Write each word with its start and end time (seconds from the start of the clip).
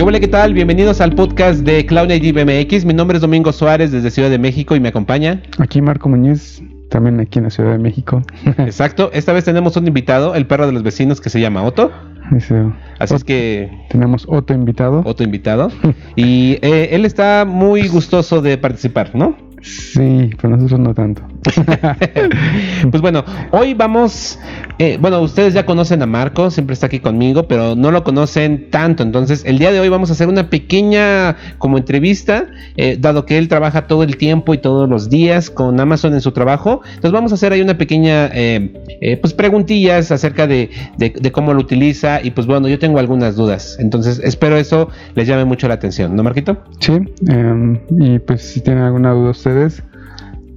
¿Qué 0.00 0.04
hola, 0.04 0.18
qué 0.18 0.28
tal? 0.28 0.54
Bienvenidos 0.54 1.02
al 1.02 1.14
podcast 1.14 1.60
de 1.60 1.84
Cloud 1.84 2.08
Native. 2.08 2.66
Mi 2.86 2.94
nombre 2.94 3.18
es 3.18 3.20
Domingo 3.20 3.52
Suárez 3.52 3.92
desde 3.92 4.10
Ciudad 4.10 4.30
de 4.30 4.38
México 4.38 4.74
y 4.74 4.80
me 4.80 4.88
acompaña. 4.88 5.42
Aquí 5.58 5.82
Marco 5.82 6.08
Muñiz, 6.08 6.62
también 6.88 7.20
aquí 7.20 7.38
en 7.38 7.44
la 7.44 7.50
Ciudad 7.50 7.72
de 7.72 7.78
México. 7.78 8.22
Exacto, 8.56 9.10
esta 9.12 9.34
vez 9.34 9.44
tenemos 9.44 9.76
un 9.76 9.86
invitado, 9.86 10.34
el 10.34 10.46
perro 10.46 10.66
de 10.66 10.72
los 10.72 10.82
vecinos 10.82 11.20
que 11.20 11.28
se 11.28 11.38
llama 11.38 11.62
Otto. 11.64 11.92
Dice, 12.30 12.64
Así 12.98 13.14
es 13.14 13.24
que 13.24 13.70
Tenemos 13.90 14.24
otro 14.26 14.56
invitado. 14.56 15.02
Otto 15.04 15.22
invitado. 15.22 15.68
Y 16.16 16.52
eh, 16.62 16.88
él 16.92 17.04
está 17.04 17.44
muy 17.46 17.86
gustoso 17.88 18.40
de 18.40 18.56
participar, 18.56 19.14
¿no? 19.14 19.36
Sí, 19.60 20.30
pero 20.40 20.56
nosotros 20.56 20.80
no 20.80 20.94
tanto. 20.94 21.22
pues 22.90 23.00
bueno, 23.00 23.24
hoy 23.50 23.72
vamos, 23.74 24.38
eh, 24.78 24.98
bueno, 25.00 25.20
ustedes 25.22 25.54
ya 25.54 25.64
conocen 25.64 26.02
a 26.02 26.06
Marco, 26.06 26.50
siempre 26.50 26.74
está 26.74 26.86
aquí 26.86 27.00
conmigo, 27.00 27.44
pero 27.48 27.74
no 27.74 27.90
lo 27.90 28.04
conocen 28.04 28.70
tanto. 28.70 29.02
Entonces, 29.02 29.42
el 29.46 29.58
día 29.58 29.72
de 29.72 29.80
hoy 29.80 29.88
vamos 29.88 30.10
a 30.10 30.12
hacer 30.12 30.28
una 30.28 30.50
pequeña 30.50 31.36
como 31.58 31.78
entrevista, 31.78 32.46
eh, 32.76 32.96
dado 33.00 33.24
que 33.24 33.38
él 33.38 33.48
trabaja 33.48 33.86
todo 33.86 34.02
el 34.02 34.16
tiempo 34.16 34.52
y 34.54 34.58
todos 34.58 34.88
los 34.88 35.08
días 35.08 35.50
con 35.50 35.80
Amazon 35.80 36.12
en 36.14 36.20
su 36.20 36.32
trabajo. 36.32 36.82
Entonces, 36.86 37.12
vamos 37.12 37.32
a 37.32 37.36
hacer 37.36 37.52
ahí 37.52 37.60
una 37.62 37.78
pequeña, 37.78 38.26
eh, 38.34 38.74
eh, 39.00 39.16
pues 39.16 39.32
preguntillas 39.32 40.12
acerca 40.12 40.46
de, 40.46 40.70
de- 40.98 41.14
de 41.20 41.32
cómo 41.32 41.54
lo 41.54 41.60
utiliza. 41.60 42.20
Y 42.22 42.32
pues 42.32 42.46
bueno, 42.46 42.68
yo 42.68 42.78
tengo 42.78 42.98
algunas 42.98 43.36
dudas. 43.36 43.76
Entonces, 43.80 44.20
espero 44.22 44.56
eso 44.56 44.88
les 45.14 45.26
llame 45.26 45.44
mucho 45.46 45.68
la 45.68 45.74
atención, 45.74 46.14
¿no, 46.14 46.22
Marquito? 46.22 46.58
Sí, 46.80 46.92
em, 47.28 47.78
y 47.98 48.18
pues 48.18 48.42
si 48.42 48.60
tienen 48.60 48.82
alguna 48.84 49.12
duda 49.12 49.30
ustedes, 49.30 49.82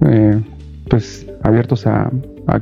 eh, 0.06 0.40
pues 0.88 1.26
abiertos 1.42 1.86
a, 1.86 2.10
a 2.46 2.60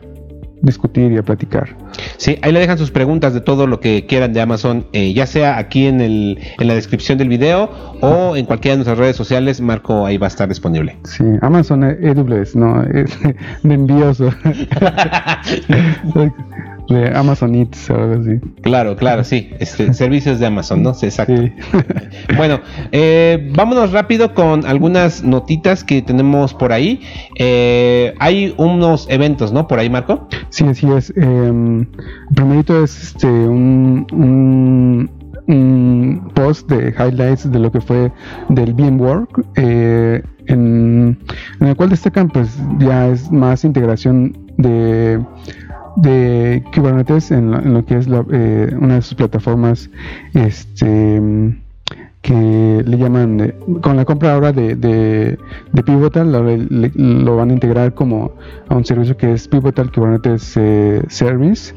discutir 0.62 1.12
y 1.12 1.18
a 1.18 1.22
platicar. 1.22 1.76
Sí, 2.16 2.38
ahí 2.42 2.52
le 2.52 2.60
dejan 2.60 2.78
sus 2.78 2.90
preguntas 2.90 3.34
de 3.34 3.40
todo 3.40 3.66
lo 3.66 3.80
que 3.80 4.06
quieran 4.06 4.32
de 4.32 4.40
Amazon, 4.40 4.86
eh, 4.92 5.12
ya 5.12 5.26
sea 5.26 5.58
aquí 5.58 5.86
en, 5.86 6.00
el, 6.00 6.38
en 6.58 6.68
la 6.68 6.74
descripción 6.74 7.18
del 7.18 7.28
video 7.28 7.70
o 8.00 8.36
en 8.36 8.46
cualquiera 8.46 8.74
de 8.74 8.78
nuestras 8.78 8.98
redes 8.98 9.16
sociales. 9.16 9.60
Marco 9.60 10.06
ahí 10.06 10.18
va 10.18 10.26
a 10.26 10.28
estar 10.28 10.48
disponible. 10.48 10.98
Sí, 11.04 11.24
Amazon 11.42 11.84
AWS, 11.84 12.56
no, 12.56 12.82
es 12.84 13.18
de 13.62 13.74
envíos 13.74 14.18
de 16.88 17.16
Amazon 17.16 17.54
Eats 17.54 17.90
o 17.90 17.94
algo 17.94 18.20
así. 18.20 18.40
Claro, 18.62 18.96
claro, 18.96 19.24
sí. 19.24 19.50
Este, 19.58 19.92
servicios 19.94 20.38
de 20.38 20.46
Amazon, 20.46 20.82
¿no? 20.82 20.94
Sí, 20.94 21.06
exacto. 21.06 21.36
Sí. 21.36 21.52
Bueno, 22.36 22.60
eh, 22.92 23.50
vámonos 23.54 23.92
rápido 23.92 24.34
con 24.34 24.64
algunas 24.66 25.22
notitas 25.22 25.84
que 25.84 26.02
tenemos 26.02 26.54
por 26.54 26.72
ahí. 26.72 27.00
Eh, 27.38 28.14
hay 28.18 28.54
unos 28.56 29.06
eventos, 29.10 29.52
¿no? 29.52 29.66
Por 29.66 29.78
ahí, 29.78 29.90
Marco. 29.90 30.28
Sí, 30.48 30.64
así 30.64 30.90
es. 30.90 31.12
Primerito 32.34 32.82
es 32.82 33.02
este 33.02 33.26
un, 33.26 34.06
un, 34.12 35.10
un 35.46 36.30
post 36.34 36.68
de 36.70 36.90
highlights 36.90 37.50
de 37.50 37.58
lo 37.58 37.70
que 37.70 37.80
fue 37.80 38.12
del 38.48 38.74
VMworld, 38.74 39.28
eh, 39.56 40.22
en, 40.46 41.18
en 41.60 41.66
el 41.66 41.76
cual 41.76 41.90
destacan 41.90 42.28
pues 42.28 42.56
ya 42.78 43.08
es 43.08 43.30
más 43.30 43.64
integración 43.64 44.36
de 44.58 45.20
de 45.96 46.62
Kubernetes 46.74 47.30
en 47.30 47.50
lo, 47.50 47.58
en 47.58 47.74
lo 47.74 47.84
que 47.84 47.96
es 47.96 48.08
la, 48.08 48.24
eh, 48.32 48.74
una 48.80 48.94
de 48.96 49.02
sus 49.02 49.14
plataformas 49.14 49.90
este 50.34 51.20
que 52.22 52.82
le 52.86 52.98
llaman 52.98 53.52
con 53.80 53.96
la 53.96 54.04
compra 54.04 54.34
ahora 54.34 54.52
de, 54.52 54.76
de, 54.76 55.36
de 55.72 55.82
Pivotal 55.82 56.30
lo, 56.30 56.44
le- 56.44 56.92
lo 56.94 57.36
van 57.36 57.50
a 57.50 57.52
integrar 57.52 57.94
como 57.94 58.34
a 58.68 58.76
un 58.76 58.84
servicio 58.84 59.16
que 59.16 59.32
es 59.32 59.48
Pivotal 59.48 59.90
Kubernetes 59.90 60.56
eh, 60.56 61.02
Service. 61.08 61.74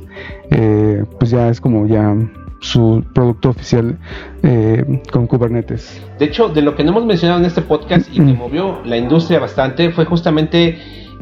Eh, 0.51 1.03
pues 1.17 1.31
ya 1.31 1.49
es 1.49 1.59
como 1.59 1.87
ya 1.87 2.15
su 2.59 3.03
producto 3.15 3.49
oficial 3.49 3.97
eh, 4.43 5.01
con 5.11 5.25
Kubernetes. 5.25 5.99
De 6.19 6.25
hecho, 6.25 6.49
de 6.49 6.61
lo 6.61 6.75
que 6.75 6.83
no 6.83 6.91
hemos 6.91 7.05
mencionado 7.07 7.39
en 7.39 7.45
este 7.47 7.63
podcast 7.63 8.07
y 8.13 8.17
que 8.17 8.33
movió 8.33 8.81
la 8.85 8.97
industria 8.97 9.39
bastante 9.39 9.89
fue 9.91 10.05
justamente 10.05 10.77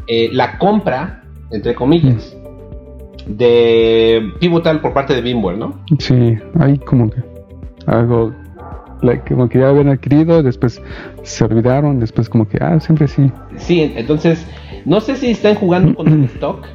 eh, 0.06 0.28
la 0.32 0.58
compra, 0.58 1.24
entre 1.50 1.74
comillas, 1.74 2.36
de 3.26 4.32
Pivotal 4.40 4.80
por 4.80 4.92
parte 4.92 5.20
de 5.20 5.22
VMware, 5.34 5.58
¿no? 5.58 5.80
sí 5.98 6.36
hay 6.58 6.78
como 6.78 7.10
que 7.10 7.22
algo 7.86 8.32
like, 9.02 9.34
como 9.34 9.48
que 9.48 9.58
ya 9.58 9.68
habían 9.68 9.88
adquirido 9.88 10.42
después 10.42 10.80
se 11.22 11.44
olvidaron 11.44 12.00
después 12.00 12.28
como 12.28 12.48
que 12.48 12.58
ah 12.60 12.78
siempre 12.80 13.08
sí 13.08 13.30
Sí, 13.56 13.92
entonces, 13.96 14.46
no 14.84 15.00
sé 15.00 15.16
si 15.16 15.30
están 15.30 15.54
jugando 15.56 15.94
con 15.94 16.08
el 16.08 16.24
stock. 16.24 16.66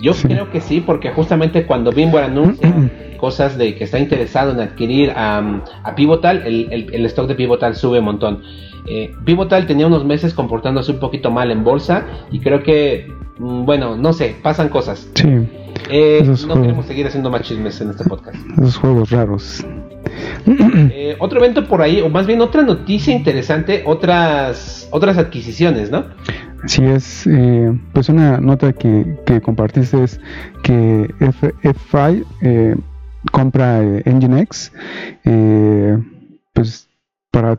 Yo 0.00 0.14
Sí. 0.14 0.26
creo 0.26 0.50
que 0.50 0.60
sí, 0.60 0.80
porque 0.84 1.10
justamente 1.10 1.64
cuando 1.64 1.92
VMware 1.92 2.24
anuncia 2.24 2.74
cosas 3.18 3.56
de 3.56 3.76
que 3.76 3.84
está 3.84 4.00
interesado 4.00 4.50
en 4.50 4.58
adquirir 4.60 5.12
a, 5.14 5.62
a 5.84 5.94
Pivotal, 5.94 6.42
el, 6.44 6.68
el- 6.72 6.92
el 6.92 7.06
stock 7.06 7.28
de 7.28 7.36
Pivotal 7.36 7.76
sube 7.76 8.00
un 8.00 8.06
montón. 8.06 8.42
Eh, 8.88 9.12
Pivotal 9.24 9.64
tenía 9.68 9.86
unos 9.86 10.04
meses 10.04 10.34
comportándose 10.34 10.90
un 10.90 10.98
poquito 10.98 11.30
mal 11.30 11.52
en 11.52 11.62
bolsa 11.62 12.04
y 12.32 12.40
creo 12.40 12.64
que, 12.64 13.06
mm, 13.38 13.64
bueno, 13.64 13.96
no 13.96 14.12
sé, 14.12 14.34
pasan 14.42 14.70
cosas. 14.70 15.08
sí 15.14 15.28
Eh, 15.90 16.22
no 16.24 16.36
juegos. 16.36 16.60
queremos 16.60 16.86
seguir 16.86 17.06
haciendo 17.06 17.30
más 17.30 17.42
chismes 17.42 17.80
en 17.80 17.90
este 17.90 18.04
podcast. 18.04 18.36
esos 18.58 18.76
juegos 18.76 19.10
raros 19.10 19.64
Eh, 20.46 21.16
otro 21.18 21.38
evento 21.38 21.66
por 21.66 21.80
ahí, 21.82 22.00
o 22.00 22.08
más 22.08 22.26
bien 22.26 22.40
otra 22.40 22.62
noticia 22.62 23.14
interesante, 23.14 23.82
otras, 23.86 24.88
otras 24.90 25.16
adquisiciones, 25.18 25.90
¿no? 25.90 26.04
Así 26.62 26.84
es, 26.84 27.26
eh, 27.26 27.72
pues 27.92 28.08
una 28.08 28.38
nota 28.38 28.72
que, 28.72 29.16
que 29.26 29.40
compartiste 29.40 30.02
es 30.04 30.20
que 30.62 31.08
F, 31.20 31.52
F5 31.62 32.24
eh, 32.42 32.76
compra 33.30 33.82
eh, 33.82 34.02
Nginx, 34.06 34.72
eh, 35.24 35.98
pues 36.52 36.88
para 37.30 37.58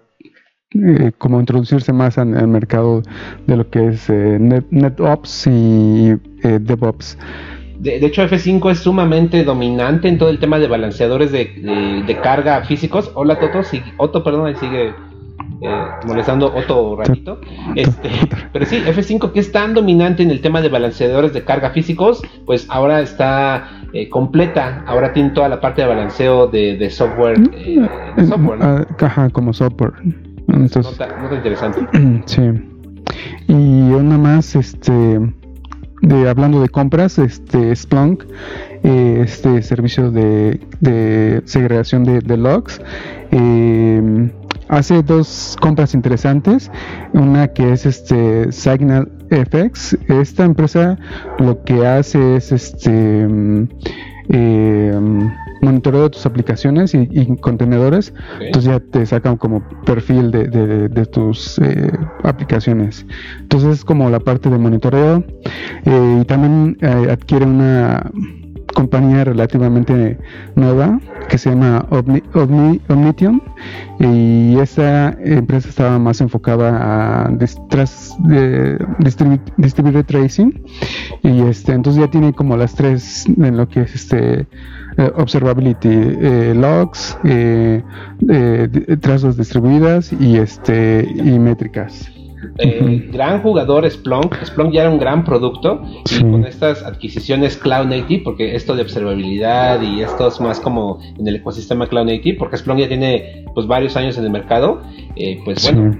eh, 0.75 1.11
como 1.17 1.39
introducirse 1.39 1.93
más 1.93 2.17
al, 2.17 2.35
al 2.37 2.47
mercado 2.47 3.03
de 3.47 3.57
lo 3.57 3.69
que 3.69 3.87
es 3.87 4.09
eh, 4.09 4.37
Net, 4.39 4.65
NetOps 4.71 5.47
y 5.47 6.13
eh, 6.43 6.59
DevOps. 6.61 7.17
De, 7.83 7.99
de 7.99 8.05
hecho, 8.07 8.23
F5 8.23 8.71
es 8.71 8.79
sumamente 8.79 9.43
dominante 9.43 10.07
en 10.07 10.17
todo 10.17 10.29
el 10.29 10.39
tema 10.39 10.57
de 10.57 10.67
balanceadores 10.67 11.31
de, 11.31 11.45
de- 11.45 12.03
de 12.07 12.17
carga 12.21 12.61
físicos. 12.63 13.11
Hola, 13.13 13.39
Toto. 13.39 13.61
sí- 13.63 13.83
Otto, 13.97 14.23
perdón, 14.23 14.47
ahí 14.47 14.55
sigue 14.55 14.93
eh, 15.61 15.85
molestando 16.07 16.53
Otto 16.55 16.95
ratito. 16.95 17.41
Este, 17.75 18.09
pero 18.53 18.65
sí, 18.65 18.77
F5 18.85 19.31
que 19.33 19.39
es 19.41 19.51
tan 19.51 19.73
dominante 19.73 20.23
en 20.23 20.31
el 20.31 20.39
tema 20.39 20.61
de 20.61 20.69
balanceadores 20.69 21.33
de 21.33 21.43
carga 21.43 21.71
físicos, 21.71 22.21
pues 22.45 22.65
ahora 22.69 23.01
está 23.01 23.67
eh, 23.91 24.07
completa. 24.07 24.83
Ahora 24.87 25.11
tiene 25.11 25.31
toda 25.31 25.49
la 25.49 25.59
parte 25.59 25.81
de 25.81 25.87
balanceo 25.89 26.47
de, 26.47 26.77
de 26.77 26.89
software. 26.89 27.37
eh, 27.53 27.85
de 28.15 28.25
software 28.25 28.59
¿no? 28.59 28.65
Ah, 28.65 28.85
ajá, 29.01 29.29
como 29.29 29.51
software. 29.51 29.91
Entonces, 30.47 30.85
nota, 30.85 31.17
nota 31.21 31.35
interesante. 31.35 31.79
Sí. 32.27 32.41
Y 33.47 33.91
una 33.91 34.17
más, 34.17 34.55
este, 34.55 35.19
de 36.03 36.29
hablando 36.29 36.61
de 36.61 36.67
compras, 36.67 37.17
este 37.17 37.73
Splunk, 37.75 38.25
eh, 38.83 39.21
este 39.23 39.61
servicio 39.61 40.11
de, 40.11 40.59
de 40.81 41.41
segregación 41.45 42.03
de, 42.03 42.37
logs, 42.37 42.81
eh, 43.31 44.29
hace 44.67 45.01
dos 45.01 45.55
compras 45.61 45.93
interesantes. 45.93 46.69
Una 47.13 47.47
que 47.47 47.71
es 47.71 47.85
este 47.85 48.51
Signal 48.51 49.11
FX. 49.29 49.97
Esta 50.09 50.43
empresa 50.43 50.99
lo 51.39 51.63
que 51.63 51.87
hace 51.87 52.35
es 52.35 52.51
este 52.51 52.91
mm, 53.27 53.69
eh, 54.33 54.99
monitoreo 55.61 56.03
de 56.03 56.09
tus 56.09 56.25
aplicaciones 56.25 56.93
y, 56.93 57.07
y 57.11 57.37
contenedores. 57.37 58.13
Entonces 58.41 58.71
ya 58.71 58.79
te 58.79 59.05
sacan 59.05 59.37
como 59.37 59.61
perfil 59.85 60.31
de, 60.31 60.47
de- 60.47 60.89
de 60.89 61.05
tus 61.05 61.57
eh, 61.59 61.91
aplicaciones. 62.23 63.05
Entonces 63.39 63.69
es 63.79 63.85
como 63.85 64.09
la 64.09 64.19
parte 64.19 64.49
de 64.49 64.57
monitoreo. 64.57 65.23
Eh, 65.85 66.19
y 66.21 66.25
también 66.25 66.77
eh, 66.81 67.07
adquiere 67.11 67.45
una 67.45 68.11
compañía 68.73 69.23
relativamente 69.23 70.17
nueva 70.55 70.99
que 71.29 71.37
se 71.37 71.49
llama 71.51 71.85
Omni, 71.89 72.21
Omni- 72.33 72.81
Omnitium 72.89 73.39
y 73.99 74.57
esta 74.59 75.15
empresa 75.23 75.69
estaba 75.69 75.99
más 75.99 76.21
enfocada 76.21 77.25
a 77.25 77.29
dis- 77.31 77.57
tras- 77.69 78.15
de 79.93 80.03
tracing 80.03 80.63
y 81.23 81.41
este 81.41 81.73
entonces 81.73 82.01
ya 82.01 82.09
tiene 82.11 82.33
como 82.33 82.57
las 82.57 82.73
tres 82.75 83.25
en 83.27 83.57
lo 83.57 83.67
que 83.67 83.81
es 83.81 83.95
este 83.95 84.47
eh, 84.97 85.11
observability 85.15 85.89
eh, 85.91 86.53
logs 86.55 87.17
eh, 87.23 87.81
eh, 88.29 88.69
trazos 89.01 89.37
distribuidas 89.37 90.13
y 90.13 90.37
este 90.37 91.07
y 91.15 91.39
métricas 91.39 92.11
Eh, 92.59 93.09
gran 93.11 93.41
jugador 93.41 93.89
Splunk. 93.89 94.35
Splunk 94.43 94.71
ya 94.73 94.81
era 94.81 94.89
un 94.89 94.99
gran 94.99 95.23
producto 95.23 95.81
Sí. 96.05 96.17
y 96.17 96.21
con 96.31 96.45
estas 96.45 96.83
adquisiciones 96.83 97.57
Cloud 97.57 97.85
Native, 97.87 98.21
porque 98.23 98.55
esto 98.55 98.75
de 98.75 98.81
observabilidad 98.83 99.81
y 99.81 100.01
esto 100.01 100.27
es 100.27 100.39
más 100.41 100.59
como 100.59 100.99
en 101.17 101.27
el 101.27 101.35
ecosistema 101.37 101.87
Cloud 101.87 102.05
Native, 102.05 102.37
porque 102.37 102.57
Splunk 102.57 102.79
ya 102.79 102.87
tiene 102.87 103.45
pues 103.53 103.67
varios 103.67 103.95
años 103.97 104.17
en 104.17 104.25
el 104.25 104.29
mercado, 104.31 104.81
eh, 105.15 105.39
pues 105.45 105.61
Sí. 105.61 105.73
bueno, 105.73 105.99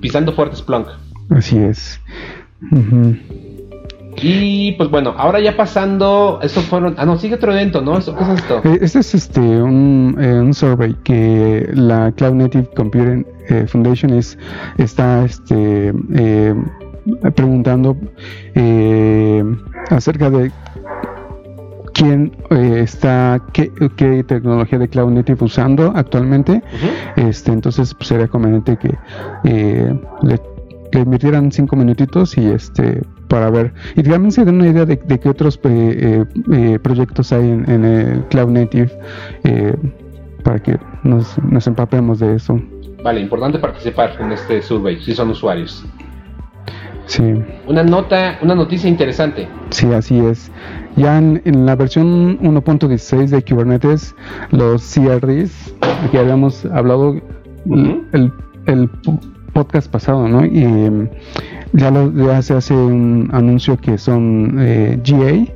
pisando 0.00 0.32
fuerte 0.32 0.56
Splunk. 0.56 0.88
Así 1.30 1.56
es. 1.58 2.00
Y 4.22 4.72
pues 4.72 4.88
bueno, 4.90 5.14
ahora 5.16 5.40
ya 5.40 5.56
pasando, 5.56 6.38
estos 6.42 6.64
fueron, 6.64 6.94
ah 6.98 7.04
no, 7.04 7.18
sigue 7.18 7.34
otro 7.34 7.52
evento, 7.52 7.80
¿no? 7.80 7.98
¿Esto, 7.98 8.14
¿Qué 8.16 8.22
es 8.22 8.28
esto? 8.30 8.60
Eh, 8.64 8.78
Este 8.80 8.98
es 9.00 9.14
este 9.14 9.40
un, 9.40 10.16
eh, 10.20 10.40
un 10.40 10.54
survey 10.54 10.94
que 11.04 11.68
la 11.74 12.12
Cloud 12.12 12.34
Native 12.34 12.68
Computing 12.76 13.26
eh, 13.48 13.66
Foundation 13.66 14.12
es, 14.12 14.38
está 14.78 15.24
este, 15.24 15.92
eh, 16.14 16.54
preguntando 17.34 17.96
eh, 18.54 19.44
acerca 19.90 20.30
de 20.30 20.52
quién 21.94 22.32
eh, 22.50 22.80
está, 22.82 23.42
qué, 23.52 23.70
qué 23.96 24.24
tecnología 24.24 24.78
de 24.78 24.88
Cloud 24.88 25.10
Native 25.10 25.44
usando 25.44 25.92
actualmente. 25.94 26.62
Este, 27.16 27.52
entonces 27.52 27.92
pues, 27.94 28.08
sería 28.08 28.28
conveniente 28.28 28.76
que 28.76 28.96
eh, 29.44 30.00
le, 30.22 30.40
le 30.92 31.00
invirtieran 31.00 31.50
cinco 31.52 31.76
minutitos 31.76 32.36
y 32.38 32.46
este 32.46 33.02
para 33.32 33.48
ver 33.48 33.72
y 33.96 34.02
también 34.02 34.30
se 34.30 34.44
den 34.44 34.56
una 34.56 34.68
idea 34.68 34.84
de, 34.84 34.96
de 34.96 35.18
qué 35.18 35.28
otros 35.30 35.58
eh, 35.64 35.64
eh, 35.64 36.24
eh, 36.52 36.78
proyectos 36.78 37.32
hay 37.32 37.48
en, 37.50 37.70
en 37.70 37.84
el 37.86 38.24
Cloud 38.26 38.50
Native 38.50 38.90
eh, 39.44 39.74
para 40.44 40.58
que 40.58 40.78
nos, 41.02 41.38
nos 41.42 41.66
empapemos 41.66 42.18
de 42.18 42.34
eso. 42.36 42.60
Vale, 43.02 43.20
importante 43.22 43.58
participar 43.58 44.10
en 44.20 44.32
este 44.32 44.60
survey, 44.60 45.00
si 45.00 45.14
son 45.14 45.30
usuarios. 45.30 45.82
Sí, 47.06 47.22
Una 47.66 47.82
nota, 47.82 48.38
una 48.42 48.54
noticia 48.54 48.88
interesante. 48.88 49.48
sí, 49.70 49.86
así 49.92 50.18
es. 50.20 50.50
Ya 50.96 51.16
en, 51.18 51.40
en 51.46 51.64
la 51.66 51.74
versión 51.74 52.38
1.16 52.40 53.28
de 53.28 53.42
Kubernetes, 53.42 54.14
los 54.50 54.82
CRDs, 54.94 55.74
que 56.10 56.18
habíamos 56.18 56.64
hablado 56.66 57.16
Ujú. 57.64 58.02
el, 58.12 58.30
el 58.66 58.88
po- 58.88 59.18
podcast 59.54 59.90
pasado, 59.90 60.28
¿no? 60.28 60.44
Y 60.44 61.08
ya, 61.72 61.90
lo- 61.90 62.12
ya 62.12 62.40
se 62.42 62.54
hace 62.54 62.74
un 62.74 63.28
anuncio 63.32 63.76
que 63.78 63.98
son 63.98 64.56
eh, 64.60 65.00
GA, 65.04 65.52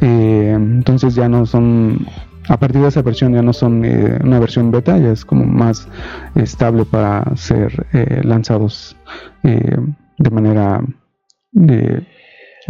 eh, 0.00 0.52
entonces 0.54 1.14
ya 1.14 1.28
no 1.28 1.46
son, 1.46 2.06
a 2.48 2.56
partir 2.58 2.80
de 2.82 2.88
esa 2.88 3.02
versión 3.02 3.34
ya 3.34 3.42
no 3.42 3.52
son 3.52 3.84
eh, 3.84 4.18
una 4.24 4.38
versión 4.38 4.70
beta, 4.70 4.96
ya 4.98 5.12
es 5.12 5.24
como 5.24 5.44
más 5.44 5.88
estable 6.34 6.84
para 6.84 7.24
ser 7.36 7.86
lanzados 8.24 8.96
de 9.42 10.30
manera 10.30 10.82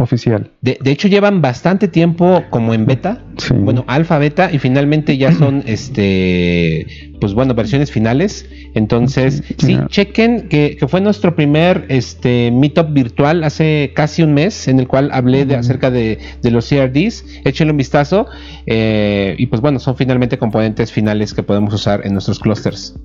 oficial. 0.03 0.51
De, 0.61 0.77
de 0.81 0.91
hecho, 0.91 1.07
llevan 1.07 1.41
bastante 1.41 1.87
tiempo 1.87 2.43
como 2.49 2.73
en 2.73 2.85
beta. 2.85 3.23
Sí. 3.37 3.53
Bueno, 3.53 3.85
alfa, 3.87 4.17
beta, 4.17 4.49
y 4.51 4.59
finalmente 4.59 5.17
ya 5.17 5.31
son, 5.31 5.63
este, 5.67 6.85
pues 7.19 7.33
bueno, 7.33 7.53
versiones 7.53 7.91
finales. 7.91 8.49
Entonces, 8.73 9.43
sí, 9.57 9.77
chequen 9.87 10.47
que, 10.49 10.77
que 10.77 10.87
fue 10.87 11.01
nuestro 11.01 11.35
primer, 11.35 11.85
este, 11.89 12.51
meetup 12.51 12.93
virtual 12.93 13.43
hace 13.43 13.91
casi 13.95 14.23
un 14.23 14.33
mes, 14.33 14.67
en 14.67 14.79
el 14.79 14.87
cual 14.87 15.09
hablé 15.11 15.45
de, 15.45 15.55
acerca 15.55 15.91
de, 15.91 16.19
de 16.41 16.51
los 16.51 16.67
CRDs. 16.69 17.25
Échenle 17.45 17.71
un 17.71 17.77
vistazo. 17.77 18.27
eh, 18.65 19.35
y 19.37 19.47
pues 19.47 19.61
bueno, 19.61 19.79
son 19.79 19.95
finalmente 19.95 20.37
componentes 20.37 20.91
finales 20.91 21.33
que 21.33 21.43
podemos 21.43 21.73
usar 21.73 22.05
en 22.05 22.13
nuestros 22.13 22.39
clusters. 22.39 22.95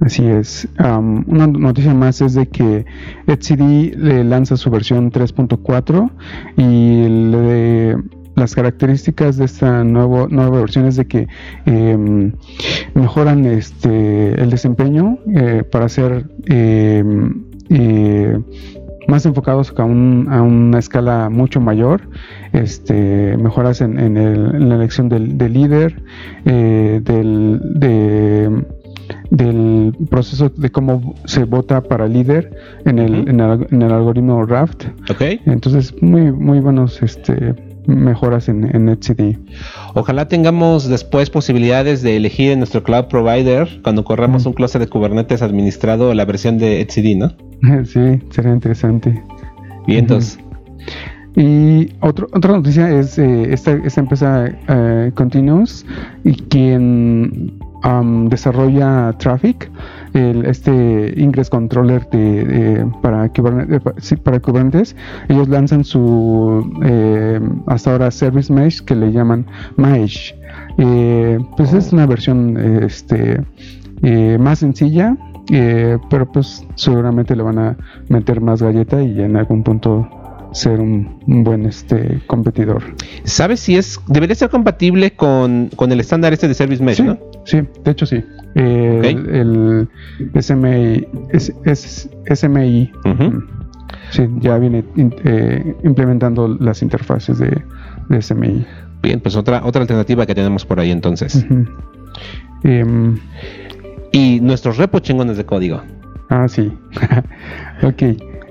Así 0.00 0.24
es. 0.24 0.68
Una 0.78 1.46
noticia 1.48 1.92
más 1.92 2.20
es 2.20 2.34
de 2.34 2.46
que 2.46 2.86
etcd 3.26 3.94
le 3.96 4.22
lanza 4.24 4.56
su 4.56 4.70
versión 4.70 5.10
3.4 5.10 6.10
y 6.56 7.08
le- 7.08 7.96
las 8.36 8.54
características 8.54 9.36
de 9.36 9.46
esta 9.46 9.82
nuevo, 9.82 10.28
nueva 10.28 10.60
versión 10.60 10.86
es 10.86 10.94
de 10.94 11.08
que 11.08 11.26
em, 11.66 12.32
mejoran 12.94 13.44
este 13.46 14.40
el 14.40 14.50
desempeño 14.50 15.18
eh, 15.34 15.64
para 15.68 15.88
ser 15.88 16.30
em, 16.46 17.42
eh, 17.68 18.38
más 19.08 19.26
enfocados 19.26 19.74
a, 19.76 19.82
a 19.82 19.86
una 20.42 20.78
escala 20.78 21.30
mucho 21.30 21.60
mayor, 21.60 22.02
este, 22.52 23.36
mejoras 23.38 23.80
en 23.80 24.68
la 24.68 24.74
elección 24.76 25.08
del, 25.08 25.36
del 25.38 25.52
líder, 25.54 26.00
eh, 26.44 27.00
del, 27.02 27.58
de- 27.74 28.64
del 29.30 29.94
proceso 30.10 30.48
de 30.48 30.70
cómo 30.70 31.14
se 31.24 31.44
vota 31.44 31.82
para 31.82 32.06
líder 32.06 32.50
en 32.84 32.98
el, 32.98 33.28
en 33.28 33.40
el, 33.40 33.66
en 33.70 33.82
el 33.82 33.92
algoritmo 33.92 34.44
Raft. 34.44 34.86
¿Ok? 35.10 35.22
Entonces, 35.46 35.94
muy, 36.02 36.32
muy 36.32 36.60
buenos 36.60 37.02
este, 37.02 37.54
mejoras 37.86 38.48
en, 38.48 38.64
en 38.74 38.88
etcd. 38.88 39.38
Ojalá 39.94 40.28
tengamos 40.28 40.88
después 40.88 41.30
posibilidades 41.30 42.02
de 42.02 42.16
elegir 42.16 42.52
en 42.52 42.58
nuestro 42.60 42.82
cloud 42.82 43.06
provider 43.06 43.80
cuando 43.82 44.04
corramos 44.04 44.46
un 44.46 44.52
clúster 44.52 44.80
de 44.80 44.88
Kubernetes 44.88 45.42
administrado 45.42 46.12
la 46.14 46.24
versión 46.24 46.58
de 46.58 46.80
etcd, 46.80 47.16
¿no? 47.16 47.32
Sí, 47.84 48.20
sería 48.30 48.52
interesante. 48.52 49.22
Bien, 49.86 50.00
entonces. 50.00 50.38
Y 51.34 51.92
otro, 52.00 52.26
otra 52.32 52.52
noticia 52.52 52.90
es 52.90 53.18
eh, 53.18 53.52
esta, 53.52 53.72
esta 53.72 54.00
empresa 54.00 54.46
eh, 54.68 55.12
Continuous 55.14 55.86
y 56.24 56.34
quien 56.34 57.58
am, 57.88 58.28
desarrolla 58.28 59.14
Traffic, 59.18 59.70
el, 60.14 60.44
este 60.46 61.14
Ingress 61.16 61.50
Controller 61.50 62.08
de, 62.10 62.86
para, 63.02 63.28
Kubernetes, 63.30 64.42
Kubernetes. 64.42 64.96
Ellos 65.28 65.48
lanzan 65.48 65.84
su 65.84 66.70
eh, 66.84 67.40
hasta 67.66 67.92
ahora 67.92 68.10
Service 68.10 68.52
Mesh 68.52 68.82
que 68.82 68.94
le 68.94 69.12
llaman 69.12 69.46
Mesh. 69.76 70.34
Eh, 70.78 71.38
pues 71.56 71.72
es 71.72 71.92
una 71.92 72.06
versión 72.06 72.56
eh, 72.58 72.80
este, 72.86 73.40
eh, 74.02 74.38
más 74.38 74.60
sencilla, 74.60 75.16
eh, 75.50 75.98
pero 76.10 76.30
pues 76.30 76.66
seguramente 76.74 77.34
le 77.34 77.42
van 77.42 77.58
a 77.58 77.76
meter 78.08 78.40
más 78.40 78.62
galleta 78.62 79.02
y 79.02 79.20
en 79.20 79.36
algún 79.36 79.62
punto 79.62 80.08
ser 80.52 80.80
un, 80.80 81.20
un 81.26 81.44
buen 81.44 81.66
este 81.66 82.20
competidor. 82.26 82.82
¿Sabes 83.24 83.60
si 83.60 83.76
es. 83.76 84.00
Debería 84.06 84.34
ser 84.34 84.50
compatible 84.50 85.12
con, 85.12 85.70
con 85.76 85.92
el 85.92 86.00
estándar 86.00 86.32
este 86.32 86.48
de 86.48 86.54
Service 86.54 86.82
Mesh, 86.82 86.96
sí, 86.96 87.02
¿no? 87.02 87.18
sí, 87.44 87.60
de 87.84 87.90
hecho 87.90 88.06
sí. 88.06 88.24
Eh, 88.54 88.98
Ok. 88.98 89.04
el, 89.30 89.88
el 90.34 90.42
SMI, 90.42 91.06
es- 91.30 91.52
es- 91.64 92.08
SMI 92.34 92.90
mm, 93.04 93.38
sí, 94.10 94.26
ya 94.40 94.56
viene 94.58 94.84
in- 94.96 95.14
eh, 95.24 95.76
implementando 95.84 96.48
las 96.60 96.82
interfaces 96.82 97.38
de, 97.38 97.62
de 98.08 98.22
SMI. 98.22 98.66
Bien, 99.02 99.20
pues 99.20 99.36
otra, 99.36 99.62
otra 99.64 99.82
alternativa 99.82 100.26
que 100.26 100.34
tenemos 100.34 100.64
por 100.64 100.80
ahí 100.80 100.90
entonces. 100.90 101.46
Em, 102.64 103.18
Y 104.12 104.40
nuestros 104.40 104.76
repos 104.78 105.02
chingones 105.02 105.36
de 105.36 105.44
código. 105.44 105.82
Ah, 106.30 106.48
sí. 106.48 106.72
ok. 107.82 108.02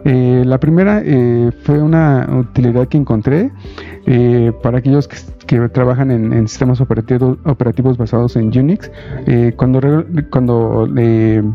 Eh, 0.06 0.44
la 0.46 0.60
primera 0.60 1.02
eh, 1.04 1.52
fue 1.64 1.82
una 1.82 2.28
utilidad 2.40 2.88
que 2.88 2.98
encontré 2.98 3.52
eh, 4.06 4.52
para 4.64 4.78
aquellos 4.78 5.08
que, 5.08 5.18
trabajan 5.70 6.12
en, 6.12 6.48
sistemas 6.48 6.82
operativos, 6.82 7.38
operativos 7.46 7.98
basados 7.98 8.36
en 8.36 8.48
Unix. 8.48 8.92
Cuando 9.56 10.06
cuando 10.30 10.88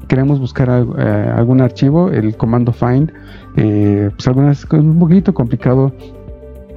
queremos 0.08 0.40
buscar 0.40 0.70
al- 0.70 0.98
algún 1.36 1.60
archivo, 1.60 2.10
el 2.10 2.36
comando 2.36 2.72
find, 2.72 3.12
pues 3.54 4.26
algunas 4.26 4.64
es 4.64 4.72
un 4.72 4.98
poquito 4.98 5.34
complicado 5.34 5.92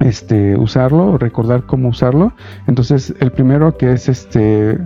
este 0.00 0.56
usarlo 0.56 1.12
o 1.12 1.18
recordar 1.18 1.62
cómo 1.64 1.88
usarlo. 1.88 2.32
Entonces, 2.66 3.14
el 3.20 3.32
primero 3.32 3.76
que 3.78 3.92
es 3.92 4.08
este 4.10 4.78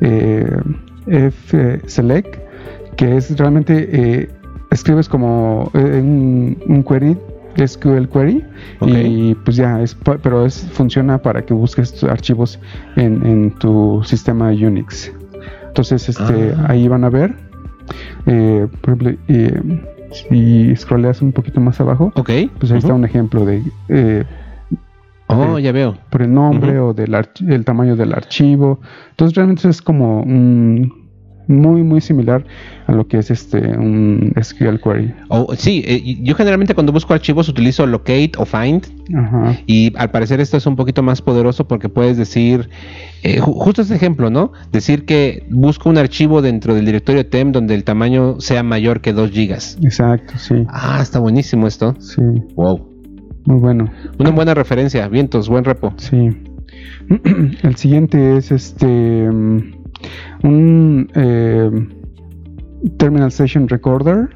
eh, 0.00 0.56
F-select, 1.06 2.36
que 2.96 3.16
es 3.16 3.36
realmente 3.38 4.30
escribes 4.74 5.08
como 5.08 5.70
eh, 5.74 6.00
un, 6.02 6.58
un 6.66 6.82
query, 6.82 7.16
SQL 7.56 8.06
query, 8.08 8.44
y 8.82 9.34
pues 9.36 9.56
ya, 9.56 9.80
es, 9.80 9.96
pero 10.22 10.44
es, 10.44 10.66
funciona 10.72 11.18
para 11.18 11.42
que 11.42 11.54
busques 11.54 11.92
tus 11.92 12.04
archivos 12.04 12.58
en, 12.96 13.24
en 13.24 13.50
tu 13.52 14.02
sistema 14.04 14.48
Unix. 14.48 15.12
Entonces, 15.68 16.08
este, 16.08 16.52
Ah. 16.56 16.66
ahí 16.68 16.88
van 16.88 17.04
a 17.04 17.10
ver, 17.10 17.34
eh, 18.26 18.66
por 18.80 18.94
ejemplo, 18.94 19.10
eh, 19.28 19.60
si 20.12 20.74
scrolleas 20.76 21.22
un 21.22 21.32
poquito 21.32 21.60
más 21.60 21.80
abajo, 21.80 22.12
Ok. 22.16 22.30
pues 22.58 22.70
ahí 22.72 22.78
está 22.78 22.94
un 22.94 23.04
ejemplo 23.04 23.44
de 23.44 23.62
eh, 23.88 24.24
Oh, 25.26 25.58
ya 25.58 25.72
veo. 25.72 25.96
por 26.10 26.22
el 26.22 26.32
nombre 26.32 26.78
o 26.78 26.92
del 26.92 27.14
el 27.48 27.64
tamaño 27.64 27.96
del 27.96 28.12
archivo. 28.12 28.78
Entonces 29.10 29.34
realmente 29.36 29.68
es 29.68 29.80
como 29.80 30.20
un- 30.22 31.03
muy 31.46 31.82
muy 31.82 32.00
similar 32.00 32.44
a 32.86 32.92
lo 32.92 33.06
que 33.06 33.18
es 33.18 33.30
este 33.30 33.58
un 33.76 34.32
SQL 34.40 34.76
query. 34.82 35.14
Oh, 35.28 35.54
sí, 35.56 35.82
eh, 35.86 36.02
yo 36.22 36.34
generalmente 36.34 36.74
cuando 36.74 36.92
busco 36.92 37.14
archivos 37.14 37.48
utilizo 37.48 37.86
locate 37.86 38.32
o 38.38 38.44
find. 38.44 38.86
Ajá. 39.14 39.56
Y 39.66 39.92
al 39.96 40.10
parecer 40.10 40.40
esto 40.40 40.56
es 40.56 40.66
un 40.66 40.76
poquito 40.76 41.02
más 41.02 41.20
poderoso 41.22 41.66
porque 41.68 41.88
puedes 41.88 42.16
decir, 42.16 42.68
eh, 43.22 43.40
ju- 43.40 43.54
justo 43.54 43.82
este 43.82 43.94
ejemplo, 43.94 44.30
¿no? 44.30 44.52
Decir 44.72 45.04
que 45.04 45.46
busco 45.50 45.88
un 45.90 45.98
archivo 45.98 46.40
dentro 46.42 46.74
del 46.74 46.84
directorio 46.86 47.26
TEM 47.26 47.52
donde 47.52 47.74
el 47.74 47.84
tamaño 47.84 48.40
sea 48.40 48.62
mayor 48.62 49.00
que 49.00 49.12
2 49.12 49.30
gigas. 49.30 49.78
Exacto, 49.82 50.34
sí. 50.38 50.64
Ah, 50.68 50.98
está 51.02 51.18
buenísimo 51.18 51.66
esto. 51.66 51.94
Sí, 52.00 52.22
Wow. 52.54 52.88
muy 53.46 53.58
bueno. 53.60 53.90
Una 54.18 54.30
buena 54.30 54.54
referencia. 54.54 55.06
Vientos, 55.08 55.48
buen 55.48 55.64
repo. 55.64 55.92
Sí. 55.98 56.30
El 57.62 57.76
siguiente 57.76 58.36
es 58.38 58.50
este 58.50 58.86
mm, 59.30 59.83
un 60.42 61.10
eh, 61.14 61.70
Terminal 62.98 63.32
Session 63.32 63.68
Recorder, 63.68 64.28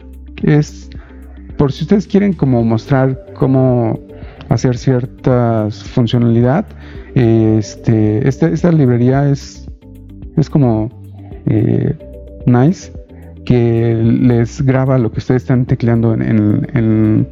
es 0.43 0.89
por 1.57 1.73
si 1.73 1.83
ustedes 1.83 2.07
quieren 2.07 2.33
como 2.33 2.63
mostrar 2.65 3.27
cómo 3.35 3.99
hacer 4.49 4.77
ciertas 4.77 5.83
funcionalidad. 5.85 6.67
Este, 7.15 8.27
este, 8.27 8.53
esta 8.53 8.71
librería 8.73 9.29
es, 9.29 9.69
es 10.37 10.49
como 10.49 10.91
eh, 11.47 11.97
nice 12.47 12.93
que 13.49 13.95
les 14.05 14.61
graba 14.61 14.99
lo 14.99 15.11
que 15.11 15.21
ustedes 15.21 15.41
están 15.43 15.65
tecleando 15.65 16.13
en, 16.13 16.21
en, 16.75 17.29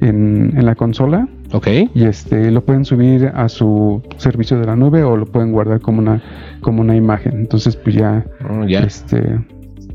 en, 0.00 0.52
en 0.56 0.66
la 0.66 0.74
consola 0.74 1.28
Ok. 1.52 1.68
y 1.94 2.04
este 2.06 2.50
lo 2.50 2.60
pueden 2.64 2.84
subir 2.84 3.30
a 3.32 3.48
su 3.48 4.02
servicio 4.16 4.58
de 4.58 4.66
la 4.66 4.74
nube 4.74 5.04
o 5.04 5.16
lo 5.16 5.26
pueden 5.26 5.52
guardar 5.52 5.80
como 5.80 6.00
una 6.00 6.20
como 6.60 6.80
una 6.80 6.96
imagen 6.96 7.34
entonces 7.38 7.76
pues 7.76 7.94
ya 7.94 8.24
Oh, 8.48 8.64
ya. 8.66 8.80
este 8.80 9.38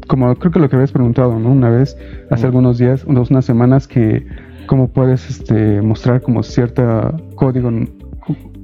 como 0.08 0.34
creo 0.36 0.51
que 0.53 0.60
lo 0.60 0.70
que 0.70 0.77
habías 0.77 0.94
preguntado 0.94 1.38
no 1.39 1.50
una 1.51 1.70
vez 1.70 1.98
hace 2.32 2.44
Mm. 2.44 2.48
algunos 2.48 2.77
días 2.77 3.03
unos, 3.03 3.29
unas 3.29 3.44
semanas 3.44 3.86
que 3.89 4.25
cómo 4.67 4.88
puedes 4.88 5.29
este 5.29 5.82
mostrar 5.82 6.22
como 6.22 6.41
cierta 6.41 7.13
código 7.36 7.70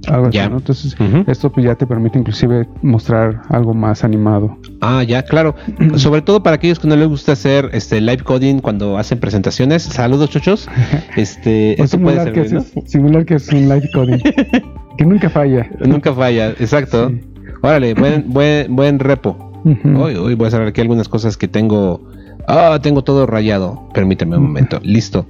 algo 0.08 0.28
así, 0.28 0.38
Ya. 0.38 0.50
¿no? 0.50 0.58
entonces 0.58 0.96
esto 1.28 1.52
pues 1.52 1.66
ya 1.66 1.76
te 1.76 1.86
permite 1.86 2.18
inclusive 2.20 2.68
mostrar 2.82 3.42
algo 3.50 3.74
más 3.74 4.04
animado 4.04 4.58
Ah, 4.82 5.04
ya, 5.04 5.22
claro. 5.24 5.56
Sobre 5.96 6.22
todo 6.24 6.42
para 6.42 6.56
aquellos 6.56 6.80
que 6.80 6.88
no 6.88 6.96
les 6.96 7.08
gusta 7.08 7.34
hacer 7.34 7.70
este 7.74 8.02
live 8.02 8.24
coding 8.24 8.60
cuando 8.60 8.98
hacen 8.98 9.20
presentaciones. 9.20 9.84
Saludos, 9.84 10.30
chochos. 10.32 10.68
Este, 11.16 11.80
esto 11.82 12.00
puede 12.00 12.18
simular 12.18 12.34
que, 12.34 12.50
servir, 12.50 12.54
¿no? 12.76 12.82
es, 12.82 12.92
simular 12.92 13.26
que 13.26 13.36
es 13.36 13.48
un 13.50 13.70
live 13.70 13.90
coding 13.94 14.18
que 14.98 15.06
nunca 15.06 15.30
falla 15.30 15.70
Nunca 15.86 16.14
falla, 16.14 16.50
exacto. 16.50 17.10
Sí. 17.10 17.22
Órale, 17.62 17.94
buen, 17.94 18.26
buen, 18.34 18.76
buen 18.76 19.00
repo. 19.00 19.52
Hoy, 19.64 20.16
hoy 20.16 20.34
voy 20.34 20.48
a 20.48 20.52
cerrar 20.52 20.68
aquí 20.68 20.82
algunas 20.82 21.08
cosas 21.08 21.38
que 21.38 21.48
tengo. 21.48 22.02
Ah, 22.48 22.80
tengo 22.82 23.04
todo 23.04 23.28
rayado. 23.28 23.88
Permíteme 23.94 24.36
un 24.38 24.44
momento. 24.44 24.80
Listo. 24.84 25.28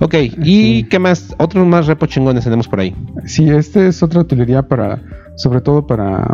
Ok, 0.00 0.14
¿y 0.42 0.84
qué 0.84 0.98
más? 0.98 1.34
Otros 1.38 1.66
más 1.66 1.86
repos 1.86 2.08
chingones 2.08 2.44
tenemos 2.44 2.66
por 2.66 2.80
ahí. 2.80 2.94
Sí, 3.26 3.48
este 3.50 3.88
es 3.88 4.02
otra 4.02 4.20
utilería 4.22 4.62
para, 4.62 5.02
sobre 5.36 5.60
todo 5.60 5.86
para 5.86 6.26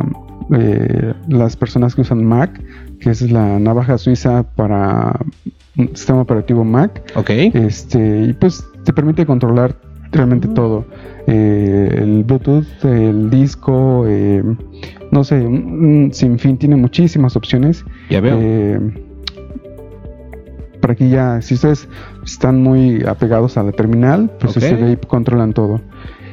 eh, 0.56 1.14
las 1.28 1.56
personas 1.56 1.94
que 1.94 2.02
usan 2.02 2.24
Mac, 2.24 2.62
que 3.00 3.10
es 3.10 3.28
la 3.30 3.58
navaja 3.58 3.98
suiza 3.98 4.44
para 4.44 5.18
un 5.76 5.88
sistema 5.88 6.20
operativo 6.20 6.64
Mac. 6.64 7.02
Ok. 7.16 7.30
Este, 7.30 8.26
y 8.28 8.32
pues 8.34 8.64
te 8.84 8.92
permite 8.92 9.26
controlar 9.26 9.74
realmente 10.12 10.46
todo. 10.48 10.84
Eh, 11.26 11.88
el 12.02 12.22
Bluetooth, 12.22 12.84
el 12.84 13.30
disco, 13.30 14.04
eh, 14.06 14.44
no 15.10 15.24
sé, 15.24 15.40
un, 15.40 16.04
un 16.04 16.12
sinfín, 16.12 16.56
tiene 16.56 16.76
muchísimas 16.76 17.34
opciones. 17.34 17.84
Ya 18.10 18.20
veo. 18.20 18.38
Eh, 18.40 19.05
por 20.80 20.90
aquí 20.92 21.08
ya, 21.08 21.40
si 21.42 21.54
ustedes 21.54 21.88
están 22.24 22.62
muy 22.62 23.04
apegados 23.04 23.56
a 23.56 23.62
la 23.62 23.72
terminal, 23.72 24.30
pues 24.38 24.56
Ok. 24.56 24.62
este, 24.62 24.76
de 24.76 24.84
ahí 24.84 24.98
controlan 25.06 25.52
todo. 25.52 25.80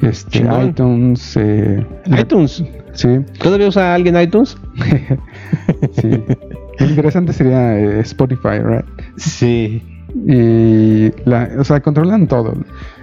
Este, 0.02 0.38
Chingón. 0.40 0.68
iTunes, 0.68 1.36
eh, 1.36 1.86
iTunes. 2.18 2.62
sí, 2.92 3.20
¿Todavía 3.42 3.68
usa 3.68 3.94
alguien 3.94 4.20
iTunes? 4.20 4.56
sí. 5.92 6.22
Lo 6.78 6.86
interesante 6.86 7.32
sería 7.32 7.78
eh, 7.78 8.00
Spotify, 8.00 8.58
right? 8.62 8.84
Sí. 9.16 9.82
Y, 10.26 11.10
la, 11.28 11.48
o 11.58 11.64
sea, 11.64 11.80
controlan 11.80 12.26
todo. 12.26 12.52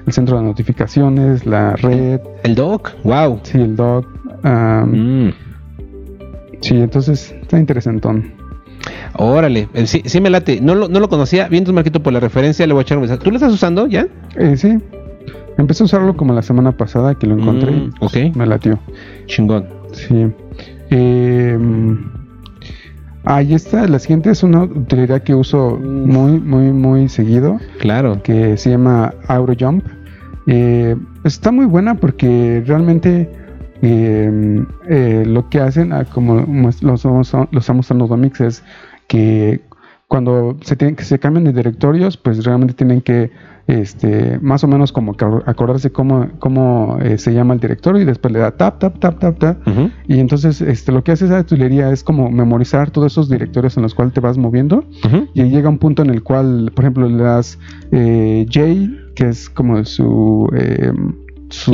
El 0.05 0.13
centro 0.13 0.37
de 0.37 0.43
notificaciones, 0.43 1.45
la 1.45 1.75
red, 1.75 2.19
El 2.43 2.55
doc. 2.55 2.91
Wow. 3.03 3.39
sí, 3.43 3.59
el 3.59 3.75
doc. 3.75 4.05
Mm. 4.43 5.29
Sí, 6.61 6.75
entonces 6.77 7.33
está 7.41 7.59
interesantón. 7.59 8.33
Órale, 9.13 9.67
sí, 9.85 10.01
sí 10.05 10.21
me 10.21 10.29
late. 10.29 10.59
No 10.61 10.75
lo, 10.75 10.87
no 10.87 10.99
lo 10.99 11.09
conocía. 11.09 11.47
Viendo 11.47 11.73
Marquito 11.73 12.01
por 12.01 12.13
la 12.13 12.19
referencia, 12.19 12.65
le 12.67 12.73
voy 12.73 12.81
a 12.81 12.83
echar 12.83 12.97
un 12.97 13.03
mensaje. 13.03 13.23
¿Tú 13.23 13.29
lo 13.31 13.37
estás 13.37 13.53
usando 13.53 13.87
ya? 13.87 14.07
Eh, 14.35 14.55
sí, 14.57 14.77
empecé 15.57 15.83
a 15.83 15.85
usarlo 15.85 16.15
como 16.15 16.33
la 16.33 16.41
semana 16.41 16.71
pasada 16.71 17.15
que 17.15 17.27
lo 17.27 17.37
encontré. 17.37 17.71
Mm, 17.71 17.91
pues, 17.99 18.15
ok. 18.29 18.35
Me 18.35 18.45
latió. 18.45 18.79
Chingón. 19.27 19.65
Sí. 19.93 20.27
Eh, 20.89 21.57
ahí 23.25 23.53
está. 23.53 23.87
La 23.87 23.99
siguiente 23.99 24.29
es 24.31 24.43
una 24.43 24.63
utilidad 24.63 25.21
que 25.23 25.35
uso 25.35 25.77
Mm. 25.81 26.09
muy, 26.11 26.39
muy, 26.39 26.71
muy 26.71 27.09
seguido. 27.09 27.59
Claro. 27.79 28.21
Que 28.23 28.57
se 28.57 28.69
llama 28.71 29.13
AuroJump. 29.27 29.85
Eh, 30.47 30.95
está 31.23 31.51
muy 31.51 31.65
buena 31.65 31.95
porque 31.95 32.63
realmente 32.65 33.29
eh, 33.83 34.63
eh, 34.89 35.23
lo 35.25 35.49
que 35.49 35.59
hacen, 35.59 35.91
ah, 35.93 36.05
como 36.05 36.35
lo 36.35 36.69
estamos 36.69 37.33
lo 37.33 37.59
estamos 37.59 37.77
mostrando 37.77 38.07
Domix, 38.07 38.41
es 38.41 38.63
que 39.11 39.59
cuando 40.07 40.55
se 40.61 40.77
tienen 40.77 40.95
que 40.95 41.03
se 41.03 41.19
cambian 41.19 41.43
de 41.43 41.51
directorios, 41.51 42.15
pues 42.15 42.45
realmente 42.45 42.73
tienen 42.73 43.01
que 43.01 43.29
este 43.67 44.39
más 44.41 44.63
o 44.63 44.67
menos 44.67 44.93
como 44.93 45.15
acordarse 45.45 45.91
cómo, 45.91 46.29
cómo 46.39 46.97
eh, 47.01 47.17
se 47.17 47.33
llama 47.33 47.53
el 47.53 47.59
directorio 47.59 48.01
y 48.01 48.05
después 48.05 48.33
le 48.33 48.39
da 48.39 48.51
tap 48.51 48.79
tap 48.79 48.99
tap 48.99 49.19
tap 49.19 49.37
tap. 49.37 49.67
Y 50.07 50.19
entonces 50.19 50.61
este 50.61 50.93
lo 50.93 51.03
que 51.03 51.11
hace 51.11 51.25
esa 51.25 51.41
utilería 51.41 51.91
es 51.91 52.05
como 52.05 52.31
memorizar 52.31 52.89
todos 52.89 53.11
esos 53.11 53.29
directorios 53.29 53.75
en 53.75 53.83
los 53.83 53.93
cuales 53.93 54.13
te 54.13 54.21
vas 54.21 54.37
moviendo. 54.37 54.85
Y 55.33 55.43
llega 55.43 55.67
un 55.67 55.77
punto 55.77 56.03
en 56.03 56.09
el 56.09 56.23
cual, 56.23 56.71
por 56.73 56.85
ejemplo, 56.85 57.09
le 57.09 57.23
das 57.23 57.59
eh, 57.91 58.45
J, 58.47 59.13
que 59.15 59.27
es 59.27 59.49
como 59.49 59.83
su, 59.83 60.49
eh, 60.55 60.93
su, 61.49 61.73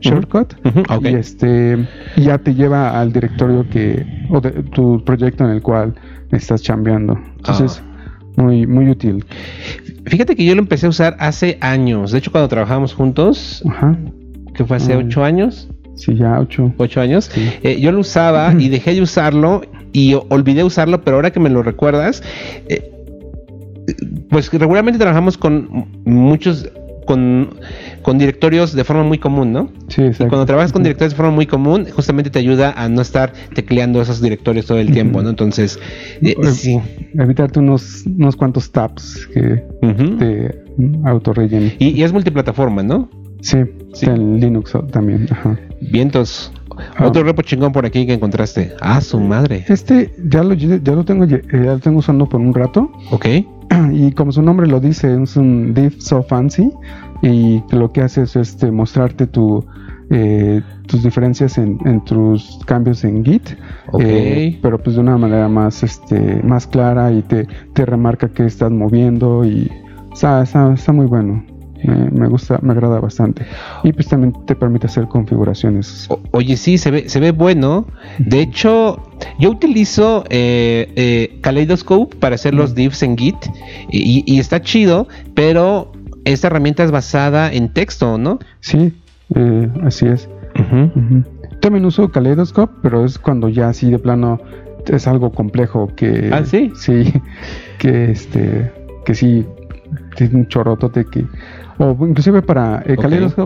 shortcut, 0.00 0.54
ok. 0.90 1.04
y 1.04 1.14
este 1.14 1.88
ya 2.16 2.38
te 2.38 2.54
lleva 2.54 3.00
al 3.00 3.12
directorio 3.12 3.68
que 3.70 4.04
o 4.30 4.40
de, 4.40 4.50
tu 4.50 5.02
proyecto 5.04 5.44
en 5.44 5.50
el 5.50 5.62
cual 5.62 5.94
estás 6.36 6.62
chambeando. 6.62 7.18
Entonces, 7.36 7.82
Ah. 7.84 8.42
muy 8.42 8.66
muy 8.66 8.88
útil. 8.90 9.24
Fíjate 10.06 10.34
que 10.36 10.44
yo 10.44 10.54
lo 10.54 10.60
empecé 10.62 10.86
a 10.86 10.88
usar 10.88 11.16
hace 11.20 11.58
años. 11.60 12.12
De 12.12 12.18
hecho, 12.18 12.30
cuando 12.32 12.48
trabajamos 12.48 12.94
juntos, 12.94 13.62
Ajá. 13.68 13.96
que 14.54 14.64
fue 14.64 14.76
hace 14.78 14.96
Mm. 14.96 15.06
ocho 15.06 15.24
años, 15.24 15.68
Sí, 15.94 16.14
ya 16.16 16.40
ocho. 16.40 16.72
ocho 16.78 17.00
años, 17.00 17.26
Sí. 17.32 17.50
eh, 17.62 17.78
yo 17.80 17.92
lo 17.92 18.00
usaba 18.00 18.52
y 18.58 18.68
dejé 18.68 18.94
de 18.94 19.02
usarlo 19.02 19.62
y 19.92 20.14
olvidé 20.30 20.64
usarlo, 20.64 21.02
pero 21.02 21.16
ahora 21.16 21.30
que 21.30 21.40
me 21.40 21.50
lo 21.50 21.62
recuerdas, 21.62 22.22
eh, 22.68 22.90
pues 24.30 24.50
regularmente 24.52 24.98
trabajamos 24.98 25.36
con 25.36 25.68
muchos, 26.04 26.68
con, 27.12 27.50
con 28.02 28.18
directorios 28.18 28.72
de 28.74 28.84
forma 28.84 29.02
muy 29.04 29.18
común, 29.18 29.52
¿no? 29.52 29.70
Sí, 29.88 30.02
Y 30.02 30.06
exacto. 30.06 30.28
cuando 30.30 30.46
trabajas 30.46 30.72
con 30.72 30.82
directorios 30.82 31.12
de 31.12 31.16
forma 31.16 31.32
muy 31.32 31.46
común, 31.46 31.86
justamente 31.94 32.30
te 32.30 32.38
ayuda 32.38 32.72
a 32.76 32.88
no 32.88 33.02
estar 33.02 33.32
tecleando 33.54 34.00
esos 34.00 34.20
directorios 34.22 34.66
todo 34.66 34.78
el 34.78 34.90
tiempo. 34.92 35.22
¿no? 35.22 35.30
Entonces, 35.30 35.78
eh, 36.22 36.34
Bueno. 36.36 36.50
sí. 36.52 36.80
Evitarte 37.14 37.58
unos 37.60 38.04
unos 38.06 38.36
cuantos 38.36 38.70
tabs 38.72 39.26
que 39.32 39.62
Ujú. 39.82 40.16
te 40.16 40.62
autorrellenen. 41.04 41.74
Y, 41.78 41.88
y 41.90 42.02
es 42.02 42.12
multiplataforma, 42.12 42.82
¿no? 42.82 43.08
Sí, 43.40 43.58
Sí. 43.92 44.06
en 44.06 44.40
Linux 44.40 44.72
también. 44.90 45.26
Ajá. 45.30 45.58
Vientos. 45.80 46.52
Ah. 46.96 47.06
Otro 47.06 47.22
repo 47.22 47.42
chingón 47.42 47.72
por 47.72 47.84
aquí 47.84 48.06
que 48.06 48.14
encontraste. 48.14 48.72
Ah, 48.80 49.00
su 49.02 49.20
madre. 49.20 49.64
Este 49.68 50.10
ya 50.24 50.42
lo, 50.42 50.54
ya 50.54 50.92
lo 50.94 51.04
tengo 51.04 51.26
ya 51.26 51.40
lo 51.52 51.78
tengo 51.78 51.98
usando 51.98 52.26
por 52.28 52.40
un 52.40 52.54
rato 52.54 52.90
Ok. 53.10 53.26
y 53.92 54.12
como 54.12 54.32
su 54.32 54.42
nombre 54.42 54.66
lo 54.66 54.80
dice 54.80 55.22
es 55.22 55.36
un 55.36 55.74
div 55.74 56.00
so 56.00 56.22
fancy 56.22 56.70
y 57.22 57.62
lo 57.70 57.92
que 57.92 58.02
hace 58.02 58.22
es 58.22 58.36
este 58.36 58.70
mostrarte 58.70 59.26
tu 59.26 59.64
eh, 60.10 60.60
tus 60.86 61.02
diferencias 61.02 61.56
en, 61.58 61.78
en 61.86 62.04
tus 62.04 62.60
cambios 62.66 63.04
en 63.04 63.24
Git 63.24 63.56
eh, 64.00 64.58
pero 64.60 64.82
pues 64.82 64.96
de 64.96 65.02
una 65.02 65.16
manera 65.16 65.48
más 65.48 65.82
este 65.82 66.42
más 66.42 66.66
clara 66.66 67.12
y 67.12 67.22
te, 67.22 67.46
te 67.72 67.86
remarca 67.86 68.28
que 68.28 68.44
estás 68.44 68.70
moviendo 68.70 69.44
y 69.44 69.70
está, 70.12 70.42
está, 70.42 70.72
está 70.72 70.92
muy 70.92 71.06
bueno 71.06 71.51
me, 71.84 72.10
me 72.10 72.28
gusta 72.28 72.58
me 72.62 72.72
agrada 72.72 73.00
bastante 73.00 73.44
y 73.82 73.92
pues 73.92 74.08
también 74.08 74.32
te 74.46 74.54
permite 74.54 74.86
hacer 74.86 75.06
configuraciones 75.08 76.06
O- 76.08 76.20
oye, 76.32 76.56
sí, 76.56 76.78
se 76.78 76.90
ve, 76.90 77.08
se 77.08 77.20
ve 77.20 77.30
bueno. 77.32 77.86
De 78.18 78.40
hecho, 78.40 79.02
yo 79.38 79.50
utilizo 79.50 80.24
eh, 80.30 80.92
eh, 80.96 81.38
Kaleidoscope 81.40 82.16
para 82.16 82.34
hacer 82.36 82.54
los 82.54 82.74
divs 82.74 83.02
en 83.02 83.16
Git 83.16 83.36
y, 83.90 84.22
y 84.26 84.38
está 84.38 84.60
chido, 84.62 85.08
pero 85.34 85.92
esta 86.24 86.46
herramienta 86.48 86.84
es 86.84 86.90
basada 86.90 87.52
en 87.52 87.72
texto, 87.72 88.18
¿no? 88.18 88.38
sí 88.60 88.92
eh, 89.34 89.68
así 89.82 90.06
es. 90.06 90.28
También 91.60 91.84
uso 91.84 92.10
Kaleidoscope, 92.10 92.72
pero 92.82 93.04
es 93.04 93.18
cuando 93.18 93.48
ya 93.48 93.68
así 93.68 93.90
de 93.90 93.98
plano 93.98 94.40
es 94.86 95.06
algo 95.06 95.30
complejo 95.32 95.88
que 95.96 96.30
Ah, 96.32 96.44
¿sí? 96.44 96.72
sí 96.76 97.12
que 97.78 98.10
este 98.10 98.72
que 99.04 99.14
sí 99.14 99.46
tiene 100.16 100.36
un 100.36 100.48
chorotote 100.48 101.04
que 101.04 101.24
o 101.78 101.96
inclusive 102.06 102.42
para 102.42 102.82
eh, 102.86 102.96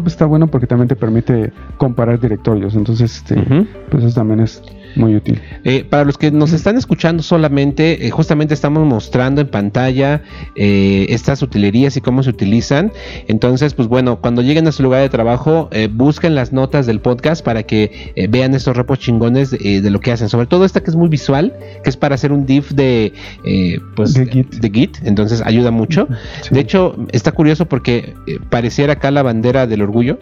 está 0.06 0.26
bueno 0.26 0.46
porque 0.46 0.66
también 0.66 0.88
te 0.88 0.96
permite 0.96 1.52
comparar 1.76 2.20
directorios, 2.20 2.74
entonces 2.74 3.12
este 3.18 3.66
pues 3.90 4.04
eso 4.04 4.14
también 4.14 4.40
es 4.40 4.62
muy 4.96 5.16
útil. 5.16 5.40
Eh, 5.64 5.84
para 5.84 6.04
los 6.04 6.18
que 6.18 6.30
nos 6.30 6.52
están 6.52 6.76
escuchando 6.76 7.22
solamente, 7.22 8.06
eh, 8.06 8.10
justamente 8.10 8.54
estamos 8.54 8.84
mostrando 8.86 9.40
en 9.40 9.48
pantalla 9.48 10.22
eh, 10.54 11.06
estas 11.10 11.42
utilerías 11.42 11.96
y 11.96 12.00
cómo 12.00 12.22
se 12.22 12.30
utilizan. 12.30 12.92
Entonces, 13.28 13.74
pues 13.74 13.88
bueno, 13.88 14.20
cuando 14.20 14.42
lleguen 14.42 14.66
a 14.66 14.72
su 14.72 14.82
lugar 14.82 15.02
de 15.02 15.08
trabajo, 15.08 15.68
eh, 15.72 15.88
busquen 15.90 16.34
las 16.34 16.52
notas 16.52 16.86
del 16.86 17.00
podcast 17.00 17.44
para 17.44 17.62
que 17.64 18.12
eh, 18.14 18.26
vean 18.28 18.54
estos 18.54 18.76
repos 18.76 18.98
chingones 18.98 19.50
de, 19.50 19.90
lo 19.90 20.00
que 20.00 20.12
hacen. 20.12 20.28
Sobre 20.28 20.46
todo 20.46 20.64
esta 20.64 20.82
que 20.82 20.90
es 20.90 20.96
muy 20.96 21.08
visual, 21.08 21.54
que 21.82 21.90
es 21.90 21.96
para 21.96 22.14
hacer 22.14 22.32
un 22.32 22.46
div 22.46 22.68
de, 22.70 23.12
eh, 23.44 23.78
pues, 23.94 24.14
De 24.14 24.26
Git. 24.26 24.54
de 24.54 24.70
Git. 24.70 24.98
Entonces, 25.04 25.42
ayuda 25.44 25.70
mucho. 25.70 26.08
Sí. 26.42 26.54
De 26.54 26.60
hecho, 26.60 26.96
está 27.12 27.32
curioso 27.32 27.66
porque 27.66 28.14
pareciera 28.50 28.94
acá 28.94 29.10
la 29.10 29.22
bandera 29.22 29.66
del 29.66 29.82
orgullo. 29.82 30.18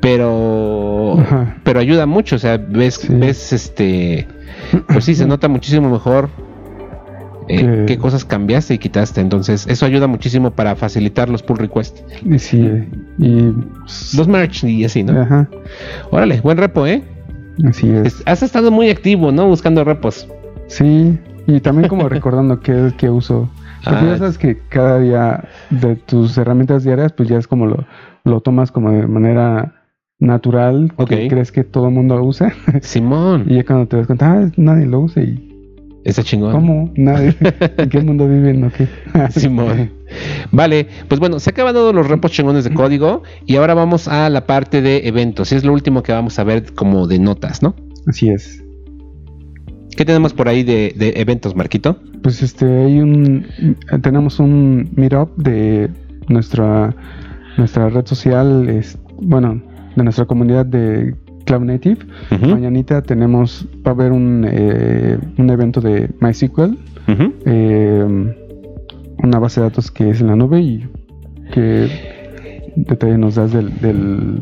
Pero 0.00 1.16
Ajá. 1.20 1.56
pero 1.64 1.80
ayuda 1.80 2.06
mucho, 2.06 2.36
o 2.36 2.38
sea, 2.38 2.56
ves 2.56 2.94
Sí. 2.94 3.14
ves 3.14 3.52
este 3.52 4.26
pues 4.88 5.04
sí 5.04 5.14
se 5.14 5.26
nota 5.26 5.48
muchísimo 5.48 5.90
mejor 5.90 6.28
eh, 7.48 7.84
qué 7.88 7.98
cosas 7.98 8.24
cambiaste 8.24 8.74
y 8.74 8.78
quitaste, 8.78 9.20
entonces 9.20 9.66
eso 9.66 9.84
ayuda 9.84 10.06
muchísimo 10.06 10.52
para 10.52 10.76
facilitar 10.76 11.28
los 11.28 11.42
pull 11.42 11.58
requests, 11.58 12.04
Y 12.24 12.38
sí, 12.38 12.60
eh, 12.64 12.88
y 13.18 13.52
los 14.16 14.28
merch 14.28 14.62
y 14.64 14.84
así, 14.84 15.02
¿no? 15.02 15.20
ajá, 15.20 15.48
Órale, 16.10 16.40
buen 16.40 16.58
repo, 16.58 16.86
¿eh? 16.86 17.02
así 17.68 17.90
es. 17.90 18.22
Has 18.26 18.42
estado 18.44 18.70
muy 18.70 18.88
activo, 18.88 19.32
¿no? 19.32 19.46
Buscando 19.48 19.82
repos. 19.82 20.28
Sí, 20.68 21.18
y 21.48 21.60
también 21.60 21.88
como 21.88 22.08
recordando 22.08 22.60
qué 22.60 22.86
es 22.86 22.92
que 22.94 23.10
uso. 23.10 23.50
Porque 23.84 23.98
Ah. 23.98 24.08
ya 24.12 24.18
sabes 24.18 24.38
que 24.38 24.56
cada 24.68 25.00
día 25.00 25.44
de 25.70 25.96
tus 25.96 26.38
herramientas 26.38 26.84
diarias, 26.84 27.12
pues 27.12 27.28
ya 27.28 27.36
es 27.38 27.48
como 27.48 27.66
lo, 27.66 27.84
lo 28.24 28.40
tomas 28.42 28.70
como 28.70 28.92
de 28.92 29.06
manera 29.08 29.79
natural, 30.20 30.92
que 31.08 31.28
crees 31.28 31.50
que 31.50 31.64
todo 31.64 31.88
el 31.88 31.94
mundo 31.94 32.16
lo 32.16 32.24
usa. 32.24 32.52
Simón, 32.82 33.46
y 33.48 33.56
ya 33.56 33.64
cuando 33.64 33.88
te 33.88 33.96
das 33.96 34.06
cuenta, 34.06 34.32
ah, 34.32 34.50
nadie 34.56 34.86
lo 34.86 35.00
usa 35.00 35.22
y 35.22 35.48
está 36.04 36.22
chingón. 36.22 36.52
¿cómo? 36.52 36.92
Nadie. 36.94 37.34
¿En 37.78 37.88
qué 37.88 38.00
mundo 38.00 38.28
viven 38.28 38.64
o 38.64 38.70
qué? 38.70 38.86
Simón. 39.30 39.90
Vale, 40.52 40.86
pues 41.08 41.20
bueno, 41.20 41.40
se 41.40 41.50
han 41.50 41.54
acabado 41.54 41.92
los 41.92 42.06
repos 42.06 42.32
chingones 42.32 42.64
de 42.64 42.74
código 42.74 43.22
y 43.46 43.56
ahora 43.56 43.74
vamos 43.74 44.08
a 44.08 44.28
la 44.28 44.46
parte 44.46 44.82
de 44.82 45.08
eventos. 45.08 45.52
Es 45.52 45.64
lo 45.64 45.72
último 45.72 46.02
que 46.02 46.12
vamos 46.12 46.38
a 46.38 46.44
ver 46.44 46.72
como 46.74 47.06
de 47.06 47.18
notas, 47.18 47.62
¿no? 47.62 47.74
Así 48.06 48.28
es. 48.28 48.62
¿Qué 49.96 50.04
tenemos 50.04 50.32
por 50.32 50.48
ahí 50.48 50.62
de, 50.62 50.94
de 50.96 51.14
eventos, 51.16 51.54
Marquito? 51.54 51.98
Pues 52.22 52.42
este, 52.42 52.64
hay 52.66 53.00
un, 53.00 53.46
tenemos 54.02 54.38
un 54.40 54.90
meetup 54.94 55.36
de 55.36 55.90
nuestra, 56.28 56.94
nuestra 57.56 57.88
red 57.88 58.06
social, 58.06 58.68
es, 58.68 58.98
bueno, 59.20 59.60
de 59.96 60.02
nuestra 60.04 60.24
comunidad 60.26 60.66
de 60.66 61.14
Cloud 61.46 61.64
Native. 61.64 61.98
Ujú, 62.30 62.46
Mañanita 62.50 63.02
tenemos, 63.02 63.66
va 63.86 63.90
a 63.90 63.94
haber 63.94 64.12
un, 64.12 64.46
eh, 64.48 65.18
un 65.38 65.50
evento 65.50 65.80
de 65.80 66.08
MySQL, 66.20 66.76
eh, 67.46 68.34
una 69.22 69.38
base 69.38 69.60
de 69.60 69.66
datos 69.66 69.90
que 69.90 70.10
es 70.10 70.20
en 70.20 70.28
la 70.28 70.36
nube 70.36 70.60
y 70.60 70.88
que 71.52 71.88
detalle 72.76 73.18
nos 73.18 73.34
das 73.34 73.52
del, 73.52 73.76
del- 73.80 74.38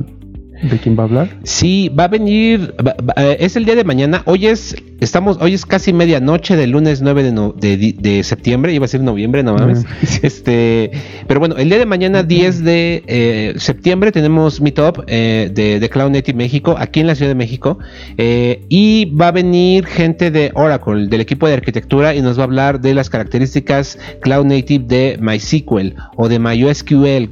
de 0.63 0.79
quién 0.79 0.97
va 0.99 1.03
a 1.03 1.07
hablar. 1.07 1.37
Sí, 1.45 1.89
va 1.89 2.05
a 2.05 2.09
venir, 2.09 2.75
va- 2.85 2.97
va- 3.07 3.15
eh, 3.17 3.37
es 3.41 3.57
el 3.57 3.65
día 3.65 3.75
de 3.77 3.85
mañana. 3.85 4.23
Hoy 4.27 4.47
es, 4.47 4.77
estamos, 5.01 5.39
hoy 5.41 5.55
es 5.55 5.65
casi 5.67 5.93
medianoche 5.93 6.57
del 6.57 6.71
lunes 6.71 7.01
9 7.03 7.23
de, 7.23 7.33
no- 7.33 7.53
de, 7.53 8.23
septiembre, 8.25 8.73
iba 8.73 8.85
a 8.85 8.89
ser 8.89 9.01
noviembre, 9.03 9.43
no 9.43 9.55
mames. 9.55 9.85
Ah, 9.89 9.95
Este, 10.23 10.91
pero 11.27 11.41
bueno, 11.41 11.57
el 11.57 11.69
día 11.69 11.79
de 11.79 11.87
mañana 11.87 12.23
10 12.23 12.65
de 12.65 13.03
eh, 13.07 13.55
septiembre 13.59 14.11
tenemos 14.13 14.61
Meetup 14.61 15.05
eh, 15.07 15.51
de, 15.53 15.81
de 15.81 15.89
Cloud 15.91 16.11
Native 16.11 16.37
México, 16.37 16.75
aquí 16.79 17.01
en 17.01 17.07
la 17.07 17.15
Ciudad 17.15 17.31
de 17.31 17.35
México, 17.37 17.79
eh, 18.17 18.65
y 18.69 19.07
va 19.15 19.29
a 19.29 19.33
venir 19.33 19.87
gente 19.87 20.31
de 20.31 20.51
Oracle, 20.55 21.07
del 21.09 21.21
equipo 21.21 21.47
de 21.47 21.55
arquitectura, 21.55 22.15
y 22.15 22.21
nos 22.23 22.37
va 22.39 22.43
a 22.43 22.45
hablar 22.45 22.81
de 22.81 22.95
las 22.95 23.09
características 23.11 23.99
Cloud 24.21 24.47
Native 24.47 24.85
de 24.87 25.19
MySQL 25.21 25.95
o 26.17 26.29
de 26.29 26.39
MySQL. 26.39 27.31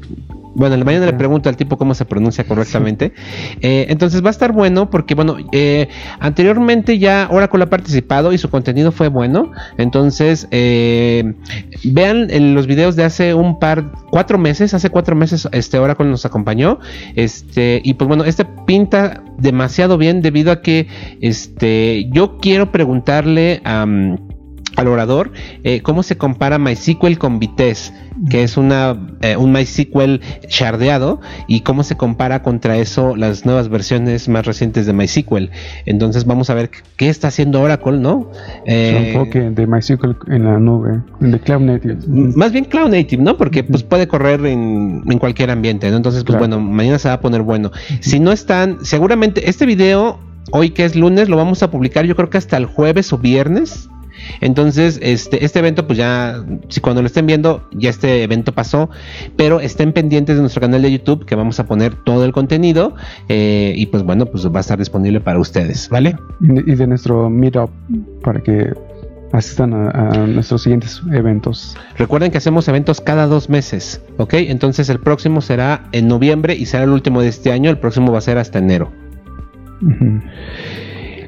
Bueno, 0.56 0.72
en 0.72 0.80
la 0.80 0.86
mañana 0.86 1.04
le 1.04 1.12
pregunto 1.12 1.50
al 1.50 1.56
tipo 1.58 1.76
cómo 1.76 1.94
se 1.94 2.06
pronuncia 2.06 2.44
correctamente. 2.44 3.12
Eh, 3.60 3.86
entonces 3.90 4.24
va 4.24 4.28
a 4.28 4.30
estar 4.30 4.52
bueno 4.52 4.88
porque, 4.88 5.14
bueno, 5.14 5.36
eh, 5.52 5.88
anteriormente 6.18 6.98
ya 6.98 7.28
Oracle 7.30 7.64
ha 7.64 7.68
participado 7.68 8.32
y 8.32 8.38
su 8.38 8.48
contenido 8.48 8.90
fue 8.90 9.08
bueno. 9.08 9.52
Entonces, 9.76 10.48
eh, 10.52 11.34
vean 11.84 12.30
en 12.30 12.54
los 12.54 12.66
videos 12.66 12.96
de 12.96 13.04
hace 13.04 13.34
un 13.34 13.58
par, 13.58 13.92
cuatro 14.10 14.38
meses, 14.38 14.72
hace 14.72 14.88
cuatro 14.88 15.14
meses, 15.14 15.46
este 15.52 15.78
Oracle 15.78 16.06
nos 16.06 16.24
acompañó. 16.24 16.78
Este, 17.16 17.82
y 17.84 17.92
pues 17.92 18.08
bueno, 18.08 18.24
este 18.24 18.46
pinta 18.66 19.22
demasiado 19.36 19.98
bien 19.98 20.22
debido 20.22 20.52
a 20.52 20.62
que, 20.62 20.88
este, 21.20 22.08
yo 22.12 22.38
quiero 22.38 22.72
preguntarle 22.72 23.60
a 23.62 23.84
al 24.76 24.88
orador 24.88 25.32
eh, 25.64 25.80
cómo 25.82 26.02
se 26.02 26.16
compara 26.16 26.58
MySQL 26.58 27.16
con 27.18 27.38
Vitesse, 27.38 27.92
que 28.30 28.42
es 28.42 28.56
una 28.56 28.96
eh, 29.22 29.36
un 29.36 29.52
MySQL 29.52 30.20
shardeado 30.48 31.20
y 31.48 31.60
cómo 31.60 31.82
se 31.82 31.96
compara 31.96 32.42
contra 32.42 32.76
eso 32.76 33.16
las 33.16 33.44
nuevas 33.44 33.68
versiones 33.68 34.28
más 34.28 34.46
recientes 34.46 34.86
de 34.86 34.92
MySQL. 34.92 35.50
Entonces 35.86 36.24
vamos 36.26 36.50
a 36.50 36.54
ver 36.54 36.70
qué 36.96 37.08
está 37.08 37.28
haciendo 37.28 37.60
Oracle, 37.60 37.98
¿no? 37.98 38.30
Su 38.32 38.38
Eh, 38.66 39.12
enfoque 39.12 39.50
de 39.50 39.66
MySQL 39.66 40.12
en 40.28 40.44
la 40.44 40.58
nube, 40.58 41.00
de 41.20 41.40
Cloud 41.40 41.60
Native. 41.62 41.96
más 42.06 42.52
bien 42.52 42.64
Cloud 42.64 42.90
Native, 42.90 43.22
¿no? 43.22 43.36
Porque 43.36 43.64
pues 43.64 43.82
puede 43.82 44.06
correr 44.08 44.44
en, 44.46 45.02
en 45.08 45.18
cualquier 45.18 45.50
ambiente, 45.50 45.90
¿no? 45.90 45.96
Entonces, 45.96 46.22
pues 46.24 46.36
Claro. 46.36 46.56
bueno, 46.56 46.70
mañana 46.70 46.98
se 46.98 47.08
va 47.08 47.14
a 47.14 47.20
poner 47.20 47.42
bueno. 47.42 47.70
Si 48.00 48.20
no 48.20 48.30
están, 48.32 48.78
seguramente 48.84 49.48
este 49.48 49.64
video, 49.66 50.18
hoy 50.52 50.70
que 50.70 50.84
es 50.84 50.94
lunes, 50.96 51.28
lo 51.28 51.36
vamos 51.36 51.62
a 51.62 51.70
publicar 51.70 52.04
yo 52.04 52.14
creo 52.16 52.28
que 52.30 52.38
hasta 52.38 52.56
el 52.56 52.66
jueves 52.66 53.12
o 53.12 53.18
viernes. 53.18 53.88
Entonces, 54.40 54.98
este, 55.02 55.44
este 55.44 55.58
evento, 55.58 55.86
pues 55.86 55.98
ya, 55.98 56.44
si 56.68 56.80
cuando 56.80 57.02
lo 57.02 57.06
estén 57.06 57.26
viendo, 57.26 57.68
ya 57.72 57.90
este 57.90 58.22
evento 58.22 58.52
pasó, 58.52 58.90
pero 59.36 59.60
estén 59.60 59.92
pendientes 59.92 60.36
de 60.36 60.42
nuestro 60.42 60.60
canal 60.60 60.82
de 60.82 60.92
YouTube, 60.92 61.24
que 61.24 61.34
vamos 61.34 61.60
a 61.60 61.66
poner 61.66 61.94
todo 62.04 62.24
el 62.24 62.32
contenido, 62.32 62.94
eh, 63.28 63.74
y 63.76 63.86
pues 63.86 64.02
bueno, 64.02 64.26
pues 64.26 64.46
va 64.46 64.58
a 64.58 64.60
estar 64.60 64.78
disponible 64.78 65.20
para 65.20 65.38
ustedes, 65.38 65.88
¿vale? 65.88 66.16
y 66.40 66.74
de, 66.74 66.86
nuestro 66.86 67.28
meetup 67.28 67.70
para 68.22 68.40
que 68.40 68.72
asistan 69.32 69.74
a, 69.74 69.90
a 69.90 70.26
nuestros 70.26 70.62
siguientes 70.62 71.02
eventos. 71.12 71.76
Recuerden 71.98 72.30
que 72.30 72.38
hacemos 72.38 72.68
eventos 72.68 73.00
cada 73.00 73.26
dos 73.26 73.48
meses, 73.48 74.00
¿ok? 74.18 74.34
Entonces 74.34 74.88
el 74.88 75.00
próximo 75.00 75.40
será 75.40 75.84
en 75.92 76.08
noviembre 76.08 76.54
y 76.54 76.66
será 76.66 76.84
el 76.84 76.90
último 76.90 77.20
de 77.20 77.28
este 77.28 77.52
año, 77.52 77.70
el 77.70 77.78
próximo 77.78 78.12
va 78.12 78.18
a 78.18 78.22
ser 78.22 78.38
hasta 78.38 78.58
enero. 78.58 78.92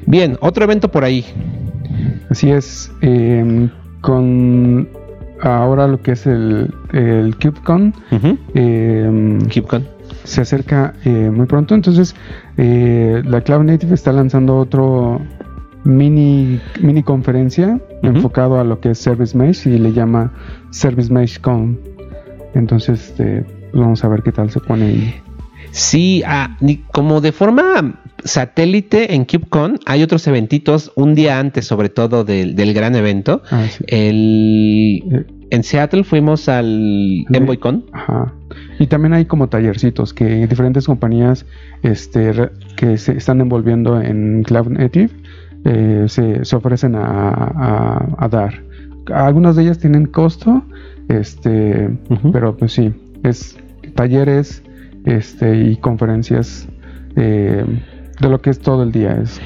Bien, 0.05 0.37
otro 0.41 0.63
evento 0.63 0.89
por 0.89 1.03
ahí. 1.03 1.25
Así 2.29 2.51
es, 2.51 2.91
eh, 3.01 3.69
con 4.01 4.87
ahora 5.41 5.87
lo 5.87 6.01
que 6.01 6.11
es 6.13 6.25
el, 6.27 6.73
el 6.93 7.29
eh, 7.29 7.35
KeepCon. 7.39 7.93
se 10.23 10.41
acerca 10.41 10.93
eh, 11.05 11.31
muy 11.33 11.45
pronto, 11.45 11.75
entonces 11.75 12.15
eh, 12.57 13.21
la 13.25 13.41
Cloud 13.41 13.63
Native 13.63 13.93
está 13.93 14.11
lanzando 14.11 14.57
otro 14.57 15.21
mini, 15.83 16.59
mini 16.81 17.03
conferencia 17.03 17.79
enfocado 18.03 18.59
a 18.59 18.63
lo 18.63 18.79
que 18.79 18.91
es 18.91 18.97
Service 18.99 19.35
Mesh 19.37 19.67
y 19.67 19.77
le 19.79 19.93
llama 19.93 20.31
Service 20.71 21.11
Mesh 21.11 21.39
Con. 21.39 21.79
Entonces, 22.53 23.09
este, 23.09 23.45
vamos 23.73 24.03
a 24.03 24.07
ver 24.09 24.23
qué 24.23 24.31
tal 24.31 24.49
se 24.49 24.59
pone 24.59 24.85
ahí. 24.85 25.15
Sí, 25.71 26.23
ah, 26.25 26.57
ni- 26.61 26.77
como 26.91 27.21
de 27.21 27.31
forma 27.31 27.99
satélite 28.23 29.15
en 29.15 29.25
KubeCon 29.25 29.79
hay 29.85 30.03
otros 30.03 30.25
eventitos 30.27 30.91
un 30.95 31.15
día 31.15 31.39
antes, 31.39 31.65
sobre 31.65 31.89
todo 31.89 32.23
del, 32.23 32.55
del 32.55 32.73
gran 32.73 32.95
evento. 32.95 33.41
Ah, 33.51 33.65
sí. 33.69 33.83
El, 33.87 35.25
en 35.51 35.63
Seattle 35.63 36.03
fuimos 36.03 36.47
al 36.49 37.25
EnvoyCon. 37.31 37.85
Ajá. 37.91 38.33
Y 38.79 38.87
también 38.87 39.13
hay 39.13 39.25
como 39.25 39.47
tallercitos 39.49 40.13
que 40.13 40.47
diferentes 40.47 40.85
compañías 40.85 41.45
este, 41.83 42.49
que 42.75 42.97
se 42.97 43.13
están 43.17 43.41
envolviendo 43.41 44.01
en 44.01 44.43
Cloud 44.43 44.67
Native 44.69 45.09
eh, 45.65 46.05
se, 46.07 46.45
se 46.45 46.55
ofrecen 46.55 46.95
a, 46.95 47.03
a- 47.05 48.15
a 48.17 48.27
dar. 48.29 48.63
Algunas 49.13 49.55
de 49.55 49.63
ellas 49.63 49.79
tienen 49.79 50.05
costo, 50.05 50.63
este, 51.09 51.89
pero 52.31 52.55
pues 52.55 52.73
sí, 52.73 52.93
es 53.23 53.57
talleres 53.95 54.61
este, 55.05 55.57
y 55.57 55.75
conferencias 55.77 56.67
eh, 57.15 57.65
de 58.19 58.29
lo 58.29 58.41
que 58.41 58.49
es 58.49 58.59
todo 58.59 58.83
el 58.83 58.91
día. 58.91 59.17
Es, 59.21 59.39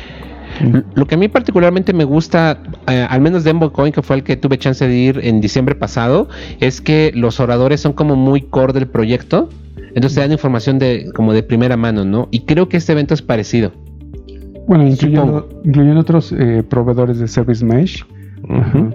Lo 0.96 1.08
que 1.08 1.16
a 1.16 1.18
mí 1.18 1.28
particularmente 1.28 1.94
me 1.94 2.04
gusta, 2.04 2.60
eh, 2.88 3.06
al 3.10 3.22
menos 3.22 3.44
de 3.44 3.52
EnvoyCon, 3.52 3.92
que 3.92 4.02
fue 4.02 4.18
el 4.18 4.24
que 4.24 4.36
tuve 4.38 4.58
chance 4.58 4.88
de 4.88 4.96
ir 4.96 5.20
en 5.24 5.42
diciembre 5.42 5.76
pasado, 5.76 6.28
es 6.60 6.82
que 6.82 7.12
los 7.16 7.40
oradores 7.40 7.82
son 7.82 7.94
como 7.94 8.16
muy 8.16 8.42
core 8.42 8.74
del 8.74 8.88
proyecto. 8.88 9.50
Entonces 9.96 10.16
te 10.16 10.22
dan 10.22 10.32
información 10.32 10.80
de 10.80 11.12
como 11.14 11.34
de 11.34 11.44
primera 11.44 11.78
mano, 11.78 12.04
¿no? 12.04 12.28
Y 12.32 12.42
creo 12.42 12.68
que 12.68 12.78
este 12.78 12.94
evento 12.94 13.14
es 13.14 13.22
parecido. 13.22 13.72
bueno, 14.68 14.88
incluyendo, 14.88 15.50
incluyendo 15.64 16.02
otros 16.02 16.32
eh, 16.32 16.64
proveedores 16.68 17.20
de 17.20 17.28
Service 17.28 17.64
Mesh. 17.64 18.06
Ajá. 18.50 18.90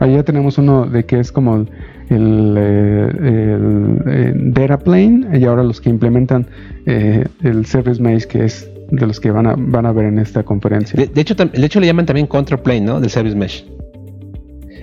Ahí 0.00 0.14
ya 0.14 0.22
tenemos 0.22 0.56
uno 0.56 0.86
de 0.86 1.04
que 1.04 1.20
es 1.20 1.30
como 1.30 1.56
el, 1.56 1.68
el, 2.08 2.54
eh, 2.58 4.32
el, 4.34 4.54
data 4.54 4.78
plane 4.78 5.38
y 5.38 5.44
ahora 5.44 5.62
los 5.62 5.78
que 5.80 5.90
implementan 5.90 6.46
eh, 6.86 7.26
el 7.42 7.66
service 7.66 8.02
mesh 8.02 8.24
que 8.24 8.46
es 8.46 8.68
de 8.90 9.06
los 9.06 9.20
que 9.20 9.30
van 9.30 9.46
a, 9.46 9.54
van 9.56 9.86
a 9.86 9.92
ver 9.92 10.06
en 10.06 10.18
esta 10.18 10.42
conferencia. 10.42 10.96
De, 10.98 11.06
de 11.06 11.20
hecho, 11.20 11.34
de 11.34 11.64
hecho 11.66 11.80
le 11.80 11.86
llaman 11.86 12.06
también 12.06 12.26
control 12.26 12.60
plane, 12.60 12.80
¿no? 12.82 13.00
Del 13.00 13.10
service 13.10 13.36
mesh. 13.36 13.64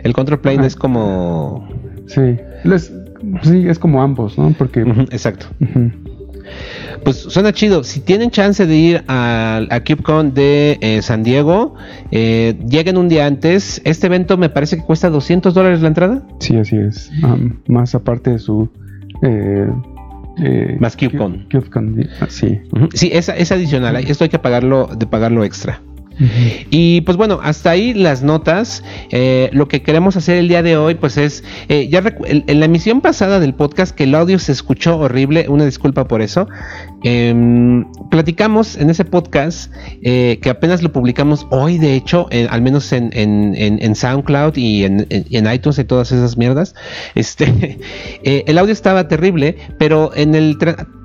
El 0.04 0.13
control 0.13 0.39
plane 0.39 0.63
Ah. 0.63 0.67
es 0.67 0.76
como... 0.76 1.67
Sí, 2.08 2.38
Les- 2.63 2.93
sí, 3.43 3.67
es 3.67 3.80
como 3.80 4.02
ambos, 4.02 4.38
¿no? 4.38 4.54
Porque 4.58 4.82
exacto. 5.12 5.48
Pues 7.04 7.17
suena 7.17 7.52
chido. 7.52 7.84
Si 7.84 8.00
tienen 8.00 8.32
chance 8.32 8.65
de 8.65 8.76
ir 8.76 9.04
a, 9.08 9.62
KubeCon 9.86 10.34
de 10.34 10.78
eh, 10.82 11.02
San 11.02 11.24
Diego, 11.24 11.76
eh, 12.12 12.58
lleguen 12.70 12.98
un 12.98 13.10
día 13.10 13.26
antes. 13.26 13.82
Este 13.84 14.08
evento 14.08 14.38
me 14.38 14.50
parece 14.50 14.78
que 14.78 14.84
cuesta 14.84 15.10
200 15.10 15.54
dólares 15.54 15.82
la 15.82 15.89
entrada. 15.89 16.24
sí, 16.39 16.56
así 16.58 16.78
es. 16.78 17.12
Más 17.67 17.93
aparte 17.96 18.32
de 18.32 18.39
su 18.39 18.70
eh, 19.22 19.67
Eh, 20.39 20.78
Más. 20.80 20.95
KubeCon, 20.95 21.47
ah, 22.21 22.28
sí. 22.30 22.60
Ujú. 22.71 22.89
Sí, 22.93 23.10
esa 23.13 23.36
es 23.36 23.52
adicional. 23.52 23.95
Esto 23.97 24.23
hay 24.23 24.30
que 24.30 24.39
pagarlo, 24.39 24.88
de 24.88 25.08
pagarlo 25.08 25.43
extra. 25.43 25.82
Y 26.69 27.01
pues 27.01 27.17
bueno, 27.17 27.39
hasta 27.43 27.71
ahí 27.71 27.93
las 27.93 28.23
notas. 28.23 28.84
Eh, 29.12 29.49
lo 29.53 29.67
que 29.67 29.82
queremos 29.82 30.15
hacer 30.15 30.38
el 30.38 30.47
día 30.47 30.63
de 30.63 30.77
hoy, 30.77 30.95
pues 30.95 31.17
es, 31.17 31.43
eh, 31.69 31.88
ya 31.89 32.03
en, 32.25 32.60
la 32.60 32.65
emisión 32.65 33.01
pasada 33.01 33.39
del 33.39 33.53
podcast 33.53 33.95
que 33.95 34.06
el 34.06 34.15
audio 34.15 34.39
se 34.39 34.51
escuchó 34.51 34.97
horrible, 34.97 35.45
una 35.49 35.65
disculpa 35.65 36.08
por 36.08 36.21
eso. 36.21 36.47
Em, 37.03 37.86
platicamos 38.10 38.77
en 38.77 38.89
ese 38.89 39.06
podcast 39.06 39.71
eh, 40.01 40.39
que 40.41 40.49
apenas 40.49 40.82
lo 40.82 40.91
publicamos 40.91 41.47
hoy, 41.51 41.77
de 41.77 41.95
hecho, 41.95 42.27
al 42.49 42.62
menos 42.62 42.91
en, 42.93 43.10
en- 43.13 43.56
en- 43.56 43.95
SoundCloud 43.95 44.56
y 44.58 44.84
en, 44.84 45.08
iTunes 45.53 45.80
y 45.80 45.84
todas 45.84 46.12
esas 46.12 46.38
mierdas. 46.38 46.75
Este, 47.15 47.80
el 48.23 48.58
audio 48.58 48.73
estaba 48.73 49.08
terrible, 49.08 49.58
pero 49.77 50.12
en 50.15 50.36
el 50.36 50.58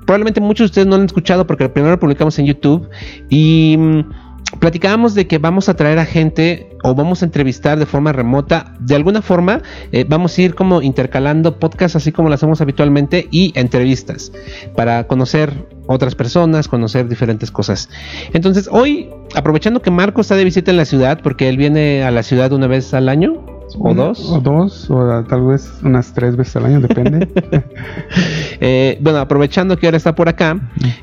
probablemente 0.05 0.41
muchos 0.41 0.65
de 0.65 0.71
ustedes 0.71 0.87
no 0.87 0.95
lo 0.97 1.01
han 1.01 1.05
escuchado 1.05 1.47
porque 1.47 1.69
primero 1.69 1.93
lo 1.93 1.99
publicamos 1.99 2.37
en 2.39 2.45
YouTube 2.45 2.89
y 3.29 3.75
mm, 3.77 4.01
platicábamos 4.59 5.13
de 5.15 5.27
que 5.27 5.37
vamos 5.37 5.69
a 5.69 5.75
traer 5.75 5.99
a 5.99 6.05
gente 6.05 6.69
o 6.83 6.93
vamos 6.93 7.21
a 7.21 7.25
entrevistar 7.25 7.79
de 7.79 7.85
forma 7.85 8.11
remota. 8.11 8.73
De 8.79 8.95
alguna 8.95 9.21
forma, 9.21 9.61
eh, 9.91 10.05
vamos 10.07 10.37
a 10.37 10.41
ir 10.41 10.55
como 10.55 10.81
intercalando 10.81 11.59
podcasts 11.59 11.95
así 11.95 12.11
como 12.11 12.29
lo 12.29 12.35
hacemos 12.35 12.61
habitualmente 12.61 13.27
y 13.31 13.51
entrevistas 13.55 14.31
para 14.75 15.05
conocer 15.07 15.67
otras 15.87 16.15
personas, 16.15 16.67
conocer 16.67 17.07
diferentes 17.07 17.51
cosas. 17.51 17.89
Entonces, 18.33 18.69
hoy, 18.71 19.09
aprovechando 19.35 19.81
que 19.81 19.91
Marco 19.91 20.21
está 20.21 20.35
de 20.35 20.43
visita 20.43 20.71
en 20.71 20.77
la 20.77 20.85
ciudad, 20.85 21.19
porque 21.21 21.49
él 21.49 21.57
viene 21.57 22.03
a 22.03 22.11
la 22.11 22.23
ciudad 22.23 22.51
una 22.53 22.67
vez 22.67 22.93
al 22.93 23.09
año 23.09 23.45
o 23.79 23.93
dos. 23.93 24.31
O 24.31 24.39
dos, 24.39 24.89
o 24.89 25.23
tal 25.23 25.47
vez 25.47 25.71
unas 25.83 26.13
tres 26.13 26.35
veces 26.35 26.55
al 26.57 26.65
año, 26.65 26.81
depende. 26.81 27.27
Eh, 28.65 28.97
bueno, 29.01 29.19
aprovechando 29.19 29.75
que 29.75 29.87
ahora 29.87 29.97
está 29.97 30.15
por 30.15 30.29
acá 30.29 30.57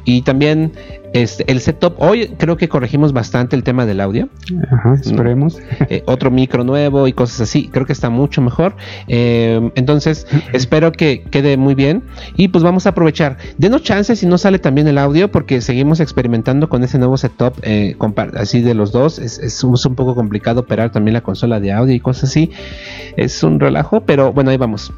y 0.04 0.22
también 0.22 0.72
este, 1.12 1.50
el 1.50 1.60
setup, 1.60 2.00
hoy 2.00 2.28
creo 2.38 2.56
que 2.56 2.68
corregimos 2.68 3.12
bastante 3.12 3.56
el 3.56 3.64
tema 3.64 3.86
del 3.86 4.00
audio. 4.00 4.28
Ajá, 4.70 4.94
esperemos. 4.94 5.58
eh, 5.88 6.02
otro 6.06 6.30
micro 6.30 6.62
nuevo 6.64 7.08
y 7.08 7.12
cosas 7.12 7.40
así. 7.40 7.68
Creo 7.68 7.86
que 7.86 7.92
está 7.92 8.10
mucho 8.10 8.40
mejor. 8.42 8.76
Eh, 9.08 9.70
entonces, 9.74 10.26
espero 10.52 10.92
que 10.92 11.22
quede 11.30 11.56
muy 11.56 11.74
bien. 11.74 12.04
Y 12.36 12.48
pues 12.48 12.62
vamos 12.62 12.86
a 12.86 12.90
aprovechar. 12.90 13.38
Denos 13.58 13.82
chance 13.82 14.14
si 14.14 14.26
no 14.26 14.38
sale 14.38 14.58
también 14.58 14.86
el 14.88 14.98
audio, 14.98 15.30
porque 15.30 15.60
seguimos 15.60 16.00
experimentando 16.00 16.68
con 16.68 16.84
ese 16.84 16.98
nuevo 16.98 17.16
setup 17.16 17.54
eh, 17.62 17.96
así 18.34 18.60
de 18.60 18.74
los 18.74 18.92
dos. 18.92 19.18
Es, 19.18 19.38
es 19.38 19.64
un 19.64 19.74
es 19.74 19.86
un 19.86 19.94
poco 19.94 20.14
complicado 20.14 20.60
operar 20.60 20.90
también 20.90 21.14
la 21.14 21.22
consola 21.22 21.60
de 21.60 21.72
audio 21.72 21.94
y 21.94 22.00
cosas 22.00 22.30
así. 22.30 22.50
Es 23.16 23.42
un 23.42 23.58
relajo, 23.58 24.02
pero 24.02 24.32
bueno, 24.32 24.50
ahí 24.50 24.56
vamos. 24.56 24.92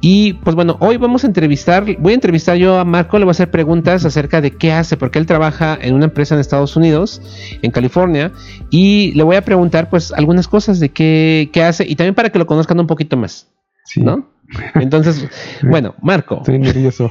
Y 0.00 0.34
pues 0.34 0.56
bueno, 0.56 0.76
hoy 0.80 0.96
vamos 0.96 1.24
a 1.24 1.26
entrevistar, 1.26 1.84
voy 1.98 2.12
a 2.12 2.14
entrevistar 2.14 2.56
yo 2.56 2.78
a 2.78 2.84
Marco, 2.84 3.18
le 3.18 3.24
voy 3.24 3.30
a 3.30 3.32
hacer 3.32 3.50
preguntas 3.50 4.04
acerca 4.04 4.40
de 4.40 4.50
qué 4.50 4.72
hace, 4.72 4.96
porque 4.96 5.18
él 5.18 5.26
trabaja 5.26 5.43
en 5.80 5.94
una 5.94 6.04
empresa 6.06 6.34
en 6.34 6.40
Estados 6.40 6.76
Unidos, 6.76 7.20
en 7.62 7.70
California, 7.70 8.32
y 8.70 9.12
le 9.12 9.22
voy 9.22 9.36
a 9.36 9.42
preguntar 9.42 9.90
pues 9.90 10.12
algunas 10.12 10.48
cosas 10.48 10.80
de 10.80 10.88
qué, 10.90 11.50
qué 11.52 11.62
hace 11.62 11.84
y 11.88 11.96
también 11.96 12.14
para 12.14 12.30
que 12.30 12.38
lo 12.38 12.46
conozcan 12.46 12.78
un 12.80 12.86
poquito 12.86 13.16
más, 13.16 13.48
Sí, 13.86 14.00
¿no? 14.00 14.28
Entonces, 14.74 15.26
bueno, 15.62 15.94
Marco. 16.02 16.36
Estoy 16.38 16.58
nervioso. 16.58 17.08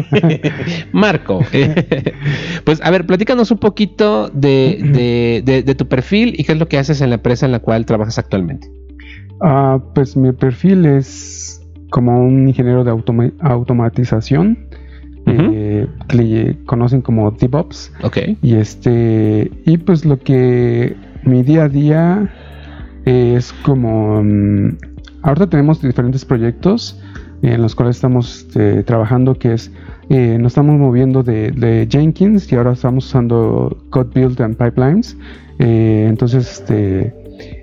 Marco, 0.91 1.39
pues 2.63 2.79
a 2.81 2.89
ver, 2.91 3.05
platícanos 3.05 3.51
un 3.51 3.57
poquito 3.57 4.29
de, 4.29 4.79
de- 4.81 5.41
de- 5.43 5.63
de 5.63 5.75
tu 5.75 5.87
perfil 5.87 6.35
y 6.37 6.43
qué 6.43 6.53
es 6.53 6.57
lo 6.59 6.67
que 6.67 6.77
haces 6.77 7.01
en 7.01 7.09
la 7.09 7.15
empresa 7.15 7.45
en 7.45 7.51
la 7.51 7.59
cual 7.59 7.85
trabajas 7.85 8.17
actualmente. 8.19 8.71
Ah, 9.41 9.79
pues 9.95 10.15
mi 10.15 10.31
perfil 10.31 10.85
es 10.85 11.61
como 11.89 12.23
un 12.25 12.47
ingeniero 12.47 12.83
de 12.83 12.91
automa- 12.91 13.33
automatización. 13.39 14.67
Ujú. 15.25 15.51
eh, 15.53 15.87
que 16.09 16.17
le 16.17 16.57
conocen 16.65 17.01
como 17.01 17.31
DevOps. 17.31 17.91
Ok. 18.03 18.17
Y 18.41 18.55
este, 18.55 19.51
y 19.65 19.77
pues 19.77 20.05
lo 20.05 20.19
que 20.19 20.95
mi 21.23 21.43
día 21.43 21.63
a 21.65 21.69
día 21.69 22.29
es 23.05 23.53
como, 23.63 24.21
mm, 24.23 24.77
ahorita 25.23 25.47
tenemos 25.49 25.81
diferentes 25.81 26.25
proyectos 26.25 26.99
en 27.41 27.61
los 27.61 27.75
cuales 27.75 27.97
estamos 27.97 28.37
este, 28.47 28.83
trabajando, 28.83 29.35
que 29.35 29.53
es, 29.53 29.71
eh, 30.09 30.37
nos 30.39 30.51
estamos 30.53 30.77
moviendo 30.79 31.23
de, 31.23 31.51
de 31.51 31.87
Jenkins 31.89 32.49
y 32.51 32.55
ahora 32.55 32.71
estamos 32.73 33.05
usando 33.07 33.77
Code 33.89 34.11
Build 34.13 34.41
and 34.41 34.55
Pipelines. 34.55 35.17
Eh, 35.59 36.05
entonces, 36.07 36.49
este, 36.59 37.13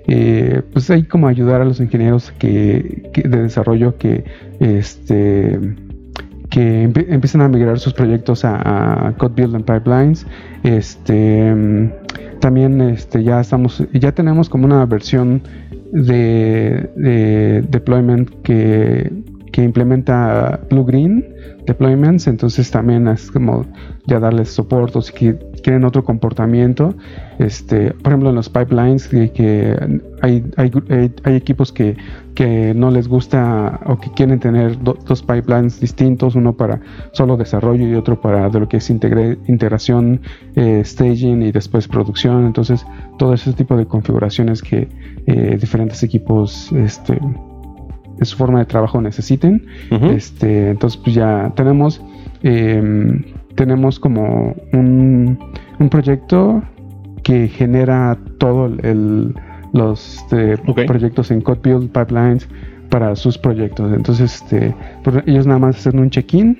eh, 0.07 0.61
pues 0.73 0.89
hay 0.91 1.03
como 1.03 1.27
ayudar 1.27 1.61
a 1.61 1.65
los 1.65 1.79
ingenieros 1.79 2.31
que, 2.37 3.09
que- 3.13 3.27
de 3.27 3.41
desarrollo 3.43 3.97
que, 3.97 4.23
este, 4.59 5.59
que 6.51 6.83
empie- 6.87 7.07
empiezan 7.09 7.41
a 7.41 7.47
migrar 7.47 7.79
sus 7.79 7.93
proyectos 7.93 8.45
a, 8.45 9.07
a 9.07 9.13
Code 9.17 9.33
Build 9.35 9.55
and 9.55 9.65
Pipelines. 9.65 10.27
Este, 10.63 11.55
mm, 11.55 11.89
también 12.39 12.79
este, 12.81 13.23
ya 13.23 13.41
estamos, 13.41 13.83
ya 13.93 14.11
tenemos 14.11 14.49
como 14.49 14.65
una 14.65 14.85
versión 14.85 15.41
de, 15.91 16.91
de 16.95 17.63
deployment 17.69 18.29
que, 18.43 19.11
que 19.51 19.63
implementa 19.63 20.59
Blue 20.69 20.85
Green 20.85 21.25
deployments, 21.65 22.27
entonces 22.27 22.71
también 22.71 23.07
es 23.07 23.31
como 23.31 23.65
ya 24.07 24.19
darles 24.19 24.49
soporte 24.49 24.97
o 24.97 25.01
si 25.01 25.13
qui- 25.61 25.71
quieren 25.71 25.83
otro 25.85 26.03
comportamiento. 26.03 26.93
Este, 27.39 27.91
por 27.91 28.11
ejemplo, 28.11 28.29
en 28.29 28.35
los 28.35 28.49
pipelines, 28.49 29.07
que, 29.07 29.31
que 29.31 29.75
hay, 30.21 30.43
hay, 30.57 30.71
hay- 31.23 31.35
equipos 31.35 31.71
que, 31.71 31.95
que 32.35 32.73
no 32.75 32.91
les 32.91 33.07
gusta 33.07 33.79
o 33.85 33.97
que 33.99 34.11
quieren 34.11 34.39
tener 34.39 34.77
do- 34.83 34.97
dos 35.07 35.21
pipelines 35.23 35.79
distintos, 35.79 36.35
uno 36.35 36.53
para 36.53 36.79
solo 37.13 37.37
desarrollo 37.37 37.87
y 37.87 37.95
otro 37.95 38.19
para 38.19 38.49
de 38.49 38.59
lo 38.59 38.67
que 38.67 38.77
es 38.77 38.89
integre- 38.89 39.37
integración, 39.47 40.21
eh, 40.55 40.81
staging 40.85 41.41
y 41.43 41.51
después 41.51 41.87
producción. 41.87 42.45
Entonces, 42.45 42.85
todo 43.17 43.33
ese 43.33 43.53
tipo 43.53 43.75
de 43.77 43.85
configuraciones 43.85 44.61
que 44.61 44.87
eh, 45.27 45.57
diferentes 45.59 46.03
equipos 46.03 46.71
este, 46.73 47.13
en 47.13 48.25
su 48.25 48.37
forma 48.37 48.59
de 48.59 48.65
trabajo 48.65 49.01
necesiten. 49.01 49.65
Este, 50.11 50.69
entonces, 50.71 50.99
pues 51.03 51.15
ya 51.15 51.51
tenemos, 51.55 52.01
em, 52.43 53.23
tenemos 53.55 53.99
como 53.99 54.55
un, 54.73 55.37
un 55.79 55.89
proyecto 55.89 56.61
que 57.23 57.47
genera 57.47 58.17
todo 58.37 58.65
el, 58.65 59.33
los 59.73 60.17
este, 60.17 60.57
proyectos 60.85 61.31
en 61.31 61.41
Code 61.41 61.59
Build 61.63 61.91
Pipelines 61.91 62.47
para 62.89 63.15
sus 63.15 63.37
proyectos. 63.37 63.93
Entonces, 63.93 64.41
este, 64.41 64.75
pues 65.03 65.23
ellos 65.25 65.45
nada 65.47 65.59
más 65.59 65.77
hacen 65.77 65.99
un 65.99 66.09
check-in 66.09 66.57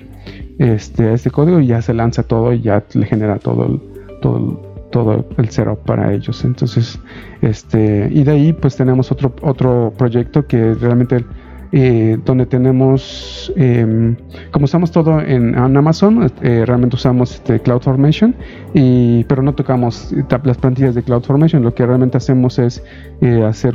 este, 0.58 1.08
a 1.08 1.12
este 1.14 1.30
código 1.30 1.60
y 1.60 1.66
ya 1.66 1.82
se 1.82 1.92
lanza 1.94 2.22
todo 2.22 2.52
y 2.52 2.60
ya 2.60 2.82
le 2.94 3.04
genera 3.06 3.38
todo 3.38 3.66
el, 3.66 3.80
todo 4.20 4.36
el- 4.38 4.72
todo 4.92 5.24
el 5.38 5.48
setup 5.48 5.78
para 5.86 6.12
ellos. 6.12 6.44
Entonces, 6.44 7.00
este, 7.40 8.08
y 8.12 8.24
de 8.24 8.30
ahí 8.30 8.52
pues 8.52 8.76
tenemos 8.76 9.10
otro, 9.10 9.34
otro 9.40 9.90
proyecto 9.96 10.46
que 10.46 10.74
realmente 10.74 11.24
eh, 11.72 12.18
donde 12.24 12.44
tenemos, 12.46 13.52
em, 13.56 14.14
como 14.50 14.64
usamos 14.66 14.90
todo 14.92 15.20
en, 15.20 15.54
en 15.56 15.76
Amazon, 15.76 16.30
eh, 16.42 16.64
realmente 16.66 16.96
usamos 16.96 17.34
este, 17.36 17.60
CloudFormation, 17.60 18.34
y, 18.74 19.24
pero 19.24 19.42
no 19.42 19.54
tocamos 19.54 20.14
las 20.44 20.58
plantillas 20.58 20.94
de 20.94 21.02
CloudFormation. 21.02 21.62
Lo 21.62 21.74
que 21.74 21.86
realmente 21.86 22.18
hacemos 22.18 22.58
es 22.58 22.82
eh, 23.22 23.42
hacer, 23.44 23.74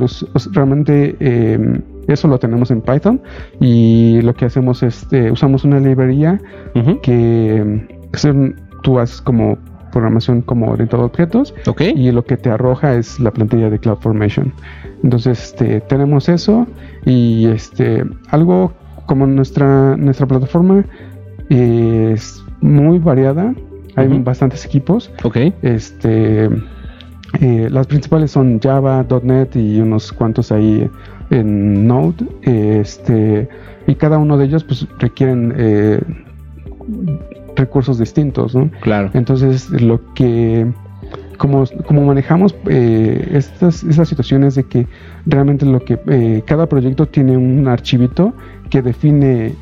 realmente 0.52 1.16
em, 1.20 1.80
eso 2.06 2.28
lo 2.28 2.38
tenemos 2.38 2.70
en 2.70 2.80
Python, 2.80 3.20
y 3.60 4.20
lo 4.22 4.32
que 4.34 4.44
hacemos 4.46 4.82
es, 4.82 5.06
eh, 5.12 5.30
usamos 5.30 5.64
una 5.64 5.80
librería 5.80 6.40
que 7.02 7.56
em, 7.56 7.86
un- 8.24 8.54
tú 8.82 8.98
haces 8.98 9.20
como 9.20 9.58
programación 9.90 10.42
como 10.42 10.70
orientado 10.70 11.02
a 11.02 11.06
objetos 11.06 11.54
y 11.78 12.10
lo 12.10 12.24
que 12.24 12.36
te 12.36 12.50
arroja 12.50 12.94
es 12.94 13.18
la 13.20 13.30
plantilla 13.30 13.70
de 13.70 13.78
CloudFormation. 13.78 14.52
Entonces, 15.02 15.44
este, 15.44 15.80
tenemos 15.82 16.28
eso 16.28 16.66
y 17.04 17.46
este, 17.46 18.04
algo 18.30 18.72
como 19.06 19.26
nuestra, 19.26 19.96
nuestra 19.96 20.26
plataforma 20.26 20.84
es 21.48 22.42
muy 22.60 22.98
variada. 22.98 23.54
Hay 23.96 24.06
bastantes 24.20 24.64
equipos. 24.64 25.10
Ok. 25.24 25.36
Este, 25.62 26.48
eh, 27.40 27.68
las 27.70 27.86
principales 27.86 28.30
son 28.30 28.60
Java, 28.60 29.04
.NET 29.22 29.56
y 29.56 29.80
unos 29.80 30.12
cuantos 30.12 30.52
ahí 30.52 30.88
en 31.30 31.86
Node. 31.86 32.26
Este, 32.42 33.48
y 33.86 33.94
cada 33.94 34.18
uno 34.18 34.36
de 34.36 34.44
ellos 34.44 34.64
pues 34.64 34.86
requieren 34.98 35.54
eh, 35.56 36.00
recursos 37.58 37.98
distintos, 37.98 38.54
¿no? 38.54 38.70
Claro. 38.80 39.10
Entonces, 39.12 39.68
lo 39.70 40.00
que, 40.14 40.66
como, 41.36 41.64
como 41.86 42.04
manejamos 42.06 42.54
eh, 42.66 43.28
estas, 43.32 43.84
estas 43.84 44.08
situaciones 44.08 44.54
de 44.54 44.64
que 44.64 44.86
realmente 45.26 45.66
lo 45.66 45.84
que 45.84 45.98
eh, 46.06 46.42
cada 46.46 46.66
proyecto 46.66 47.06
tiene 47.06 47.36
un 47.36 47.68
archivito 47.68 48.32
que 48.70 48.80
define 48.80 49.54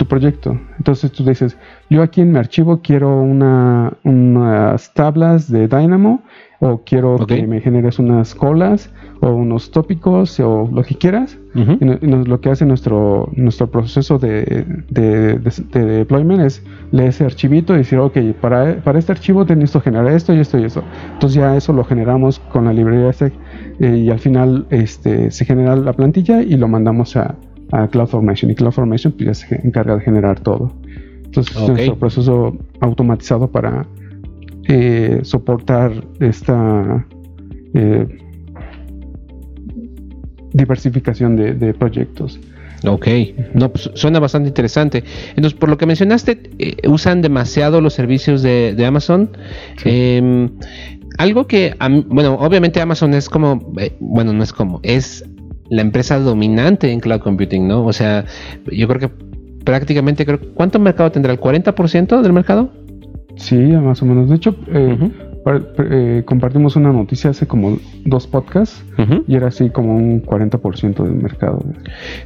tu 0.00 0.06
proyecto. 0.06 0.58
Entonces 0.78 1.12
tú 1.12 1.24
dices, 1.24 1.58
yo 1.90 2.02
aquí 2.02 2.22
en 2.22 2.32
mi 2.32 2.38
archivo 2.38 2.80
quiero 2.82 3.20
una, 3.20 3.92
unas 4.02 4.94
tablas 4.94 5.52
de 5.52 5.68
Dynamo 5.68 6.22
o 6.58 6.82
quiero 6.84 7.26
que 7.26 7.46
me 7.46 7.60
generes 7.60 7.98
unas 7.98 8.34
colas 8.34 8.90
o 9.20 9.28
unos 9.28 9.70
tópicos 9.70 10.40
o 10.40 10.70
lo 10.72 10.82
que 10.84 10.94
quieras. 10.94 11.38
y, 11.54 11.84
lo 12.06 12.40
que 12.40 12.48
hace 12.48 12.64
nuestro, 12.64 13.28
nuestro 13.36 13.70
proceso 13.70 14.18
de, 14.18 14.64
de, 14.88 15.38
deployment 15.74 16.40
es 16.40 16.62
leer 16.92 17.10
ese 17.10 17.26
archivito 17.26 17.74
y 17.74 17.78
decir, 17.78 17.98
ok, 17.98 18.16
para, 18.40 18.82
para 18.82 18.98
este 18.98 19.12
archivo 19.12 19.44
necesito 19.44 19.82
generar 19.82 20.10
esto 20.12 20.32
y 20.32 20.40
esto 20.40 20.58
y 20.58 20.64
eso. 20.64 20.82
Entonces 21.12 21.34
ya 21.34 21.54
eso 21.58 21.74
lo 21.74 21.84
generamos 21.84 22.38
con 22.38 22.64
la 22.64 22.72
librería 22.72 23.12
SEC 23.12 23.34
eh, 23.80 23.96
y 23.98 24.08
al 24.08 24.18
final 24.18 24.66
este, 24.70 25.30
se 25.30 25.44
genera 25.44 25.76
la 25.76 25.92
plantilla 25.92 26.40
y 26.40 26.56
lo 26.56 26.68
mandamos 26.68 27.16
a, 27.16 27.34
a 27.72 27.88
CloudFormation 27.88 28.50
y 28.50 28.54
CloudFormation 28.54 29.12
pues, 29.12 29.26
ya 29.26 29.34
se 29.34 29.66
encarga 29.66 29.96
de 29.96 30.00
generar 30.02 30.40
todo. 30.40 30.72
Entonces 31.24 31.56
es 31.56 31.68
nuestro 31.68 31.96
proceso 31.96 32.58
automatizado 32.80 33.48
para 33.50 33.86
eh, 34.68 35.20
soportar 35.22 35.92
esta 36.18 37.06
eh, 37.74 38.06
diversificación 40.52 41.36
de, 41.36 41.74
proyectos. 41.74 42.40
Ok, 42.84 43.06
no, 43.54 43.70
pues, 43.70 43.90
suena 43.94 44.18
bastante 44.18 44.48
interesante. 44.48 45.04
Entonces, 45.30 45.54
por 45.54 45.68
lo 45.68 45.78
que 45.78 45.86
mencionaste, 45.86 46.50
eh, 46.58 46.88
usan 46.88 47.22
demasiado 47.22 47.80
los 47.80 47.94
servicios 47.94 48.42
de, 48.42 48.84
Amazon. 48.84 49.30
Em, 49.84 50.50
algo 51.18 51.46
que, 51.46 51.74
bueno, 52.06 52.34
obviamente 52.34 52.80
Amazon 52.80 53.14
es 53.14 53.28
como, 53.28 53.72
bueno, 54.00 54.32
no 54.32 54.42
es 54.42 54.52
como, 54.52 54.80
es 54.82 55.24
la 55.70 55.82
empresa 55.82 56.18
dominante 56.18 56.92
en 56.92 57.00
cloud 57.00 57.20
computing, 57.20 57.66
¿no? 57.66 57.86
O 57.86 57.92
sea, 57.92 58.24
yo 58.70 58.86
creo 58.88 59.00
que 59.00 59.10
prácticamente, 59.64 60.26
creo, 60.26 60.40
¿cuánto 60.54 60.78
mercado 60.78 61.10
tendrá? 61.12 61.32
¿El 61.32 61.40
40% 61.40 62.20
del 62.20 62.32
mercado? 62.32 62.70
Sí, 63.36 63.56
más 63.56 64.02
o 64.02 64.06
menos. 64.06 64.28
De 64.28 64.36
hecho, 64.36 64.54
eh, 64.68 64.98
eh, 65.78 66.22
compartimos 66.26 66.76
una 66.76 66.92
noticia 66.92 67.30
hace 67.30 67.46
como 67.46 67.78
dos 68.04 68.26
podcasts 68.26 68.84
y 69.26 69.34
era 69.34 69.48
así 69.48 69.70
como 69.70 69.96
un 69.96 70.22
40% 70.22 71.02
del 71.04 71.14
mercado. 71.14 71.64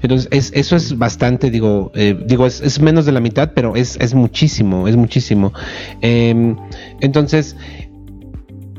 Entonces, 0.02 0.50
eso 0.54 0.76
es 0.76 0.98
bastante, 0.98 1.50
digo, 1.50 1.92
eh, 1.94 2.18
digo 2.26 2.46
es, 2.46 2.80
menos 2.80 3.06
de 3.06 3.12
la 3.12 3.20
mitad, 3.20 3.52
pero 3.54 3.76
es, 3.76 3.96
es 4.00 4.14
muchísimo, 4.14 4.88
es 4.88 4.96
muchísimo. 4.96 5.52
Em, 6.00 6.56
entonces, 7.00 7.56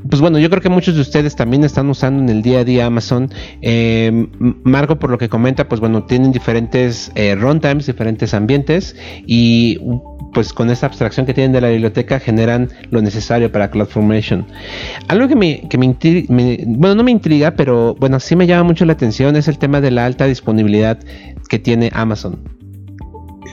pues 0.09 0.21
bueno, 0.21 0.39
yo 0.39 0.49
creo 0.49 0.61
que 0.61 0.69
muchos 0.69 0.95
de 0.95 1.01
ustedes 1.01 1.35
también 1.35 1.63
están 1.63 1.89
usando 1.89 2.21
en 2.21 2.29
el 2.29 2.41
día 2.41 2.59
a 2.59 2.63
día 2.63 2.85
Amazon. 2.85 3.29
Eh, 3.61 4.27
Marco, 4.63 4.97
por 4.97 5.09
lo 5.09 5.17
que 5.17 5.29
comenta, 5.29 5.67
pues 5.67 5.81
bueno, 5.81 6.03
tienen 6.03 6.31
diferentes 6.31 7.11
eh, 7.15 7.35
runtimes, 7.35 7.87
diferentes 7.87 8.33
ambientes 8.33 8.95
y 9.25 9.79
pues 10.33 10.53
con 10.53 10.69
esta 10.69 10.87
abstracción 10.87 11.25
que 11.25 11.33
tienen 11.33 11.53
de 11.53 11.61
la 11.61 11.69
biblioteca 11.69 12.19
generan 12.19 12.69
lo 12.91 13.01
necesario 13.01 13.51
para 13.51 13.71
CloudFormation. 13.71 14.45
Algo 15.07 15.27
que 15.27 15.35
me, 15.35 15.67
que 15.69 15.77
me, 15.77 15.95
bueno, 16.67 16.95
no 16.95 17.03
me 17.03 17.11
intriga, 17.11 17.51
pero 17.51 17.95
bueno, 17.95 18.19
sí 18.19 18.35
me 18.35 18.45
llama 18.45 18.63
mucho 18.63 18.85
la 18.85 18.93
atención 18.93 19.35
es 19.35 19.47
el 19.47 19.57
tema 19.57 19.81
de 19.81 19.91
la 19.91 20.05
alta 20.05 20.25
disponibilidad 20.25 20.99
que 21.49 21.57
tiene 21.57 21.89
Amazon. 21.93 22.43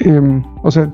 Em, 0.01 0.43
o 0.63 0.71
sea, 0.71 0.93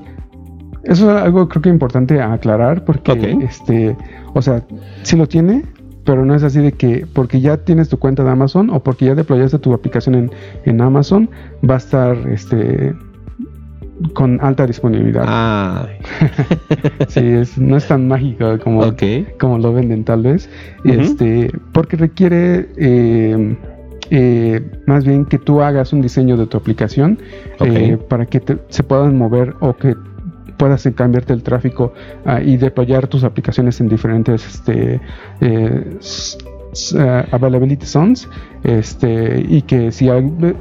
eso 0.83 1.15
es 1.15 1.23
algo 1.23 1.47
creo 1.49 1.61
que 1.61 1.69
importante 1.69 2.21
aclarar 2.21 2.85
porque, 2.85 3.37
este, 3.41 3.95
o 4.33 4.41
sea, 4.41 4.63
sí 5.03 5.17
lo 5.17 5.27
tiene, 5.27 5.63
pero 6.05 6.25
no 6.25 6.35
es 6.35 6.43
así 6.43 6.59
de 6.59 6.71
que 6.71 7.05
porque 7.13 7.41
ya 7.41 7.57
tienes 7.57 7.89
tu 7.89 7.97
cuenta 7.97 8.23
de 8.23 8.31
Amazon 8.31 8.69
o 8.69 8.81
porque 8.81 9.05
ya 9.05 9.15
deployaste 9.15 9.59
tu 9.59 9.73
aplicación 9.73 10.15
en, 10.15 10.31
en 10.65 10.81
Amazon 10.81 11.29
va 11.67 11.75
a 11.75 11.77
estar, 11.77 12.17
este, 12.29 12.93
con 14.13 14.39
alta 14.41 14.65
disponibilidad. 14.65 15.25
Ah. 15.27 15.87
sí, 17.09 17.19
es, 17.19 17.57
no 17.57 17.77
es 17.77 17.87
tan 17.87 18.07
mágico 18.07 18.57
como, 18.63 18.83
como 19.39 19.57
lo 19.57 19.73
venden 19.73 20.03
tal 20.03 20.23
vez. 20.23 20.49
Este, 20.83 21.51
porque 21.73 21.97
requiere 21.97 22.69
eh, 22.77 23.57
eh, 24.11 24.61
más 24.87 25.05
bien 25.05 25.25
que 25.25 25.37
tú 25.37 25.61
hagas 25.61 25.93
un 25.93 26.01
diseño 26.01 26.35
de 26.37 26.47
tu 26.47 26.57
aplicación 26.57 27.19
eh, 27.59 27.97
para 28.09 28.25
que 28.25 28.41
se 28.69 28.83
puedan 28.83 29.17
mover 29.17 29.53
o 29.59 29.75
que 29.75 29.95
puedas 30.59 30.85
cambiarte 30.93 31.33
el 31.33 31.41
tráfico 31.41 31.93
ah, 32.25 32.41
y 32.41 32.57
deployar 32.57 33.07
tus 33.07 33.23
aplicaciones 33.23 33.79
en 33.79 33.87
diferentes 33.87 34.45
este, 34.45 34.99
eh, 35.39 35.97
uh, 36.93 37.35
availability 37.35 37.85
zones 37.85 38.27
este, 38.63 39.41
y 39.47 39.61
que 39.61 39.91
si 39.93 40.09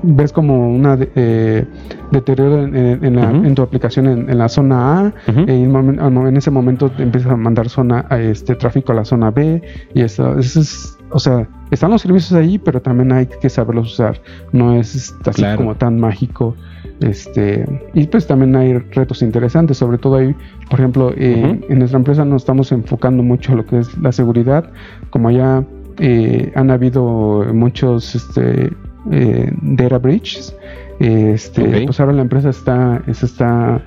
ves 0.04 0.32
como 0.32 0.70
una 0.70 0.96
eh, 1.16 1.66
deterioro 2.12 2.62
en, 2.64 3.54
tu 3.56 3.62
aplicación 3.62 4.06
en, 4.06 4.38
la 4.38 4.48
zona 4.48 5.00
A, 5.00 5.12
eh, 5.26 5.64
en 5.64 6.36
ese 6.36 6.52
momento 6.52 6.92
empiezas 6.96 7.32
a 7.32 7.36
mandar 7.36 7.68
zona 7.68 8.06
a 8.08 8.20
este 8.20 8.54
tráfico 8.54 8.92
a 8.92 8.94
la 8.94 9.04
zona 9.04 9.32
B 9.32 9.60
y 9.94 10.02
eso, 10.02 10.38
es, 10.38 10.96
o 11.10 11.18
sea, 11.18 11.48
están 11.72 11.90
los 11.90 12.02
servicios 12.02 12.32
ahí, 12.34 12.58
pero 12.58 12.80
también 12.80 13.10
hay 13.10 13.26
que 13.26 13.48
saberlos 13.48 13.94
usar. 13.94 14.20
No 14.52 14.76
es 14.76 15.14
así 15.26 15.42
como 15.56 15.74
tan 15.74 15.98
mágico. 15.98 16.54
Este, 17.00 17.64
y 17.94 18.06
pues 18.08 18.26
también 18.26 18.56
hay 18.56 18.76
retos 18.76 19.22
interesantes, 19.22 19.76
sobre 19.76 19.98
todo 19.98 20.16
ahí, 20.16 20.34
por 20.68 20.80
ejemplo, 20.80 21.12
eh, 21.16 21.60
en 21.68 21.78
nuestra 21.78 21.98
empresa 21.98 22.24
nos 22.24 22.42
estamos 22.42 22.72
enfocando 22.72 23.22
mucho 23.22 23.52
a 23.52 23.56
lo 23.56 23.66
que 23.66 23.78
es 23.78 23.96
la 23.98 24.10
seguridad, 24.10 24.68
como 25.10 25.30
ya 25.30 25.64
eh, 25.98 26.50
han 26.56 26.70
habido 26.70 27.46
muchos 27.54 28.16
este, 28.16 28.70
eh, 29.12 29.52
data 29.62 29.98
breaches, 29.98 30.56
este, 30.98 31.84
pues 31.84 32.00
ahora 32.00 32.12
la 32.12 32.22
empresa 32.22 32.50
está, 32.50 33.00
se 33.12 33.26
está 33.26 33.80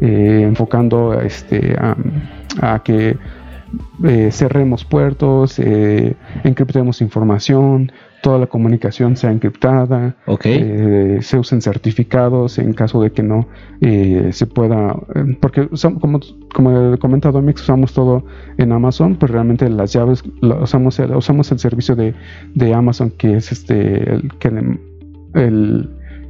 enfocando 0.00 1.18
este, 1.20 1.76
a 2.60 2.82
que 2.82 3.16
cerremos 4.30 4.84
puertos, 4.84 5.58
encriptemos 6.42 7.00
información, 7.00 7.92
toda 8.22 8.38
la 8.38 8.46
comunicación 8.46 9.16
sea 9.16 9.30
encriptada, 9.30 10.16
eh, 10.44 11.18
se 11.20 11.38
usen 11.38 11.60
certificados 11.60 12.58
en 12.58 12.72
caso 12.72 13.00
de 13.00 13.12
que 13.12 13.22
no 13.22 13.48
eh, 13.80 14.30
se 14.32 14.46
pueda, 14.46 14.96
eh, 15.14 15.36
porque 15.40 15.68
como, 16.00 16.20
como 16.52 16.94
he 16.94 16.98
comentado 16.98 17.40
Mix, 17.42 17.62
usamos 17.62 17.92
todo 17.92 18.24
en 18.58 18.72
Amazon, 18.72 19.16
pues 19.16 19.30
realmente 19.30 19.68
las 19.68 19.92
llaves 19.92 20.22
usamos, 20.60 20.98
el, 20.98 21.14
usamos 21.14 21.50
el 21.52 21.58
servicio 21.58 21.94
de, 21.94 22.14
Amazon 22.74 23.10
que 23.10 23.36
es 23.36 23.52
este 23.52 24.12
el 24.12 24.32
que 24.38 24.48
el 24.48 25.88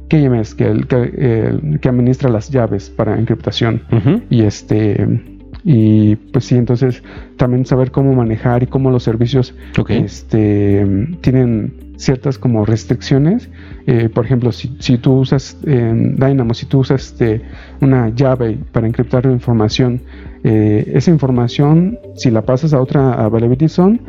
KMS, 0.09 0.55
que, 0.55 0.65
el, 0.65 0.87
que, 0.87 1.89
administra 1.89 2.29
las 2.29 2.49
llaves 2.49 2.89
para 2.89 3.17
encriptación. 3.17 3.81
Y 4.29 4.43
este 4.43 5.36
y 5.63 6.15
pues 6.15 6.45
sí, 6.45 6.55
entonces 6.55 7.03
también 7.37 7.65
saber 7.65 7.91
cómo 7.91 8.13
manejar 8.13 8.63
y 8.63 8.67
cómo 8.67 8.91
los 8.91 9.03
servicios 9.03 9.53
este, 9.89 10.85
tienen 11.21 11.87
ciertas 11.97 12.37
como 12.37 12.65
restricciones. 12.65 13.49
Eh, 13.87 14.09
por 14.09 14.25
ejemplo, 14.25 14.51
si, 14.51 14.75
si 14.79 14.97
tú 14.97 15.13
usas 15.13 15.57
Dynamo, 15.63 16.53
si 16.53 16.65
tú 16.67 16.79
usas 16.79 17.07
este, 17.07 17.41
una 17.81 18.09
llave 18.09 18.57
para 18.71 18.87
encriptar 18.87 19.25
la 19.25 19.33
información, 19.33 20.01
eh, 20.43 20.91
esa 20.93 21.11
información, 21.11 21.99
si 22.15 22.31
la 22.31 22.43
pasas 22.43 22.73
a 22.73 22.81
otra 22.81 23.13
availability 23.13 23.67
zone, 23.67 23.99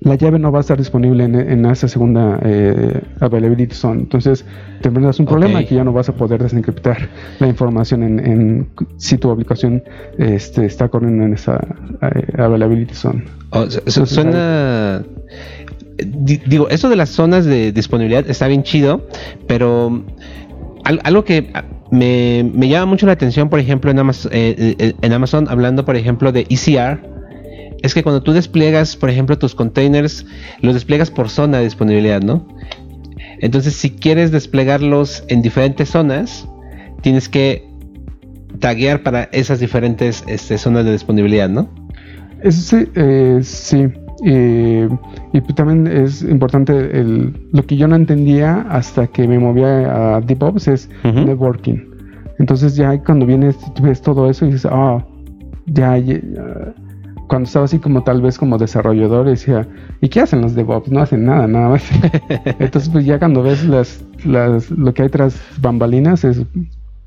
la 0.00 0.14
llave 0.14 0.38
no 0.38 0.50
va 0.50 0.58
a 0.58 0.60
estar 0.62 0.78
disponible 0.78 1.24
en, 1.24 1.66
esa 1.66 1.86
segunda 1.86 2.38
eh, 2.42 3.02
availability 3.20 3.74
zone. 3.74 4.00
Entonces 4.00 4.44
tendrás 4.80 5.20
un 5.20 5.26
problema 5.26 5.62
que 5.62 5.74
ya 5.74 5.84
no 5.84 5.92
vas 5.92 6.08
a 6.08 6.14
poder 6.14 6.42
desencriptar 6.42 7.08
la 7.38 7.48
información 7.48 8.02
en, 8.02 8.68
si 8.96 9.18
tu 9.18 9.30
aplicación 9.30 9.82
este, 10.16 10.64
está 10.64 10.88
corriendo 10.88 11.24
en 11.24 11.34
esa 11.34 11.60
eh, 12.00 12.32
availability 12.38 12.94
zone. 12.94 13.24
Oh, 13.50 13.66
suena... 13.86 15.04
Digo, 16.02 16.70
eso 16.70 16.88
de 16.88 16.96
las 16.96 17.10
zonas 17.10 17.44
de 17.44 17.72
disponibilidad 17.72 18.28
está 18.30 18.46
bien 18.46 18.62
chido, 18.62 19.06
pero 19.46 20.02
algo 20.82 21.24
que 21.24 21.52
me, 21.90 22.68
llama 22.68 22.86
mucho 22.86 23.04
la 23.04 23.12
atención, 23.12 23.50
por 23.50 23.58
ejemplo, 23.58 23.90
en 23.90 23.98
Amazon, 23.98 24.32
eh, 24.32 24.94
en 24.98 25.12
Amazon, 25.12 25.46
hablando, 25.50 25.84
por 25.84 25.96
ejemplo, 25.96 26.32
de 26.32 26.46
ECR, 26.48 27.19
es 27.82 27.94
que 27.94 28.02
cuando 28.02 28.22
tú 28.22 28.32
despliegas, 28.32 28.96
por 28.96 29.10
ejemplo, 29.10 29.38
tus 29.38 29.54
containers, 29.54 30.26
los 30.60 30.74
despliegas 30.74 31.10
por 31.10 31.28
zona 31.28 31.58
de 31.58 31.64
disponibilidad, 31.64 32.22
¿no? 32.22 32.46
Entonces, 33.38 33.74
si 33.74 33.90
quieres 33.90 34.30
desplegarlos 34.30 35.24
en 35.28 35.40
diferentes 35.40 35.88
zonas, 35.88 36.46
tienes 37.00 37.28
que 37.28 37.66
taguear 38.58 39.02
para 39.02 39.24
esas 39.32 39.60
diferentes 39.60 40.24
este, 40.26 40.58
zonas 40.58 40.84
de 40.84 40.92
disponibilidad, 40.92 41.48
¿no? 41.48 41.68
Eso 42.42 42.60
sí, 42.60 42.88
eh, 42.94 43.40
sí. 43.42 43.88
y 45.32 45.40
también 45.54 45.86
es 45.86 46.22
importante 46.22 46.72
el, 46.98 47.48
lo 47.52 47.64
que 47.66 47.76
yo 47.76 47.86
no 47.88 47.96
entendía 47.96 48.66
hasta 48.70 49.06
que 49.06 49.26
me 49.26 49.38
movía 49.38 50.16
a 50.16 50.20
DevOps 50.20 50.68
es 50.68 50.90
networking. 51.04 51.78
Entonces 52.38 52.76
ya 52.76 52.98
cuando 53.02 53.26
vienes, 53.26 53.56
ves 53.82 54.00
todo 54.00 54.28
eso 54.30 54.46
y 54.46 54.52
dices, 54.52 54.70
ah, 54.70 55.04
ya, 55.66 55.98
ya 55.98 56.18
cuando 57.30 57.46
estaba 57.46 57.64
así 57.66 57.78
como 57.78 58.02
tal 58.02 58.20
vez 58.20 58.36
como 58.36 58.58
desarrollador, 58.58 59.24
decía, 59.24 59.64
¿y 60.00 60.08
qué 60.08 60.20
hacen 60.20 60.40
los 60.40 60.56
DevOps? 60.56 60.90
No 60.90 61.00
hacen 61.00 61.24
nada, 61.24 61.46
nada 61.46 61.68
más. 61.68 61.88
Entonces, 62.58 62.90
pues 62.90 63.06
ya 63.06 63.20
cuando 63.20 63.44
ves 63.44 63.64
las, 63.64 64.04
las, 64.24 64.68
lo 64.72 64.92
que 64.92 65.02
hay 65.02 65.08
tras 65.10 65.40
bambalinas 65.60 66.24
es 66.24 66.42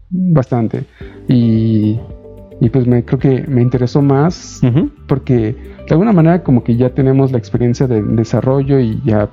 bastante. 0.10 0.86
Y, 1.28 2.00
y 2.62 2.70
pues 2.72 2.88
me 2.88 3.04
creo 3.04 3.20
que 3.20 3.46
me 3.50 3.62
interesó 3.62 4.02
más 4.02 4.62
porque 5.10 5.56
de 5.88 5.92
alguna 5.92 6.14
manera 6.14 6.42
como 6.42 6.64
que 6.64 6.78
ya 6.78 6.92
tenemos 6.92 7.34
la 7.34 7.38
experiencia 7.38 7.86
de 7.88 8.02
desarrollo 8.02 8.80
y 8.80 9.02
ya 9.04 9.28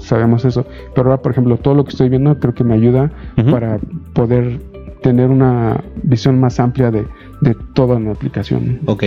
sabemos 0.00 0.44
eso. 0.44 0.64
Pero 0.94 1.10
ahora, 1.10 1.22
por 1.22 1.32
ejemplo, 1.32 1.56
todo 1.56 1.74
lo 1.74 1.82
que 1.82 1.90
estoy 1.90 2.08
viendo 2.08 2.38
creo 2.38 2.54
que 2.54 2.62
me 2.62 2.74
ayuda 2.74 3.10
para 3.50 3.80
poder 4.14 4.60
tener 5.06 5.30
una 5.30 5.84
visión 6.02 6.40
más 6.40 6.58
amplia 6.58 6.90
de, 6.90 7.06
de 7.40 7.54
toda 7.74 7.94
una 7.94 8.10
aplicación. 8.10 8.80
Ok. 8.86 9.02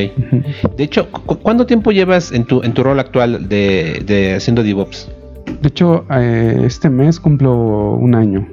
De 0.77 0.83
hecho, 0.85 1.11
cu- 1.11 1.35
¿cuánto 1.39 1.65
tiempo 1.65 1.91
llevas 1.91 2.31
en 2.31 2.45
tu, 2.45 2.63
en 2.63 2.73
tu 2.73 2.83
rol 2.83 2.99
actual 3.01 3.49
de, 3.49 4.01
de 4.05 4.35
haciendo 4.35 4.63
DevOps? 4.63 5.11
De 5.61 5.67
hecho, 5.67 6.05
eh, 6.09 6.61
este 6.65 6.89
mes 6.89 7.19
cumplo 7.19 7.95
un 7.95 8.15
año. 8.15 8.47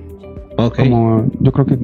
Ok. 0.56 0.78
Como 0.78 1.30
yo 1.38 1.52
creo 1.52 1.66
que 1.66 1.78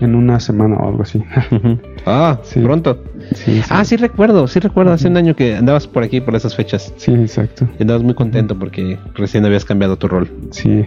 en 0.00 0.14
una 0.14 0.38
semana 0.38 0.76
o 0.76 0.88
algo 0.88 1.02
así. 1.02 1.20
Ah, 2.06 2.38
Sí. 2.44 2.60
pronto. 2.60 3.02
sí, 3.34 3.60
sí. 3.60 3.68
Ah, 3.68 3.84
sí 3.84 3.96
recuerdo, 3.96 4.46
sí 4.48 4.58
recuerdo. 4.60 4.92
Hace 4.92 5.08
un 5.08 5.16
año 5.18 5.34
que 5.36 5.54
andabas 5.56 5.86
por 5.86 6.02
aquí 6.04 6.20
por 6.22 6.34
esas 6.36 6.54
fechas. 6.56 6.94
Sí, 6.96 7.12
exacto. 7.12 7.68
Y 7.78 7.82
andabas 7.82 8.02
muy 8.04 8.14
contento 8.14 8.58
porque 8.58 8.98
recién 9.14 9.44
habías 9.44 9.64
cambiado 9.66 9.96
tu 9.98 10.06
rol. 10.08 10.30
Sí. 10.50 10.86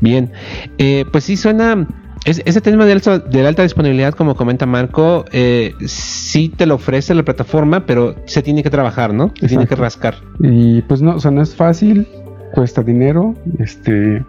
Bien, 0.00 0.30
eh, 0.78 1.04
pues 1.12 1.24
sí 1.24 1.36
suena. 1.36 1.86
Es- 2.24 2.42
ese 2.44 2.60
tema 2.60 2.84
de, 2.86 2.92
alta- 2.92 3.18
de 3.18 3.42
la 3.42 3.48
alta 3.48 3.62
disponibilidad, 3.62 4.14
como 4.14 4.34
comenta 4.36 4.66
Marco, 4.66 5.24
eh, 5.32 5.74
sí 5.86 6.48
te 6.54 6.66
lo 6.66 6.74
ofrece 6.76 7.14
la 7.14 7.22
plataforma, 7.24 7.86
pero 7.86 8.14
se 8.26 8.42
tiene 8.42 8.62
que 8.62 8.70
trabajar, 8.70 9.12
¿no? 9.14 9.32
Se 9.40 9.46
tiene 9.48 9.66
que 9.66 9.74
rascar. 9.76 10.14
Y 10.40 10.82
pues 10.82 11.00
no, 11.02 11.16
o 11.16 11.20
sea, 11.20 11.30
no 11.30 11.42
es 11.42 11.54
fácil, 11.54 12.06
cuesta 12.54 12.82
dinero, 12.82 13.34
este, 13.58 14.24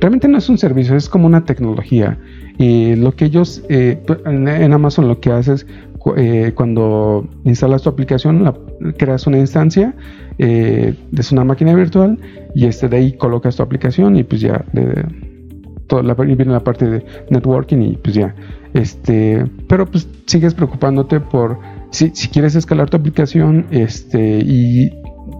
realmente 0.00 0.28
no 0.28 0.38
es 0.38 0.48
un 0.48 0.56
servicio, 0.58 0.94
es 0.96 1.08
como 1.08 1.26
una 1.26 1.44
tecnología. 1.44 2.16
Y 2.56 2.96
lo 2.96 3.12
que 3.14 3.26
ellos 3.26 3.62
eh, 3.68 4.00
en, 4.24 4.72
Amazon 4.72 5.06
lo 5.08 5.20
que 5.20 5.30
haces 5.30 5.64
cu- 5.64 5.70
eh, 6.16 6.52
cuando 6.54 7.26
instalas 7.44 7.82
tu 7.82 7.88
aplicación, 7.90 8.44
la- 8.44 8.54
creas 8.96 9.26
una 9.26 9.38
instancia, 9.38 9.94
eh, 10.38 10.94
es 11.16 11.32
una 11.32 11.44
máquina 11.44 11.74
virtual 11.74 12.18
y 12.54 12.66
este 12.66 12.88
de 12.88 12.96
ahí 12.96 13.12
colocas 13.12 13.56
tu 13.56 13.62
aplicación 13.62 14.16
y 14.16 14.24
pues 14.24 14.40
ya 14.40 14.64
de- 14.72 15.04
toda 15.86 16.02
la, 16.02 16.14
viene 16.14 16.46
la 16.52 16.60
parte 16.64 16.86
de 16.88 17.04
networking 17.30 17.78
y 17.78 17.96
pues 17.96 18.14
ya 18.14 18.34
este 18.74 19.46
pero 19.68 19.86
pues 19.86 20.06
sigues 20.26 20.52
preocupándote 20.52 21.18
por 21.20 21.58
si, 21.90 22.10
si 22.14 22.28
quieres 22.28 22.54
escalar 22.54 22.90
tu 22.90 22.98
aplicación 22.98 23.64
este 23.70 24.40
y 24.44 24.90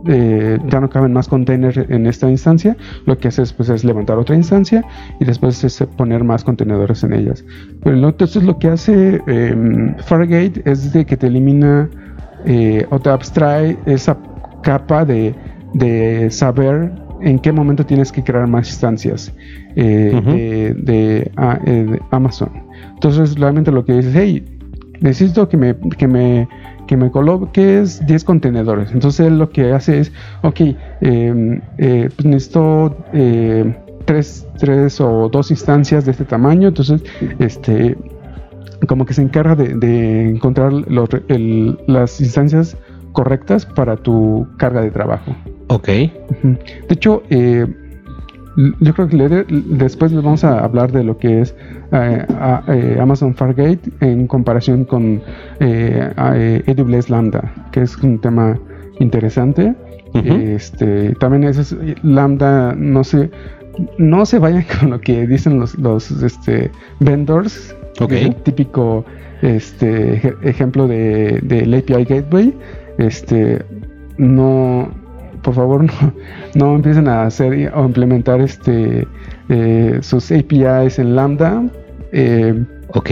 eh, 0.09 0.59
ya 0.69 0.81
no 0.81 0.91
caben 0.91 1.13
más 1.13 1.29
containers 1.29 1.77
en 1.77 2.07
esta 2.07 2.29
instancia 2.29 2.77
lo 3.07 3.19
que 3.19 3.29
haces 3.29 3.53
pues 3.53 3.69
es 3.69 3.85
levantar 3.85 4.19
otra 4.19 4.35
instancia 4.35 4.85
y 5.21 5.25
después 5.25 5.63
es 5.63 5.79
poner 5.97 6.25
más 6.25 6.43
contenedores 6.45 7.05
en 7.05 7.13
ellas 7.13 7.45
pero 7.85 7.97
entonces 7.97 8.43
lo 8.43 8.59
que 8.59 8.69
hace 8.69 9.23
em, 9.27 9.95
Fargate 9.99 10.63
es 10.65 10.93
de 10.93 11.05
que 11.05 11.17
te 11.17 11.27
elimina 11.27 11.89
eh, 12.45 12.87
o 12.91 12.99
te 12.99 13.11
abstrae 13.11 13.77
esa 13.87 14.17
capa 14.63 15.05
de, 15.05 15.35
de 15.75 16.31
saber 16.31 16.93
en 17.21 17.39
qué 17.39 17.53
momento 17.53 17.85
tienes 17.85 18.13
que 18.13 18.23
crear 18.23 18.47
más 18.47 18.69
instancias 18.69 19.33
eh, 19.77 20.13
Ujú. 20.15 20.31
de, 20.31 20.75
de, 20.77 21.33
ah, 21.37 21.59
eh, 21.65 21.87
de 21.91 22.03
Amazon. 22.11 22.51
Entonces, 22.95 23.39
realmente 23.39 23.73
lo 23.73 23.85
que 23.85 23.95
dices, 23.95 24.13
hey, 24.15 24.45
necesito 25.01 25.49
que 25.49 25.57
me, 25.57 25.77
que 25.97 26.07
me, 26.07 26.49
que 26.89 26.97
me 26.97 27.11
coloques 27.13 28.05
10 28.05 28.25
contenedores. 28.25 28.91
Entonces, 28.91 29.27
él 29.27 29.39
lo 29.39 29.51
que 29.51 29.73
hace 29.73 30.01
es, 30.01 30.13
ok, 30.43 30.61
eh, 30.61 31.61
eh, 31.79 32.09
pues 32.17 32.25
necesito 32.27 32.97
eh, 33.13 33.73
tres, 34.07 34.45
tres 34.59 35.01
o 35.01 35.29
dos 35.29 35.53
instancias 35.53 36.05
de 36.07 36.11
este 36.13 36.25
tamaño. 36.25 36.67
Entonces, 36.69 37.03
este 37.39 37.97
como 38.89 39.05
que 39.07 39.13
se 39.13 39.23
encarga 39.23 39.55
de, 39.57 39.75
de 39.75 40.31
encontrar 40.31 40.73
los 40.73 41.09
re- 41.11 41.23
el- 41.29 41.79
las 41.89 42.21
instancias 42.21 42.77
correctas 43.13 43.67
para 43.67 43.97
tu 43.97 44.47
carga 44.57 44.81
de 44.81 44.91
trabajo. 44.91 45.35
Ok. 45.67 45.87
De 45.89 46.11
hecho, 46.89 47.23
eh, 47.29 47.67
yo 48.81 48.95
creo 48.95 49.09
que 49.09 49.17
le- 49.17 49.45
después 49.49 50.11
les 50.13 50.23
vamos 50.23 50.43
a 50.45 50.65
hablar 50.65 50.91
de 50.93 51.05
lo 51.05 51.17
que 51.19 51.41
es 51.43 51.55
eh, 51.93 52.25
a- 52.39 52.63
eh, 52.69 52.99
Amazon 53.01 53.35
Fargate 53.35 53.81
en 54.01 54.27
comparación 54.27 54.85
con 54.85 55.21
eh, 55.61 56.11
a- 56.17 56.35
eh, 56.37 56.63
AWS 56.67 57.11
Lambda, 57.11 57.53
que 57.73 57.83
es 57.83 57.97
un 57.99 58.19
tema 58.21 58.59
interesante. 59.01 59.75
Este, 60.55 61.15
también 61.21 61.45
es, 61.45 61.77
Lambda, 62.03 62.75
no 62.77 63.05
sé, 63.05 63.31
no 63.99 64.25
se 64.27 64.39
vayan 64.39 64.65
con 64.81 64.91
lo 64.91 65.01
que 65.01 65.27
dicen 65.27 65.61
los, 65.61 65.79
los 65.79 66.11
este, 66.23 66.71
vendors, 67.01 67.77
el 68.27 68.35
típico 68.37 69.05
este, 69.43 70.15
ej- 70.23 70.37
ejemplo 70.43 70.89
de, 70.89 71.39
del 71.43 71.75
API 71.75 72.05
Gateway. 72.05 72.55
Este, 72.99 73.63
no, 74.17 74.89
por 75.43 75.55
favor, 75.55 75.85
no, 75.85 76.13
no 76.55 76.75
empiecen 76.77 77.09
a 77.09 77.25
hacer 77.25 77.73
o 77.75 77.85
implementar 77.85 78.41
este, 78.41 79.07
eh, 79.49 79.99
sus 80.03 80.31
APIs 80.31 80.99
en 80.99 81.15
Lambda. 81.17 81.65
eh, 82.13 82.65
Ok. 82.95 83.11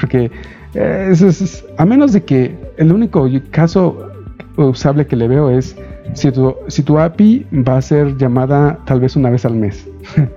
porque 0.00 0.30
eh, 0.74 1.08
eso 1.12 1.28
es, 1.28 1.64
a 1.78 1.84
menos 1.86 2.12
de 2.12 2.22
que 2.24 2.56
el 2.78 2.92
único 2.92 3.28
caso 3.50 4.10
usable 4.56 5.06
que 5.06 5.14
le 5.16 5.28
veo 5.28 5.50
es 5.50 5.76
si 6.14 6.30
tu, 6.32 6.54
si 6.68 6.82
tu 6.82 6.98
API 6.98 7.46
va 7.52 7.76
a 7.76 7.82
ser 7.82 8.16
llamada 8.16 8.78
tal 8.86 9.00
vez 9.00 9.14
una 9.16 9.30
vez 9.30 9.44
al 9.44 9.54
mes. 9.54 9.86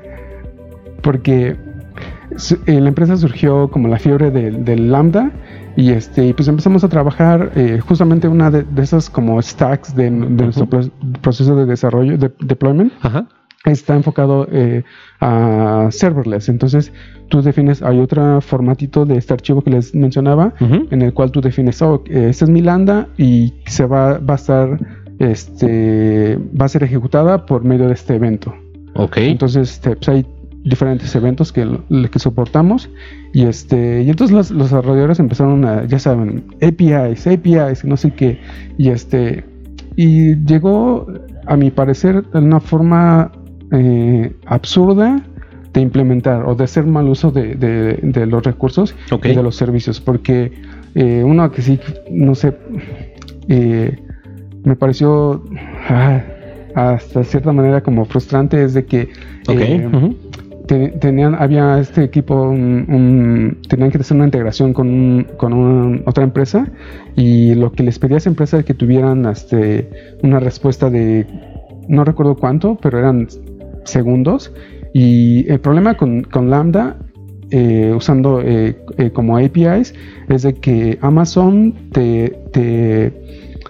Porque 1.02 1.56
eh, 2.66 2.80
la 2.82 2.90
empresa 2.90 3.18
surgió 3.18 3.70
como 3.70 3.88
la 3.88 3.98
fiebre 4.00 4.32
del, 4.32 4.64
del 4.66 4.92
Lambda 4.92 5.32
y 5.78 5.92
este 5.92 6.34
pues 6.34 6.48
empezamos 6.50 6.84
a 6.84 6.90
trabajar 6.90 7.52
eh, 7.56 7.80
justamente 7.80 8.28
una 8.28 8.52
de, 8.52 8.64
de 8.64 8.82
esas 8.82 9.10
como 9.10 9.42
stacks 9.42 9.96
de, 9.96 10.06
de 10.10 10.10
nuestro 10.10 10.68
proceso 11.22 11.56
de 11.56 11.66
desarrollo, 11.66 12.18
de 12.18 12.32
deployment 12.40 12.92
Ajá. 13.02 13.28
está 13.64 13.96
enfocado 13.96 14.48
eh, 14.52 14.84
a 15.22 15.88
serverless. 15.92 16.50
Entonces, 16.50 16.92
tú 17.30 17.42
defines, 17.42 17.82
hay 17.82 18.00
otro 18.00 18.42
formatito 18.42 19.06
de 19.06 19.18
este 19.18 19.34
archivo 19.34 19.62
que 19.62 19.70
les 19.72 19.94
mencionaba, 19.94 20.54
Ujú. 20.60 20.88
en 20.90 21.02
el 21.02 21.14
cual 21.14 21.32
tú 21.32 21.42
defines, 21.42 21.82
oh, 21.82 22.04
este 22.10 22.46
es 22.46 22.50
mi 22.50 22.62
lambda 22.62 23.08
y 23.18 23.54
se 23.68 23.86
va, 23.86 24.18
va 24.20 24.34
a 24.34 24.38
estar, 24.38 24.80
este, 25.20 26.40
va 26.60 26.66
a 26.66 26.70
ser 26.70 26.84
ejecutada 26.84 27.46
por 27.46 27.64
medio 27.64 27.88
de 27.88 27.94
este 27.94 28.16
evento. 28.16 28.54
Ok. 28.96 29.18
Entonces, 29.18 29.74
este, 29.74 29.96
pues 29.96 30.10
hay 30.10 30.26
diferentes 30.64 31.16
eventos 31.16 31.52
que, 31.52 31.66
que 32.12 32.20
soportamos 32.20 32.90
y 33.34 33.44
este 33.44 34.04
y 34.04 34.10
entonces 34.10 34.36
los, 34.36 34.52
los 34.52 34.70
desarrolladores 34.70 35.20
empezaron 35.20 35.66
a 35.66 35.86
ya 35.86 36.00
saben 36.00 36.46
APIs 36.62 37.28
APIs 37.28 37.86
no 37.86 37.98
sé 37.98 38.12
qué. 38.12 38.40
Y 38.78 38.90
este 38.90 39.44
y 39.96 40.36
llegó 40.46 41.08
a 41.46 41.56
mi 41.58 41.72
parecer 41.72 42.24
de 42.24 42.40
una 42.40 42.60
forma 42.60 43.32
eh, 43.72 44.34
absurda 44.46 45.24
implementar 45.82 46.46
o 46.46 46.56
de 46.56 46.64
hacer 46.64 46.86
mal 46.86 47.08
uso 47.08 47.32
de, 47.32 47.56
de, 47.56 48.26
los 48.26 48.44
recursos 48.44 48.96
y 49.24 49.28
de 49.28 49.44
los 49.44 49.56
servicios. 49.56 50.00
Porque 50.00 50.52
eh, 50.96 51.24
uno 51.24 51.52
que 51.52 51.62
sí, 51.62 51.80
no 52.12 52.36
sé, 52.36 52.54
eh, 53.48 53.98
me 54.64 54.76
pareció 54.76 55.44
ah, 55.90 56.22
hasta 56.76 57.24
cierta 57.24 57.52
manera 57.52 57.82
como 57.82 58.06
frustrante 58.06 58.64
es 58.64 58.74
de 58.74 58.86
que 58.86 59.10
tenían, 60.68 61.36
había 61.36 61.80
este 61.80 62.04
equipo, 62.04 62.50
tenían 62.50 63.92
que 63.92 63.98
hacer 63.98 64.16
una 64.16 64.26
integración 64.26 64.74
con, 64.74 65.28
con 65.38 66.04
otra 66.06 66.24
empresa 66.24 66.68
y 67.16 67.56
lo 67.56 67.72
que 67.72 67.84
les 67.84 67.98
pedía 68.00 68.16
a 68.16 68.18
esa 68.20 68.30
empresa 68.30 68.60
es 68.60 68.66
que 68.66 68.74
tuvieran 68.74 69.26
este, 69.26 69.90
una 70.24 70.40
respuesta 70.40 70.90
de, 70.90 71.26
no 71.88 72.04
recuerdo 72.04 72.36
cuánto, 72.36 72.78
pero 72.82 73.00
eran 73.00 73.28
segundos. 73.86 74.54
Y 74.94 75.50
el 75.50 75.60
problema 75.60 75.96
con, 75.96 76.24
con 76.24 76.50
Lambda, 76.50 76.98
eh, 77.52 77.94
usando 77.96 78.42
eh, 78.42 78.78
eh, 78.98 79.12
como 79.12 79.38
APIs, 79.38 79.94
es 80.28 80.42
de 80.44 80.54
que 80.54 80.98
Amazon 81.02 81.74
te, 81.92 82.38
te 82.52 83.14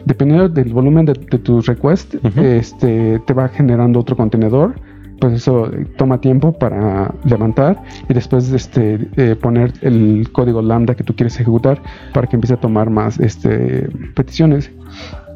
dependiendo 0.06 0.50
del 0.50 0.74
volumen 0.74 1.06
de, 1.06 1.14
tus 1.14 1.68
requests, 1.68 2.18
este, 2.38 3.20
te 3.26 3.34
va 3.34 3.50
generando 3.50 4.00
otro 4.00 4.16
contenedor 4.16 4.76
pues 5.20 5.34
eso 5.34 5.70
toma 5.98 6.20
tiempo 6.22 6.54
para 6.54 7.14
levantar 7.26 7.82
y 8.08 8.14
después 8.14 8.52
este, 8.52 9.08
eh, 9.18 9.36
poner 9.36 9.74
el 9.82 10.30
código 10.32 10.62
lambda 10.62 10.96
que 10.96 11.04
tú 11.04 11.16
quieres 11.16 11.36
ejecutar 11.36 11.82
para 12.14 12.28
que 12.28 12.36
empiece 12.36 12.54
a 12.54 12.58
tomar 12.58 12.90
más 12.90 13.20
este, 13.20 13.90
peticiones. 14.16 14.72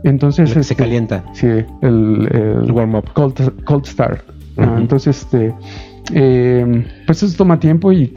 Entonces 0.04 0.50
se 0.52 0.60
este, 0.60 0.76
calienta. 0.76 1.24
Sí, 1.34 1.48
el, 1.82 2.72
warm 2.72 2.96
up. 2.96 3.12
Cold, 3.14 3.86
start. 3.86 4.22
Ah, 4.58 4.76
entonces, 4.78 5.22
este, 5.22 5.54
eh, 6.14 6.86
pues 7.06 7.24
eso 7.24 7.38
toma 7.38 7.60
tiempo 7.60 7.92
y 7.92 8.12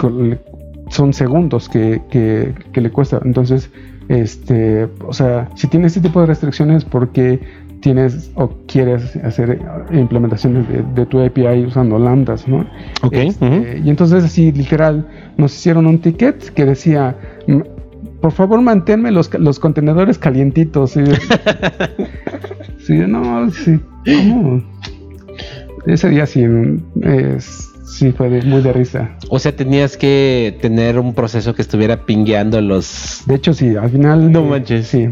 son 0.89 1.12
segundos 1.12 1.69
que, 1.69 2.03
que, 2.11 2.81
le 2.81 2.91
cuesta. 2.91 3.21
Entonces, 3.25 3.71
este, 4.09 4.89
o 5.07 5.12
sea, 5.12 5.49
si 5.55 5.69
tiene 5.69 5.87
este 5.87 6.01
tipo 6.01 6.21
de 6.21 6.27
restricciones, 6.27 6.85
porque 6.85 7.41
tienes 7.85 8.30
o 8.35 8.49
quieres 8.66 9.14
hacer 9.16 9.61
implementaciones 9.93 10.64
de, 10.95 11.05
tu 11.05 11.20
API 11.20 11.66
usando 11.66 11.99
lambdas, 11.99 12.49
¿no? 12.49 12.66
Ok. 13.03 13.12
Este, 13.12 13.82
y 13.85 13.91
entonces 13.91 14.24
así 14.24 14.53
literal 14.53 15.07
nos 15.37 15.55
hicieron 15.55 15.87
un 15.87 15.99
ticket 15.99 16.49
que 16.55 16.64
decía, 16.64 17.14
por 18.22 18.32
favor 18.32 18.62
manténme 18.62 19.11
los, 19.11 19.30
los 19.39 19.61
contenedores 19.61 20.16
calientitos. 20.16 20.93
sí, 22.78 22.95
no, 23.07 23.51
sí, 23.51 23.78
¿cómo? 24.07 24.62
Ese 25.85 26.09
día 26.09 26.24
sí, 26.24 26.43
es, 27.03 27.70
sí 27.85 28.12
fue 28.12 28.30
muy 28.30 28.62
de 28.62 28.72
risa. 28.72 29.11
O 29.28 29.39
sea, 29.39 29.55
tenías 29.55 29.99
que 29.99 30.57
tener 30.62 30.99
un 30.99 31.12
proceso 31.12 31.55
que 31.55 31.61
estuviera 31.61 32.07
pingueando 32.07 32.62
los... 32.62 33.24
De 33.26 33.35
hecho, 33.35 33.53
sí, 33.53 33.76
al 33.76 33.91
final... 33.91 34.32
No 34.32 34.43
manches. 34.43 34.87
Sí. 34.87 35.11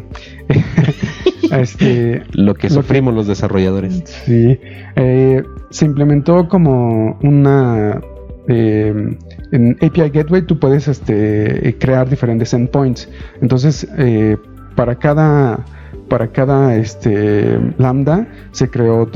Este, 1.53 2.23
lo 2.33 2.55
que 2.55 2.71
sufrimos 2.71 3.15
los 3.15 3.27
desarrolladores. 3.27 4.03
Sí, 4.25 4.59
eh, 4.97 5.43
se 5.71 5.85
implementó 5.85 6.49
como 6.49 7.19
una... 7.23 8.01
Eh, 8.49 9.17
en 9.53 9.79
API 9.81 10.11
Gateway 10.11 10.43
tú 10.43 10.59
puedes 10.59 10.89
este, 10.89 11.77
crear 11.79 12.09
diferentes 12.09 12.53
endpoints. 12.55 13.09
Entonces, 13.41 13.87
eh, 13.99 14.37
para 14.75 14.97
cada, 14.97 15.65
para 16.09 16.29
cada 16.29 16.75
este, 16.77 17.59
lambda 17.79 18.27
se 18.51 18.69
creó 18.69 19.09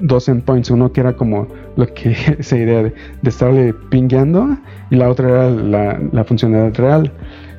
dos 0.00 0.28
endpoints. 0.28 0.70
Uno 0.70 0.92
que 0.92 1.00
era 1.00 1.14
como 1.14 1.48
lo 1.76 1.86
que 1.92 2.16
esa 2.38 2.56
idea 2.56 2.84
de, 2.84 2.94
estarle 3.24 3.74
pingueando 3.90 4.56
y 4.90 4.96
la 4.96 5.10
otra 5.10 5.28
era 5.28 5.50
la, 5.50 6.00
la 6.12 6.24
funcionalidad 6.24 6.74
real. 6.76 7.12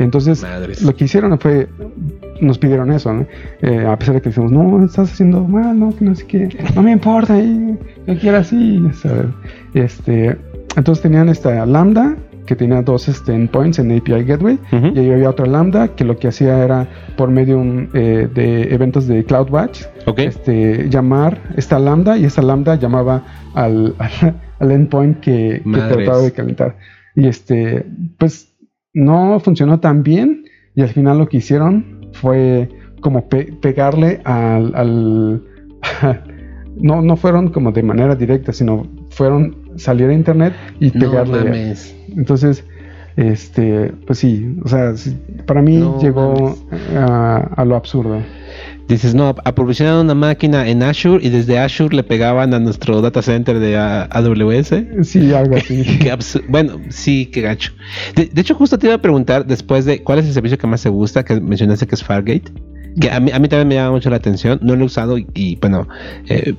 Entonces, 0.04 0.46
lo 0.84 0.96
que 0.96 1.06
hicieron 1.06 1.38
fue 1.40 1.68
nos 2.42 2.58
pidieron 2.58 2.92
eso, 2.92 3.14
¿no? 3.14 3.28
Eh, 3.62 3.86
a 3.86 3.98
pesar 3.98 4.16
de 4.16 4.22
que 4.22 4.30
decimos, 4.30 4.52
no, 4.52 4.84
estás 4.84 5.12
haciendo 5.12 5.48
mal, 5.48 5.80
no, 5.80 5.96
que 5.96 6.06
no 6.06 6.16
sé 6.16 6.26
qué, 6.26 6.50
no 6.76 6.82
me 6.82 6.92
importa, 6.92 7.38
y, 7.38 7.78
yo 8.08 8.20
quiero 8.20 8.38
así, 8.38 8.84
Este, 9.74 10.38
entonces 10.76 11.04
tenían 11.04 11.30
esta 11.30 11.66
lambda 11.66 12.18
que 12.48 12.56
tenía 12.56 12.82
dos 12.82 13.08
este, 13.08 13.34
endpoints 13.34 13.80
en 13.80 13.96
API 13.96 14.24
Gateway 14.24 14.60
y 14.72 15.00
ahí 15.00 15.12
había 15.12 15.30
otra 15.30 15.46
lambda 15.46 15.90
que 15.90 16.04
lo 16.04 16.18
que 16.18 16.28
hacía 16.28 16.64
era 16.64 16.88
por 17.16 17.30
medio 17.30 17.62
eh, 17.94 18.28
de 18.34 18.74
eventos 18.74 19.08
de 19.08 19.24
CloudWatch 19.24 19.84
este, 20.18 20.90
llamar 20.90 21.40
esta 21.56 21.78
lambda 21.78 22.18
y 22.18 22.26
esta 22.26 22.42
lambda 22.42 22.76
llamaba 22.76 23.24
al, 23.54 23.96
al, 24.60 24.72
endpoint 24.72 25.20
que, 25.20 25.62
que, 25.64 25.80
trataba 25.80 26.18
de 26.18 26.32
calentar. 26.32 26.76
Y 27.16 27.28
este 27.28 27.86
pues 28.18 28.51
no 28.94 29.40
funcionó 29.40 29.80
tan 29.80 30.04
bien 30.04 30.46
y 30.76 30.82
al 30.82 30.90
final 30.90 31.18
lo 31.18 31.28
que 31.28 31.38
hicieron 31.38 32.10
fue 32.14 32.70
como 33.02 33.28
pegarle 33.28 34.22
al... 34.26 35.44
no, 36.78 37.02
no 37.02 37.18
fueron 37.18 37.50
como 37.50 37.72
de 37.72 37.84
manera 37.84 38.16
directa, 38.16 38.54
sino 38.54 38.88
fueron 39.10 39.72
salir 39.76 40.10
a 40.10 40.14
internet 40.14 40.54
y 40.80 40.92
pegarle. 40.92 41.74
Entonces, 42.16 42.64
este, 43.18 43.92
pues 44.06 44.20
sí, 44.20 44.58
o 44.64 44.68
sea, 44.68 44.94
para 45.46 45.62
mí 45.62 45.84
llegó 46.02 46.56
a, 46.96 47.66
lo 47.66 47.76
absurdo. 47.76 48.22
Dices, 48.92 49.16
no, 49.16 49.34
aprovisionaron 49.46 50.02
una 50.02 50.16
máquina 50.16 50.68
en 50.68 50.84
Azure 50.84 51.26
y 51.26 51.30
desde 51.30 51.58
Azure 51.58 51.96
le 51.96 52.04
pegaban 52.04 52.54
a 52.54 52.60
nuestro 52.60 53.00
data 53.00 53.22
center 53.22 53.58
de 53.58 53.78
AWS. 53.78 55.08
Sí, 55.08 55.34
algo 55.34 55.56
así. 55.56 55.98
bueno, 56.50 56.78
sí, 56.90 57.28
qué 57.28 57.40
gacho. 57.40 57.72
De, 58.16 58.30
hecho, 58.36 58.54
justo 58.54 58.78
te 58.78 58.88
iba 58.88 58.96
a 58.96 59.02
preguntar 59.02 59.46
después 59.46 59.86
de 59.86 60.04
cuál 60.04 60.20
es 60.20 60.26
el 60.26 60.34
servicio 60.34 60.58
que 60.58 60.68
más 60.68 60.84
te 60.84 60.90
gusta, 60.90 61.24
que 61.24 61.40
mencionaste 61.40 61.88
que 61.88 61.96
es 61.96 62.04
Fargate, 62.04 62.52
que 63.00 63.10
a 63.10 63.22
mí, 63.22 63.32
a 63.32 63.40
mí 63.40 63.48
también 63.48 63.70
me 63.70 63.76
llama 63.76 63.92
mucho 63.92 64.10
la 64.10 64.18
atención. 64.18 64.60
No 64.62 64.76
lo 64.76 64.82
he 64.82 64.86
usado 64.88 65.18
y, 65.18 65.58
bueno, 65.62 65.88
eh, 66.28 66.54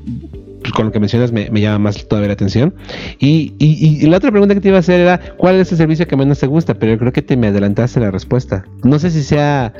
pues 0.62 0.72
con 0.72 0.86
lo 0.86 0.92
que 0.92 1.00
mencionas 1.00 1.32
me, 1.32 1.50
llama 1.60 1.80
más 1.80 2.08
todavía 2.08 2.28
la 2.28 2.32
atención. 2.32 2.74
Y, 3.18 3.52
y, 3.58 4.06
la 4.06 4.16
otra 4.16 4.30
pregunta 4.30 4.54
que 4.54 4.62
te 4.62 4.68
iba 4.68 4.78
a 4.78 4.80
hacer 4.80 5.00
era, 5.00 5.20
¿cuál 5.36 5.56
es 5.56 5.70
el 5.70 5.76
servicio 5.76 6.08
que 6.08 6.16
menos 6.16 6.38
te 6.38 6.46
gusta? 6.46 6.72
Pero 6.72 6.92
yo 6.92 6.98
creo 6.98 7.12
que 7.12 7.20
te 7.20 7.36
me 7.36 7.48
adelantaste 7.48 8.00
la 8.00 8.10
respuesta. 8.10 8.64
No 8.84 8.98
sé 8.98 9.10
si 9.10 9.22
sea 9.22 9.74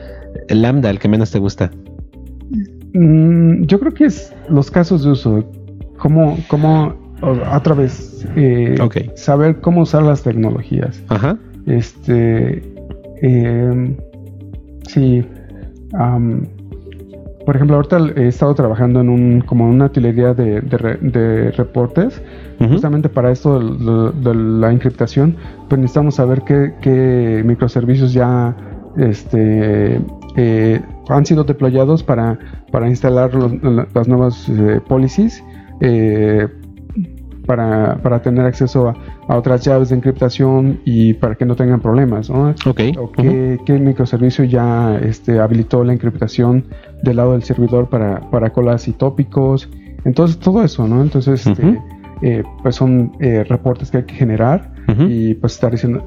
Lambda 0.50 0.90
el 0.90 0.98
que 0.98 1.09
menos 1.09 1.30
te 1.30 1.38
gusta. 1.38 1.70
Mm, 2.95 3.64
yo 3.64 3.80
creo 3.80 3.93
que 3.93 4.05
es 4.07 4.32
los 4.49 4.70
casos 4.70 5.05
de 5.05 5.11
uso. 5.11 5.45
Cómo, 5.99 6.36
cómo 6.49 6.95
otra 7.22 7.74
vez, 7.74 8.26
eh, 8.36 8.76
saber 9.14 9.61
cómo 9.61 9.82
usar 9.82 10.03
las 10.03 10.22
tecnologías. 10.22 11.03
Ajá. 11.09 11.38
Este, 11.66 12.62
eh, 13.22 13.97
sí. 14.88 15.24
por 17.47 17.57
ejemplo, 17.57 17.76
ahorita 17.76 17.99
he 18.16 18.26
estado 18.26 18.55
trabajando 18.55 19.01
en 19.01 19.09
un, 19.09 19.40
como 19.43 19.68
una 19.68 19.86
utilería 19.86 20.34
de, 20.34 20.61
de, 20.61 21.53
reportes, 21.53 22.20
justamente 22.68 23.09
para 23.09 23.30
esto 23.30 23.61
de, 23.61 24.34
la 24.34 24.72
encriptación, 24.72 25.36
pues 25.68 25.80
necesitamos 25.80 26.16
saber 26.16 26.43
qué, 26.43 26.74
qué 26.80 27.43
microservicios 27.45 28.12
ya 28.12 28.57
este, 28.97 30.01
eh, 30.36 30.80
han 31.09 31.26
sido 31.26 31.44
deployados 31.44 32.03
para, 32.03 32.38
para 32.70 32.88
instalar 32.88 33.34
las 33.34 34.09
nuevas 34.09 34.48
eh, 34.48 34.80
policies 34.86 35.42
eh, 35.80 36.48
para, 37.46 37.96
para, 38.03 38.22
tener 38.22 38.46
acceso 38.46 38.88
a, 38.88 39.36
otras 39.36 39.64
llaves 39.64 39.88
de 39.88 39.96
encriptación 39.96 40.80
y 40.84 41.14
para 41.14 41.34
que 41.34 41.44
no 41.44 41.57
tengan 41.57 41.80
problemas. 41.80 42.30
¿no? 42.30 42.55
Okay. 42.66 42.92
O 42.96 43.11
qué, 43.11 43.59
microservicio 43.80 44.44
ya 44.44 44.96
este, 45.03 45.40
habilitó 45.40 45.82
la 45.82 45.92
encriptación 45.92 46.64
del 47.03 47.16
lado 47.16 47.32
del 47.32 47.42
servidor 47.42 47.88
para, 47.88 48.20
para 48.30 48.50
colas 48.50 48.86
y 48.86 48.92
tópicos. 48.92 49.68
Entonces, 50.05 50.38
todo 50.38 50.62
eso, 50.62 50.86
¿no? 50.86 51.03
Entonces, 51.03 51.46
este, 51.46 51.80
eh, 52.22 52.42
pues 52.62 52.76
son 52.76 53.12
reportes 53.20 53.90
que 53.90 53.98
hay 53.98 54.05
que 54.05 54.14
generar 54.14 54.72
y 55.09 55.34
pues 55.34 55.55
estar 55.55 55.72
diciendo, 55.72 56.07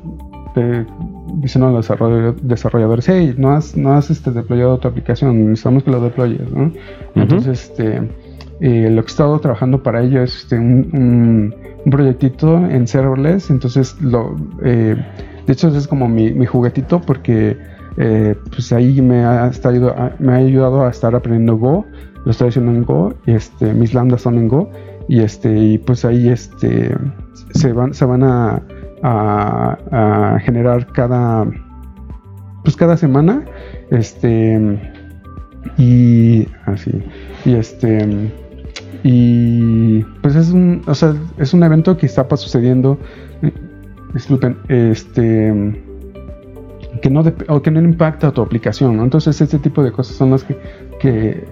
dicen 1.36 1.64
a 1.64 1.72
los 1.72 1.88
desarrolladores, 2.42 3.08
hey, 3.08 3.36
no 3.38 3.52
has, 3.52 3.76
no 3.76 3.94
has 3.94 4.10
este, 4.10 4.32
deployado 4.32 4.78
tu 4.78 4.88
aplicación, 4.88 5.50
necesitamos 5.50 5.84
que 5.84 5.92
lo 5.92 6.00
deployes, 6.02 6.52
¿no? 6.52 6.72
Entonces, 7.16 7.70
este, 7.70 8.10
eh, 8.62 8.90
lo 8.90 9.02
que 9.02 9.08
he 9.08 9.12
estado 9.12 9.40
trabajando 9.40 9.84
para 9.84 10.02
ello 10.02 10.24
es 10.24 10.36
este, 10.38 10.58
un, 10.58 11.54
un, 11.86 11.92
proyectito 11.92 12.58
en 12.58 12.88
serverless, 12.88 13.50
entonces, 13.50 14.00
lo, 14.02 14.36
eh, 14.64 14.96
de 15.46 15.54
hecho, 15.54 15.68
es 15.68 15.88
como 15.88 16.08
mi, 16.08 16.32
mi 16.32 16.46
juguetito 16.46 17.00
porque 17.02 17.58
eh, 17.98 18.36
pues 18.50 18.74
ahí 18.74 19.02
me 19.02 19.24
ha, 19.24 19.48
estado, 19.48 19.96
me 20.20 20.34
ha 20.34 20.36
ayudado 20.38 20.86
a 20.86 20.90
estar 20.90 21.16
aprendiendo 21.16 21.58
Go, 21.58 21.86
lo 22.24 22.32
estoy 22.32 22.50
haciendo 22.50 22.72
en 22.72 22.84
Go, 22.84 23.14
y 23.26 23.32
este, 23.32 23.74
mis 23.74 23.94
lambdas 23.94 24.22
son 24.22 24.38
en 24.38 24.48
Go, 24.48 24.70
y 25.08 25.20
este, 25.20 25.56
y 25.56 25.78
pues 25.78 26.04
ahí 26.06 26.30
este, 26.30 26.96
se 27.54 27.72
van, 27.72 27.94
se 27.94 28.06
van 28.06 28.24
a 28.24 28.62
a, 29.04 30.38
generar 30.44 30.88
cada 30.92 31.46
pues 32.64 32.76
cada 32.76 32.98
semana 32.98 33.46
este 33.92 34.60
y 35.78 36.48
así 36.66 36.92
y 37.46 37.54
este 37.54 38.32
y 39.04 40.02
pues 40.22 40.36
es 40.36 40.50
un 40.52 40.82
o 40.88 40.96
sea, 40.96 41.14
es 41.38 41.54
un 41.54 41.64
evento 41.64 41.96
que 41.98 42.06
está 42.08 42.28
sucediendo 42.36 42.98
disculpen, 44.14 44.58
este 44.70 45.54
que 47.02 47.10
no 47.10 47.24
o 47.50 47.62
que 47.62 47.72
no 47.72 47.80
impacta 47.82 48.28
a 48.28 48.32
tu 48.32 48.42
aplicación, 48.42 48.98
¿no? 48.98 49.04
Entonces 49.04 49.40
este 49.42 49.60
tipo 49.60 49.84
de 49.84 49.92
cosas 49.92 50.16
son 50.16 50.32
las 50.32 50.44
que, 50.44 50.58
que 51.00 51.46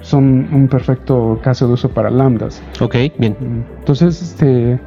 son 0.00 0.48
un 0.52 0.68
perfecto 0.68 1.40
caso 1.42 1.66
de 1.66 1.74
uso 1.74 1.88
para 1.88 2.10
lambdas. 2.10 2.62
Ok, 2.80 2.96
bien. 3.18 3.36
Entonces, 3.78 4.22
este, 4.22 4.78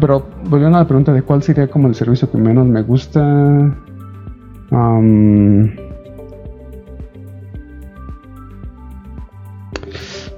pero 0.00 0.26
volviendo 0.44 0.76
a 0.78 0.80
la 0.80 0.86
pregunta 0.86 1.12
de 1.12 1.22
cuál 1.22 1.42
sería 1.42 1.68
como 1.68 1.88
el 1.88 1.94
servicio 1.94 2.30
que 2.30 2.38
menos 2.38 2.66
me 2.66 2.82
gusta, 2.82 3.20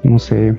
no 0.05 0.19
sé. 0.19 0.57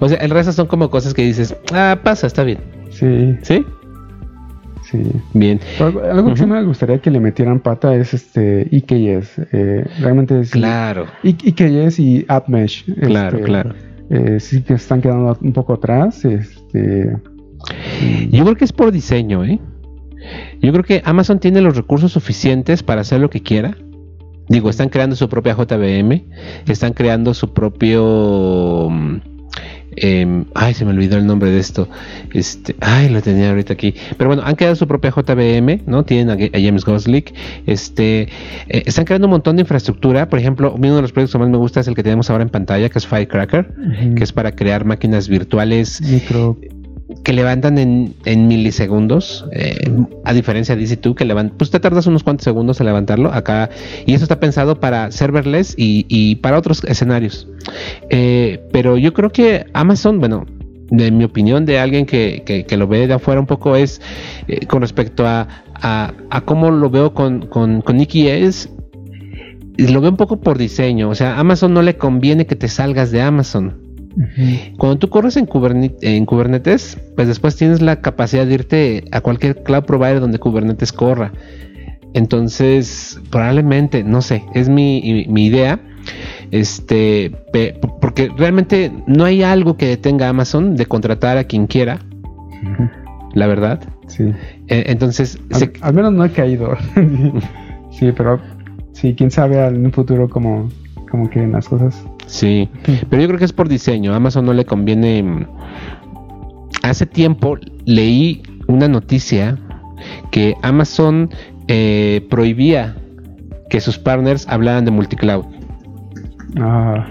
o 0.00 0.08
sea, 0.08 0.18
el 0.18 0.30
resto 0.30 0.52
son 0.52 0.66
como 0.66 0.90
cosas 0.90 1.14
que 1.14 1.22
dices, 1.22 1.56
ah, 1.72 1.98
pasa, 2.02 2.26
está 2.26 2.42
bien. 2.42 2.58
Sí. 2.90 3.36
¿Sí? 3.42 3.64
Sí. 4.90 5.02
Bien. 5.34 5.60
algo 5.78 6.30
que 6.30 6.36
sí 6.38 6.46
me 6.46 6.62
gustaría 6.64 6.98
que 6.98 7.10
le 7.10 7.20
metieran 7.20 7.60
pata 7.60 7.94
es 7.94 8.14
este 8.14 8.74
EKS. 8.74 9.40
Eh, 9.52 9.84
realmente 10.00 10.40
es. 10.40 10.50
Claro. 10.50 11.06
EKS 11.22 11.98
y 11.98 12.24
AppMesh. 12.26 12.84
Claro, 13.02 13.36
este, 13.36 13.46
claro. 13.46 13.74
Eh, 14.10 14.40
sí 14.40 14.62
que 14.62 14.74
están 14.74 15.00
quedando 15.00 15.36
un 15.40 15.52
poco 15.52 15.74
atrás. 15.74 16.24
Este. 16.24 17.16
Yo 18.30 18.44
creo 18.44 18.56
que 18.56 18.64
es 18.64 18.72
por 18.72 18.92
diseño, 18.92 19.44
¿eh? 19.44 19.60
Yo 20.60 20.72
creo 20.72 20.84
que 20.84 21.02
Amazon 21.04 21.38
tiene 21.38 21.60
los 21.60 21.76
recursos 21.76 22.12
suficientes 22.12 22.82
para 22.82 23.02
hacer 23.02 23.20
lo 23.20 23.30
que 23.30 23.42
quiera. 23.42 23.76
Digo, 24.48 24.70
están 24.70 24.88
creando 24.88 25.14
su 25.14 25.28
propia 25.28 25.54
JVM, 25.54 26.24
están 26.66 26.94
creando 26.94 27.34
su 27.34 27.52
propio 27.52 28.88
Em, 29.96 30.44
ay, 30.54 30.74
se 30.74 30.84
me 30.84 30.92
olvidó 30.92 31.16
el 31.16 31.26
nombre 31.26 31.50
de 31.50 31.58
esto. 31.58 31.88
Este, 32.32 32.76
ay, 32.80 33.08
lo 33.08 33.20
tenía 33.22 33.50
ahorita 33.50 33.72
aquí. 33.72 33.94
Pero 34.16 34.28
bueno, 34.28 34.42
han 34.44 34.54
creado 34.54 34.76
su 34.76 34.86
propia 34.86 35.10
JVM, 35.10 35.82
¿no? 35.86 36.04
Tienen 36.04 36.30
a, 36.30 36.36
James 36.58 36.84
Goslick. 36.84 37.34
Este, 37.66 38.28
eh, 38.68 38.82
están 38.86 39.04
creando 39.04 39.26
un 39.26 39.32
montón 39.32 39.56
de 39.56 39.62
infraestructura. 39.62 40.28
Por 40.28 40.38
ejemplo, 40.38 40.74
uno 40.76 40.96
de 40.96 41.02
los 41.02 41.12
proyectos 41.12 41.32
que 41.32 41.38
más 41.38 41.48
me 41.48 41.58
gusta 41.58 41.80
es 41.80 41.88
el 41.88 41.94
que 41.94 42.02
tenemos 42.02 42.30
ahora 42.30 42.42
en 42.42 42.50
pantalla, 42.50 42.88
que 42.88 42.98
es 42.98 43.06
Firecracker, 43.06 43.74
que 44.16 44.24
es 44.24 44.32
para 44.32 44.52
crear 44.52 44.84
máquinas 44.84 45.28
virtuales. 45.28 46.00
Micro 46.00 46.56
que 47.24 47.32
levantan 47.32 47.78
en, 47.78 48.48
milisegundos, 48.48 49.46
eh, 49.52 49.90
a 50.24 50.32
diferencia 50.34 50.76
de 50.76 50.84
EC2 50.84 51.14
que 51.14 51.24
levantan, 51.24 51.56
pues 51.56 51.70
te 51.70 51.80
tardas 51.80 52.06
unos 52.06 52.22
cuantos 52.22 52.44
segundos 52.44 52.80
en 52.80 52.86
levantarlo 52.86 53.32
acá, 53.32 53.70
y 54.06 54.12
eso 54.12 54.24
está 54.24 54.40
pensado 54.40 54.78
para 54.78 55.10
serverless 55.10 55.74
y, 55.76 56.36
para 56.36 56.58
otros 56.58 56.84
escenarios. 56.84 57.48
Eh, 58.10 58.62
pero 58.72 58.98
yo 58.98 59.14
creo 59.14 59.30
que 59.30 59.66
Amazon, 59.72 60.20
bueno, 60.20 60.46
de 60.90 61.10
mi 61.10 61.24
opinión 61.24 61.64
de 61.64 61.78
alguien 61.78 62.06
que, 62.06 62.66
lo 62.76 62.86
ve 62.86 63.06
de 63.06 63.14
afuera 63.14 63.40
un 63.40 63.46
poco 63.46 63.76
es 63.76 64.00
eh, 64.46 64.66
con 64.66 64.82
respecto 64.82 65.26
a, 65.26 65.48
a, 65.80 66.40
cómo 66.44 66.70
lo 66.70 66.90
veo 66.90 67.14
con, 67.14 67.46
con, 67.46 67.82
con 67.82 68.00
es 68.00 68.70
lo 69.78 70.00
veo 70.00 70.10
un 70.10 70.16
poco 70.16 70.40
por 70.40 70.58
diseño, 70.58 71.08
o 71.08 71.14
sea, 71.14 71.38
Amazon 71.38 71.72
no 71.72 71.82
le 71.82 71.96
conviene 71.96 72.46
que 72.46 72.56
te 72.56 72.68
salgas 72.68 73.12
de 73.12 73.22
Amazon. 73.22 73.87
Cuando 74.78 74.98
tú 74.98 75.08
corres 75.08 75.36
en, 75.36 75.46
Kubernetes, 75.46 76.98
pues 77.14 77.28
después 77.28 77.56
tienes 77.56 77.80
la 77.80 78.00
capacidad 78.00 78.46
de 78.46 78.54
irte 78.54 79.04
a 79.12 79.20
cualquier 79.20 79.62
cloud 79.62 79.84
provider 79.84 80.20
donde 80.20 80.38
Kubernetes 80.38 80.92
corra. 80.92 81.32
Entonces, 82.14 83.20
probablemente, 83.30 84.02
no 84.02 84.22
sé, 84.22 84.44
es 84.54 84.68
mi, 84.68 85.26
mi, 85.28 85.46
idea. 85.46 85.80
Este, 86.50 87.32
porque 88.00 88.30
realmente 88.36 88.90
no 89.06 89.24
hay 89.24 89.42
algo 89.42 89.76
que 89.76 89.86
detenga 89.86 90.26
a 90.26 90.30
Amazon 90.30 90.74
de 90.76 90.86
contratar 90.86 91.36
a 91.36 91.44
quien 91.44 91.66
quiera. 91.66 92.00
La 93.34 93.46
verdad. 93.46 93.80
Sí. 94.06 94.32
E, 94.68 94.84
entonces, 94.90 95.38
al, 95.80 95.94
menos 95.94 96.12
no 96.12 96.24
he 96.24 96.30
caído. 96.30 96.76
sí, 97.90 98.12
pero 98.16 98.40
sí, 98.92 99.14
quién 99.14 99.30
sabe 99.30 99.64
en 99.64 99.84
un 99.84 99.92
futuro 99.92 100.28
cómo, 101.10 101.24
cómo 101.24 101.30
queden 101.30 101.52
las 101.52 101.68
cosas. 101.68 102.04
Sí, 102.26 102.68
pero 103.08 103.22
yo 103.22 103.28
creo 103.28 103.38
que 103.38 103.44
es 103.44 103.52
por 103.52 103.68
diseño. 103.68 104.14
Amazon 104.14 104.44
no 104.44 104.52
le 104.52 104.64
conviene. 104.64 105.22
Mm, 105.22 105.46
hace 106.82 107.06
tiempo 107.06 107.56
leí 107.84 108.42
una 108.66 108.88
noticia 108.88 109.58
que 110.30 110.54
Amazon 110.62 111.30
eh, 111.68 112.26
prohibía 112.30 112.96
que 113.70 113.80
sus 113.80 113.98
partners 113.98 114.46
hablaran 114.48 114.84
de 114.84 114.90
multicloud. 114.90 115.44
Ah. 116.58 117.06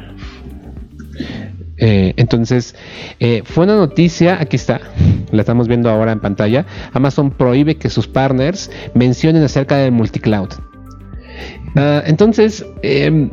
Eh, 1.79 2.13
entonces, 2.17 2.75
eh, 3.19 3.43
fue 3.45 3.65
una 3.65 3.75
noticia, 3.75 4.41
aquí 4.41 4.55
está, 4.55 4.81
la 5.31 5.41
estamos 5.41 5.67
viendo 5.67 5.89
ahora 5.89 6.11
en 6.11 6.19
pantalla. 6.19 6.65
Amazon 6.93 7.31
prohíbe 7.31 7.75
que 7.75 7.89
sus 7.89 8.07
partners 8.07 8.71
mencionen 8.95 9.43
acerca 9.43 9.77
del 9.77 9.91
multicloud. 9.91 10.49
Ah, 11.75 12.01
entonces, 12.05 12.65
em, 12.81 13.29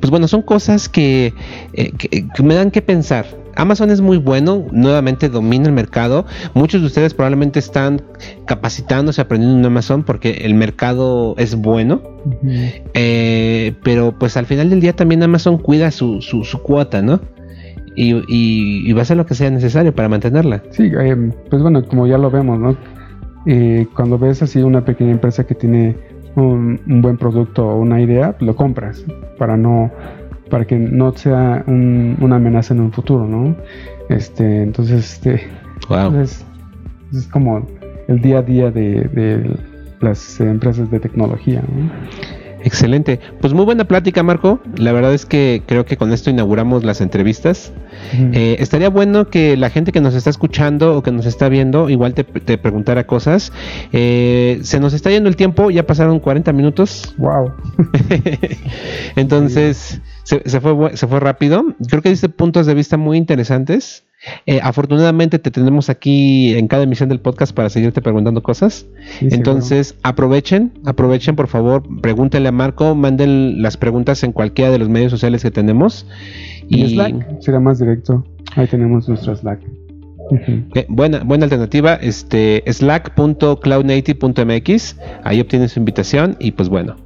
pues 0.00 0.10
bueno, 0.10 0.28
son 0.28 0.42
cosas 0.42 0.90
eh, 0.96 1.32
que, 1.72 2.42
me 2.42 2.54
dan 2.54 2.70
que 2.70 2.82
pensar. 2.82 3.26
Amazon 3.56 3.90
es 3.90 4.00
muy 4.00 4.18
bueno, 4.18 4.66
nuevamente 4.70 5.28
domina 5.28 5.66
el 5.66 5.72
mercado. 5.72 6.26
Muchos 6.54 6.80
de 6.80 6.86
ustedes 6.86 7.14
probablemente 7.14 7.58
están 7.58 8.02
capacitándose, 8.46 9.20
aprendiendo 9.20 9.58
en 9.58 9.66
Amazon 9.66 10.04
porque 10.04 10.42
el 10.44 10.54
mercado 10.54 11.34
es 11.38 11.56
bueno. 11.56 12.02
Eh, 12.94 13.74
pero 13.82 14.16
pues 14.16 14.36
al 14.36 14.46
final 14.46 14.70
del 14.70 14.80
día 14.80 14.92
también 14.92 15.22
Amazon 15.22 15.58
cuida 15.58 15.90
su, 15.90 16.20
su, 16.20 16.62
cuota, 16.62 17.02
¿no? 17.02 17.20
Y, 17.96 18.92
va 18.92 19.00
a 19.00 19.02
hacer 19.02 19.16
lo 19.16 19.26
que 19.26 19.34
sea 19.34 19.50
necesario 19.50 19.92
para 19.92 20.08
mantenerla. 20.08 20.62
Sí, 20.70 20.84
eh, 20.84 21.32
pues 21.50 21.60
bueno, 21.60 21.84
como 21.84 22.06
ya 22.06 22.18
lo 22.18 22.30
vemos, 22.30 22.58
¿no? 22.60 22.76
cuando 23.94 24.18
ves 24.18 24.42
así 24.42 24.60
una 24.60 24.84
pequeña 24.84 25.12
empresa 25.12 25.46
que 25.46 25.54
tiene 25.54 25.96
un, 26.42 26.80
buen 27.02 27.16
producto 27.16 27.66
o 27.66 27.78
una 27.78 28.00
idea, 28.00 28.36
lo 28.40 28.56
compras 28.56 29.04
para 29.38 29.56
no 29.56 29.90
para 30.50 30.66
que 30.66 30.76
no 30.78 31.12
sea 31.12 31.62
una 31.66 32.36
amenaza 32.36 32.72
en 32.72 32.80
un 32.80 32.90
futuro, 32.90 33.26
¿no? 33.26 33.54
Este, 34.08 34.62
entonces, 34.62 35.12
este, 35.12 35.46
es 37.12 37.26
como 37.28 37.66
el 38.08 38.22
día 38.22 38.38
a 38.38 38.42
día 38.42 38.70
de, 38.70 39.02
de 39.08 39.56
las 40.00 40.40
empresas 40.40 40.90
de 40.90 41.00
tecnología. 41.00 41.62
¿no? 41.68 42.37
Excelente. 42.68 43.18
Pues 43.40 43.54
muy 43.54 43.64
buena 43.64 43.84
plática, 43.84 44.22
Marco. 44.22 44.60
La 44.76 44.92
verdad 44.92 45.14
es 45.14 45.24
que 45.24 45.62
creo 45.64 45.86
que 45.86 45.96
con 45.96 46.12
esto 46.12 46.28
inauguramos 46.28 46.84
las 46.84 47.00
entrevistas. 47.00 47.72
Eh, 48.12 48.56
estaría 48.58 48.90
bueno 48.90 49.30
que 49.30 49.56
la 49.56 49.70
gente 49.70 49.90
que 49.90 50.02
nos 50.02 50.14
está 50.14 50.28
escuchando 50.28 50.94
o 50.94 51.02
que 51.02 51.10
nos 51.10 51.24
está 51.24 51.48
viendo 51.48 51.88
igual 51.88 52.12
te, 52.12 52.24
preguntara 52.58 53.06
cosas. 53.06 53.52
Eh, 53.94 54.58
se 54.64 54.80
nos 54.80 54.92
está 54.92 55.10
yendo 55.10 55.30
el 55.30 55.36
tiempo, 55.36 55.70
ya 55.70 55.86
pasaron 55.86 56.20
40 56.20 56.52
minutos. 56.52 57.14
Wow. 57.16 57.54
Entonces, 59.16 60.02
se, 60.24 60.42
se, 60.44 60.60
fue, 60.60 60.94
se 60.94 61.06
fue 61.06 61.20
rápido. 61.20 61.74
Creo 61.88 62.02
que 62.02 62.10
diste 62.10 62.28
puntos 62.28 62.66
de 62.66 62.74
vista 62.74 62.98
muy 62.98 63.16
interesantes. 63.16 64.04
Eh, 64.46 64.60
afortunadamente 64.62 65.38
te 65.38 65.50
tenemos 65.50 65.90
aquí 65.90 66.54
en 66.54 66.68
cada 66.68 66.84
emisión 66.84 67.08
del 67.08 67.20
podcast 67.20 67.54
para 67.54 67.70
seguirte 67.70 68.02
preguntando 68.02 68.42
cosas. 68.42 68.86
Entonces, 69.20 69.94
aprovechen, 70.02 70.72
aprovechen 70.84 71.36
por 71.36 71.46
favor, 71.48 71.82
pregúntenle 72.00 72.48
a 72.48 72.52
Marco, 72.52 72.94
manden 72.94 73.60
las 73.62 73.76
preguntas 73.76 74.24
en 74.24 74.32
cualquiera 74.32 74.70
de 74.70 74.78
los 74.78 74.88
medios 74.88 75.10
sociales 75.10 75.42
que 75.42 75.50
tenemos. 75.50 76.06
Y 76.68 76.88
Slack 76.88 77.40
será 77.40 77.60
más 77.60 77.78
directo. 77.78 78.24
Ahí 78.56 78.66
tenemos 78.66 79.06
nuestro 79.08 79.36
Slack. 79.36 79.60
buena, 80.88 81.22
buena 81.24 81.44
alternativa, 81.44 81.94
este 81.94 82.62
slack.cloudnative.mx, 82.66 84.96
ahí 85.24 85.40
obtienes 85.40 85.72
su 85.72 85.78
invitación 85.78 86.36
y 86.38 86.50
pues 86.52 86.68
bueno. 86.68 86.96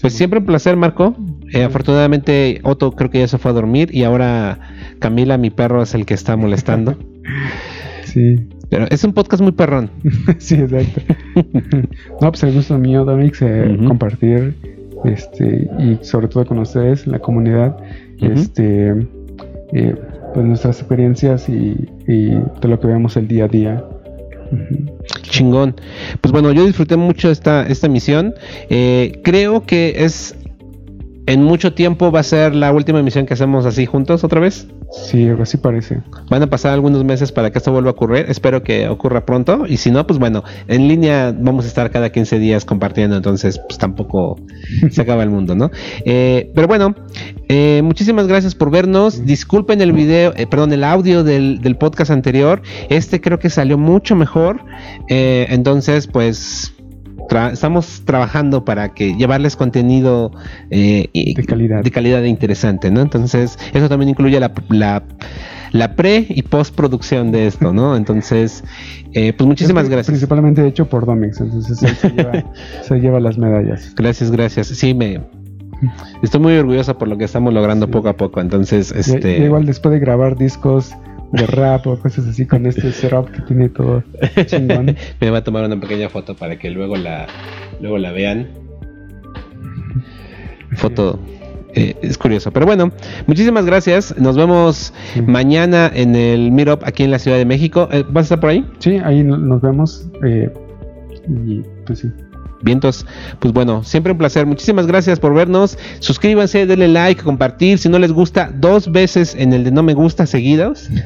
Pues 0.00 0.14
siempre 0.14 0.40
un 0.40 0.46
placer, 0.46 0.76
Marco. 0.76 1.14
Eh, 1.52 1.64
afortunadamente, 1.64 2.60
Otto 2.62 2.92
creo 2.92 3.10
que 3.10 3.18
ya 3.18 3.28
se 3.28 3.38
fue 3.38 3.50
a 3.50 3.54
dormir 3.54 3.90
y 3.92 4.04
ahora 4.04 4.58
Camila, 5.00 5.36
mi 5.36 5.50
perro, 5.50 5.82
es 5.82 5.94
el 5.94 6.06
que 6.06 6.14
está 6.14 6.36
molestando. 6.36 6.96
sí. 8.04 8.36
Pero 8.68 8.86
es 8.88 9.02
un 9.02 9.12
podcast 9.12 9.42
muy 9.42 9.52
perrón. 9.52 9.90
sí, 10.38 10.54
exacto. 10.54 11.00
no, 12.20 12.30
pues 12.30 12.42
el 12.44 12.54
gusto 12.54 12.78
mío, 12.78 13.04
Domix, 13.04 13.42
eh, 13.42 13.76
compartir 13.86 14.54
este 15.04 15.68
y 15.78 15.98
sobre 16.02 16.28
todo 16.28 16.46
con 16.46 16.58
ustedes, 16.58 17.06
la 17.06 17.18
comunidad, 17.18 17.76
este 18.20 18.90
eh, 19.72 19.94
pues 20.34 20.46
nuestras 20.46 20.78
experiencias 20.78 21.48
y, 21.48 21.88
y 22.06 22.30
de 22.60 22.68
lo 22.68 22.78
que 22.78 22.86
vemos 22.86 23.16
el 23.16 23.26
día 23.26 23.46
a 23.46 23.48
día. 23.48 23.84
Chingón. 25.22 25.76
Pues 26.20 26.32
bueno, 26.32 26.52
yo 26.52 26.66
disfruté 26.66 26.96
mucho 26.96 27.30
esta, 27.30 27.66
esta 27.66 27.88
misión. 27.88 28.34
Eh, 28.68 29.20
creo 29.22 29.64
que 29.64 30.04
es 30.04 30.36
en 31.30 31.44
mucho 31.44 31.72
tiempo 31.72 32.10
va 32.10 32.20
a 32.20 32.24
ser 32.24 32.56
la 32.56 32.72
última 32.72 32.98
emisión 32.98 33.24
que 33.24 33.34
hacemos 33.34 33.64
así 33.64 33.86
juntos 33.86 34.24
otra 34.24 34.40
vez. 34.40 34.66
Sí, 34.90 35.28
así 35.28 35.58
parece. 35.58 36.00
Van 36.28 36.42
a 36.42 36.48
pasar 36.48 36.72
algunos 36.72 37.04
meses 37.04 37.30
para 37.30 37.52
que 37.52 37.58
esto 37.58 37.70
vuelva 37.70 37.90
a 37.90 37.92
ocurrir. 37.92 38.26
Espero 38.28 38.64
que 38.64 38.88
ocurra 38.88 39.24
pronto. 39.24 39.64
Y 39.68 39.76
si 39.76 39.92
no, 39.92 40.04
pues 40.08 40.18
bueno, 40.18 40.42
en 40.66 40.88
línea 40.88 41.32
vamos 41.38 41.66
a 41.66 41.68
estar 41.68 41.92
cada 41.92 42.10
15 42.10 42.40
días 42.40 42.64
compartiendo. 42.64 43.16
Entonces, 43.16 43.60
pues 43.68 43.78
tampoco 43.78 44.40
se 44.90 45.02
acaba 45.02 45.22
el 45.22 45.30
mundo, 45.30 45.54
¿no? 45.54 45.70
Eh, 46.04 46.50
pero 46.52 46.66
bueno, 46.66 46.96
eh, 47.48 47.80
muchísimas 47.84 48.26
gracias 48.26 48.56
por 48.56 48.72
vernos. 48.72 49.24
Disculpen 49.24 49.80
el 49.80 49.92
video, 49.92 50.32
eh, 50.36 50.48
perdón, 50.48 50.72
el 50.72 50.82
audio 50.82 51.22
del, 51.22 51.60
del, 51.60 51.76
podcast 51.76 52.10
anterior. 52.10 52.60
Este 52.88 53.20
creo 53.20 53.38
que 53.38 53.50
salió 53.50 53.78
mucho 53.78 54.16
mejor. 54.16 54.64
entonces, 55.08 56.08
pues 56.08 56.74
estamos 57.52 58.02
trabajando 58.04 58.64
para 58.64 58.94
que 58.94 59.14
llevarles 59.14 59.56
contenido 59.56 60.32
eh, 60.70 61.08
de 61.12 61.44
calidad. 61.44 61.82
de 61.82 61.90
calidad 61.90 62.22
interesante 62.22 62.90
no 62.90 63.00
entonces 63.00 63.58
eso 63.72 63.88
también 63.88 64.10
incluye 64.10 64.38
la, 64.40 64.52
la, 65.72 65.96
pre 65.96 66.26
y 66.28 66.42
postproducción 66.42 67.32
de 67.32 67.46
esto 67.46 67.72
no 67.72 67.96
entonces 68.00 68.64
eh, 69.12 69.32
pues 69.32 69.46
muchísimas 69.46 69.88
gracias. 69.88 70.08
principalmente 70.08 70.66
hecho 70.66 70.88
por 70.88 71.06
Domix 71.06 71.40
entonces 71.40 71.78
se 72.82 73.00
lleva, 73.00 73.20
las 73.20 73.38
medallas. 73.38 73.94
Gracias 73.96 74.30
gracias. 74.30 74.68
Sí 74.68 74.94
me 74.94 75.20
Estoy 76.22 76.40
muy 76.40 76.56
orgulloso 76.56 76.96
por 76.98 77.08
lo 77.08 77.16
que 77.18 77.24
estamos 77.24 77.52
logrando 77.52 77.90
poco 77.90 78.08
a 78.08 78.16
poco. 78.16 78.40
Entonces, 78.40 78.92
este. 78.92 79.38
igual 79.38 79.66
después 79.66 79.92
de 79.92 79.98
grabar 80.00 80.36
discos 80.36 80.94
de 81.32 81.46
rap 81.46 81.86
o 81.86 81.98
cosas 81.98 82.26
así 82.26 82.46
con 82.46 82.66
este 82.66 82.92
setup 82.92 83.30
que 83.30 83.42
tiene 83.42 83.68
todo 83.68 84.02
chingón. 84.46 84.96
Me 85.20 85.30
va 85.30 85.38
a 85.38 85.44
tomar 85.44 85.64
una 85.64 85.78
pequeña 85.78 86.08
foto 86.08 86.34
para 86.34 86.58
que 86.58 86.70
luego 86.70 86.96
la, 86.96 87.26
luego 87.80 87.98
la 87.98 88.12
vean. 88.12 88.48
Foto. 90.72 91.18
Eh, 91.74 91.94
es 92.02 92.18
curioso. 92.18 92.50
Pero 92.50 92.66
bueno, 92.66 92.90
muchísimas 93.26 93.64
gracias. 93.64 94.16
Nos 94.18 94.36
vemos 94.36 94.92
mañana 95.24 95.90
en 95.94 96.16
el 96.16 96.50
Meetup 96.50 96.82
aquí 96.84 97.04
en 97.04 97.12
la 97.12 97.18
Ciudad 97.18 97.36
de 97.36 97.44
México. 97.44 97.88
Eh, 97.92 98.04
¿Vas 98.08 98.22
a 98.22 98.24
estar 98.24 98.40
por 98.40 98.50
ahí? 98.50 98.68
Sí, 98.78 98.98
ahí 99.04 99.22
nos 99.22 99.60
vemos. 99.60 100.08
Eh, 100.24 100.52
y 101.28 101.62
pues 101.86 102.00
sí. 102.00 102.10
Vientos, 102.62 103.06
pues 103.38 103.54
bueno, 103.54 103.82
siempre 103.84 104.12
un 104.12 104.18
placer. 104.18 104.46
Muchísimas 104.46 104.86
gracias 104.86 105.18
por 105.18 105.34
vernos. 105.34 105.78
Suscríbanse, 106.00 106.66
denle 106.66 106.88
like, 106.88 107.22
compartir. 107.22 107.78
Si 107.78 107.88
no 107.88 107.98
les 107.98 108.12
gusta, 108.12 108.50
dos 108.54 108.92
veces 108.92 109.34
en 109.34 109.52
el 109.52 109.64
de 109.64 109.70
no 109.70 109.82
me 109.82 109.94
gusta 109.94 110.26
seguidos. 110.26 110.88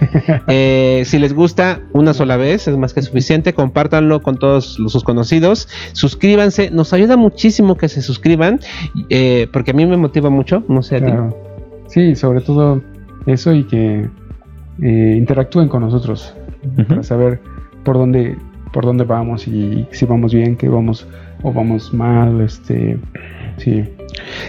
Eh, 0.48 1.02
si 1.07 1.18
les 1.18 1.32
gusta, 1.32 1.80
una 1.92 2.14
sola 2.14 2.36
vez, 2.36 2.68
es 2.68 2.76
más 2.76 2.92
que 2.92 3.02
suficiente. 3.02 3.52
Compártanlo 3.52 4.22
con 4.22 4.36
todos 4.36 4.74
sus 4.74 5.02
conocidos. 5.02 5.68
Suscríbanse, 5.92 6.70
nos 6.70 6.92
ayuda 6.92 7.16
muchísimo 7.16 7.76
que 7.76 7.88
se 7.88 8.02
suscriban, 8.02 8.61
eh, 9.11 9.48
porque 9.52 9.72
a 9.72 9.74
mí 9.74 9.86
me 9.86 9.96
motiva 9.96 10.30
mucho. 10.30 10.62
No 10.68 10.82
sé 10.82 10.96
a 10.96 11.05
ti. 11.05 11.12
Sí, 11.88 12.16
sobre 12.16 12.40
todo 12.40 12.82
eso 13.26 13.52
y 13.52 13.64
que 13.64 14.09
eh, 14.82 15.14
interactúen 15.16 15.68
con 15.68 15.82
nosotros 15.82 16.34
para 16.88 17.02
saber 17.02 17.40
por 17.84 17.96
dónde 17.96 18.36
por 18.72 18.84
dónde 18.84 19.05
vamos 19.05 19.46
y 19.46 19.86
si 19.92 20.05
vamos 20.05 20.34
bien, 20.34 20.57
que 20.57 20.68
vamos 20.68 21.07
o 21.45 21.53
vamos 21.53 21.92
mal, 21.92 22.40
este, 22.40 22.99
sí. 23.59 23.84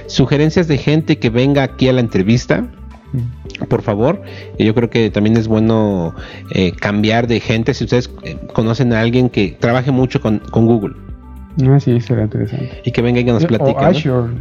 Sugerencias 0.08 0.68
de 0.68 0.78
gente 0.78 1.20
que 1.20 1.30
venga 1.30 1.62
aquí 1.62 1.90
a 1.90 1.94
la 1.94 2.00
entrevista, 2.00 2.62
mm. 2.62 3.66
por 3.68 3.82
favor. 3.82 4.22
Yo 4.58 4.74
creo 4.74 4.90
que 4.90 5.12
también 5.12 5.38
es 5.38 5.48
bueno 5.48 6.16
eh, 6.52 6.72
cambiar 6.72 7.28
de 7.28 7.40
gente. 7.42 7.74
Si 7.74 7.84
ustedes 7.84 8.10
eh, 8.24 8.38
conocen 8.54 8.94
a 8.94 9.02
alguien 9.02 9.30
que 9.30 9.56
trabaje 9.60 9.92
mucho 9.92 10.22
con, 10.22 10.42
Google. 10.52 10.96
Ah, 11.68 11.80
sí, 11.80 12.00
será 12.00 12.24
interesante. 12.24 12.82
Y 12.86 12.92
que 12.92 13.02
venga 13.02 13.20
y 13.20 13.26
que 13.26 13.32
nos 13.32 13.44
eh, 13.44 13.48
platique. 13.48 13.78
O 13.78 13.80
Azure. 13.80 14.34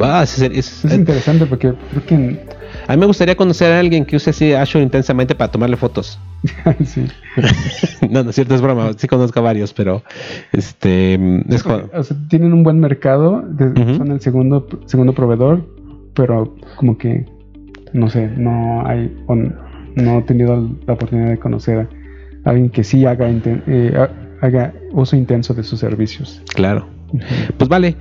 Ah, 0.00 0.22
es, 0.22 0.84
interesante 0.84 1.44
porque 1.46 1.74
creo 1.90 2.06
que 2.06 2.46
a 2.86 2.92
mí 2.92 3.00
me 3.00 3.06
gustaría 3.06 3.36
conocer 3.36 3.72
a 3.72 3.80
alguien 3.80 4.04
que 4.04 4.16
use 4.16 4.30
así 4.30 4.52
Azure 4.52 4.82
intensamente 4.82 5.34
para 5.34 5.50
tomarle 5.50 5.76
fotos. 5.76 6.18
sí. 6.84 7.06
no, 8.10 8.22
no 8.22 8.30
es 8.30 8.36
cierto, 8.36 8.54
es 8.54 8.60
broma. 8.60 8.92
Sí 8.96 9.08
conozco 9.08 9.40
a 9.40 9.42
varios, 9.42 9.72
pero 9.72 10.02
este 10.52 11.14
es 11.48 11.66
o 11.66 12.02
sea, 12.02 12.16
tienen 12.28 12.52
un 12.52 12.62
buen 12.62 12.78
mercado, 12.78 13.44
son 13.58 14.10
el 14.12 14.20
segundo 14.20 14.66
segundo 14.86 15.14
proveedor, 15.14 15.64
pero 16.14 16.54
como 16.76 16.96
que 16.98 17.24
no 17.92 18.08
sé, 18.08 18.28
no 18.36 18.86
hay 18.86 19.14
no 19.96 20.18
he 20.18 20.22
tenido 20.22 20.68
la 20.86 20.94
oportunidad 20.94 21.30
de 21.30 21.38
conocer 21.38 21.88
a 22.44 22.50
alguien 22.50 22.70
que 22.70 22.84
sí 22.84 23.06
haga 23.06 23.28
eh, 23.28 24.08
haga 24.40 24.72
uso 24.92 25.16
intenso 25.16 25.54
de 25.54 25.62
sus 25.62 25.80
servicios. 25.80 26.42
Claro. 26.54 26.86
Pues 27.56 27.68
vale. 27.68 27.96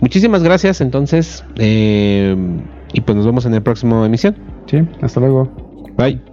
Muchísimas 0.00 0.42
gracias 0.42 0.80
entonces. 0.80 1.44
Eh, 1.56 2.34
y 2.92 3.00
pues 3.00 3.16
nos 3.16 3.26
vemos 3.26 3.46
en 3.46 3.54
el 3.54 3.62
próximo 3.62 4.04
emisión. 4.04 4.36
Sí, 4.66 4.78
hasta 5.02 5.20
luego. 5.20 5.50
Bye. 5.96 6.29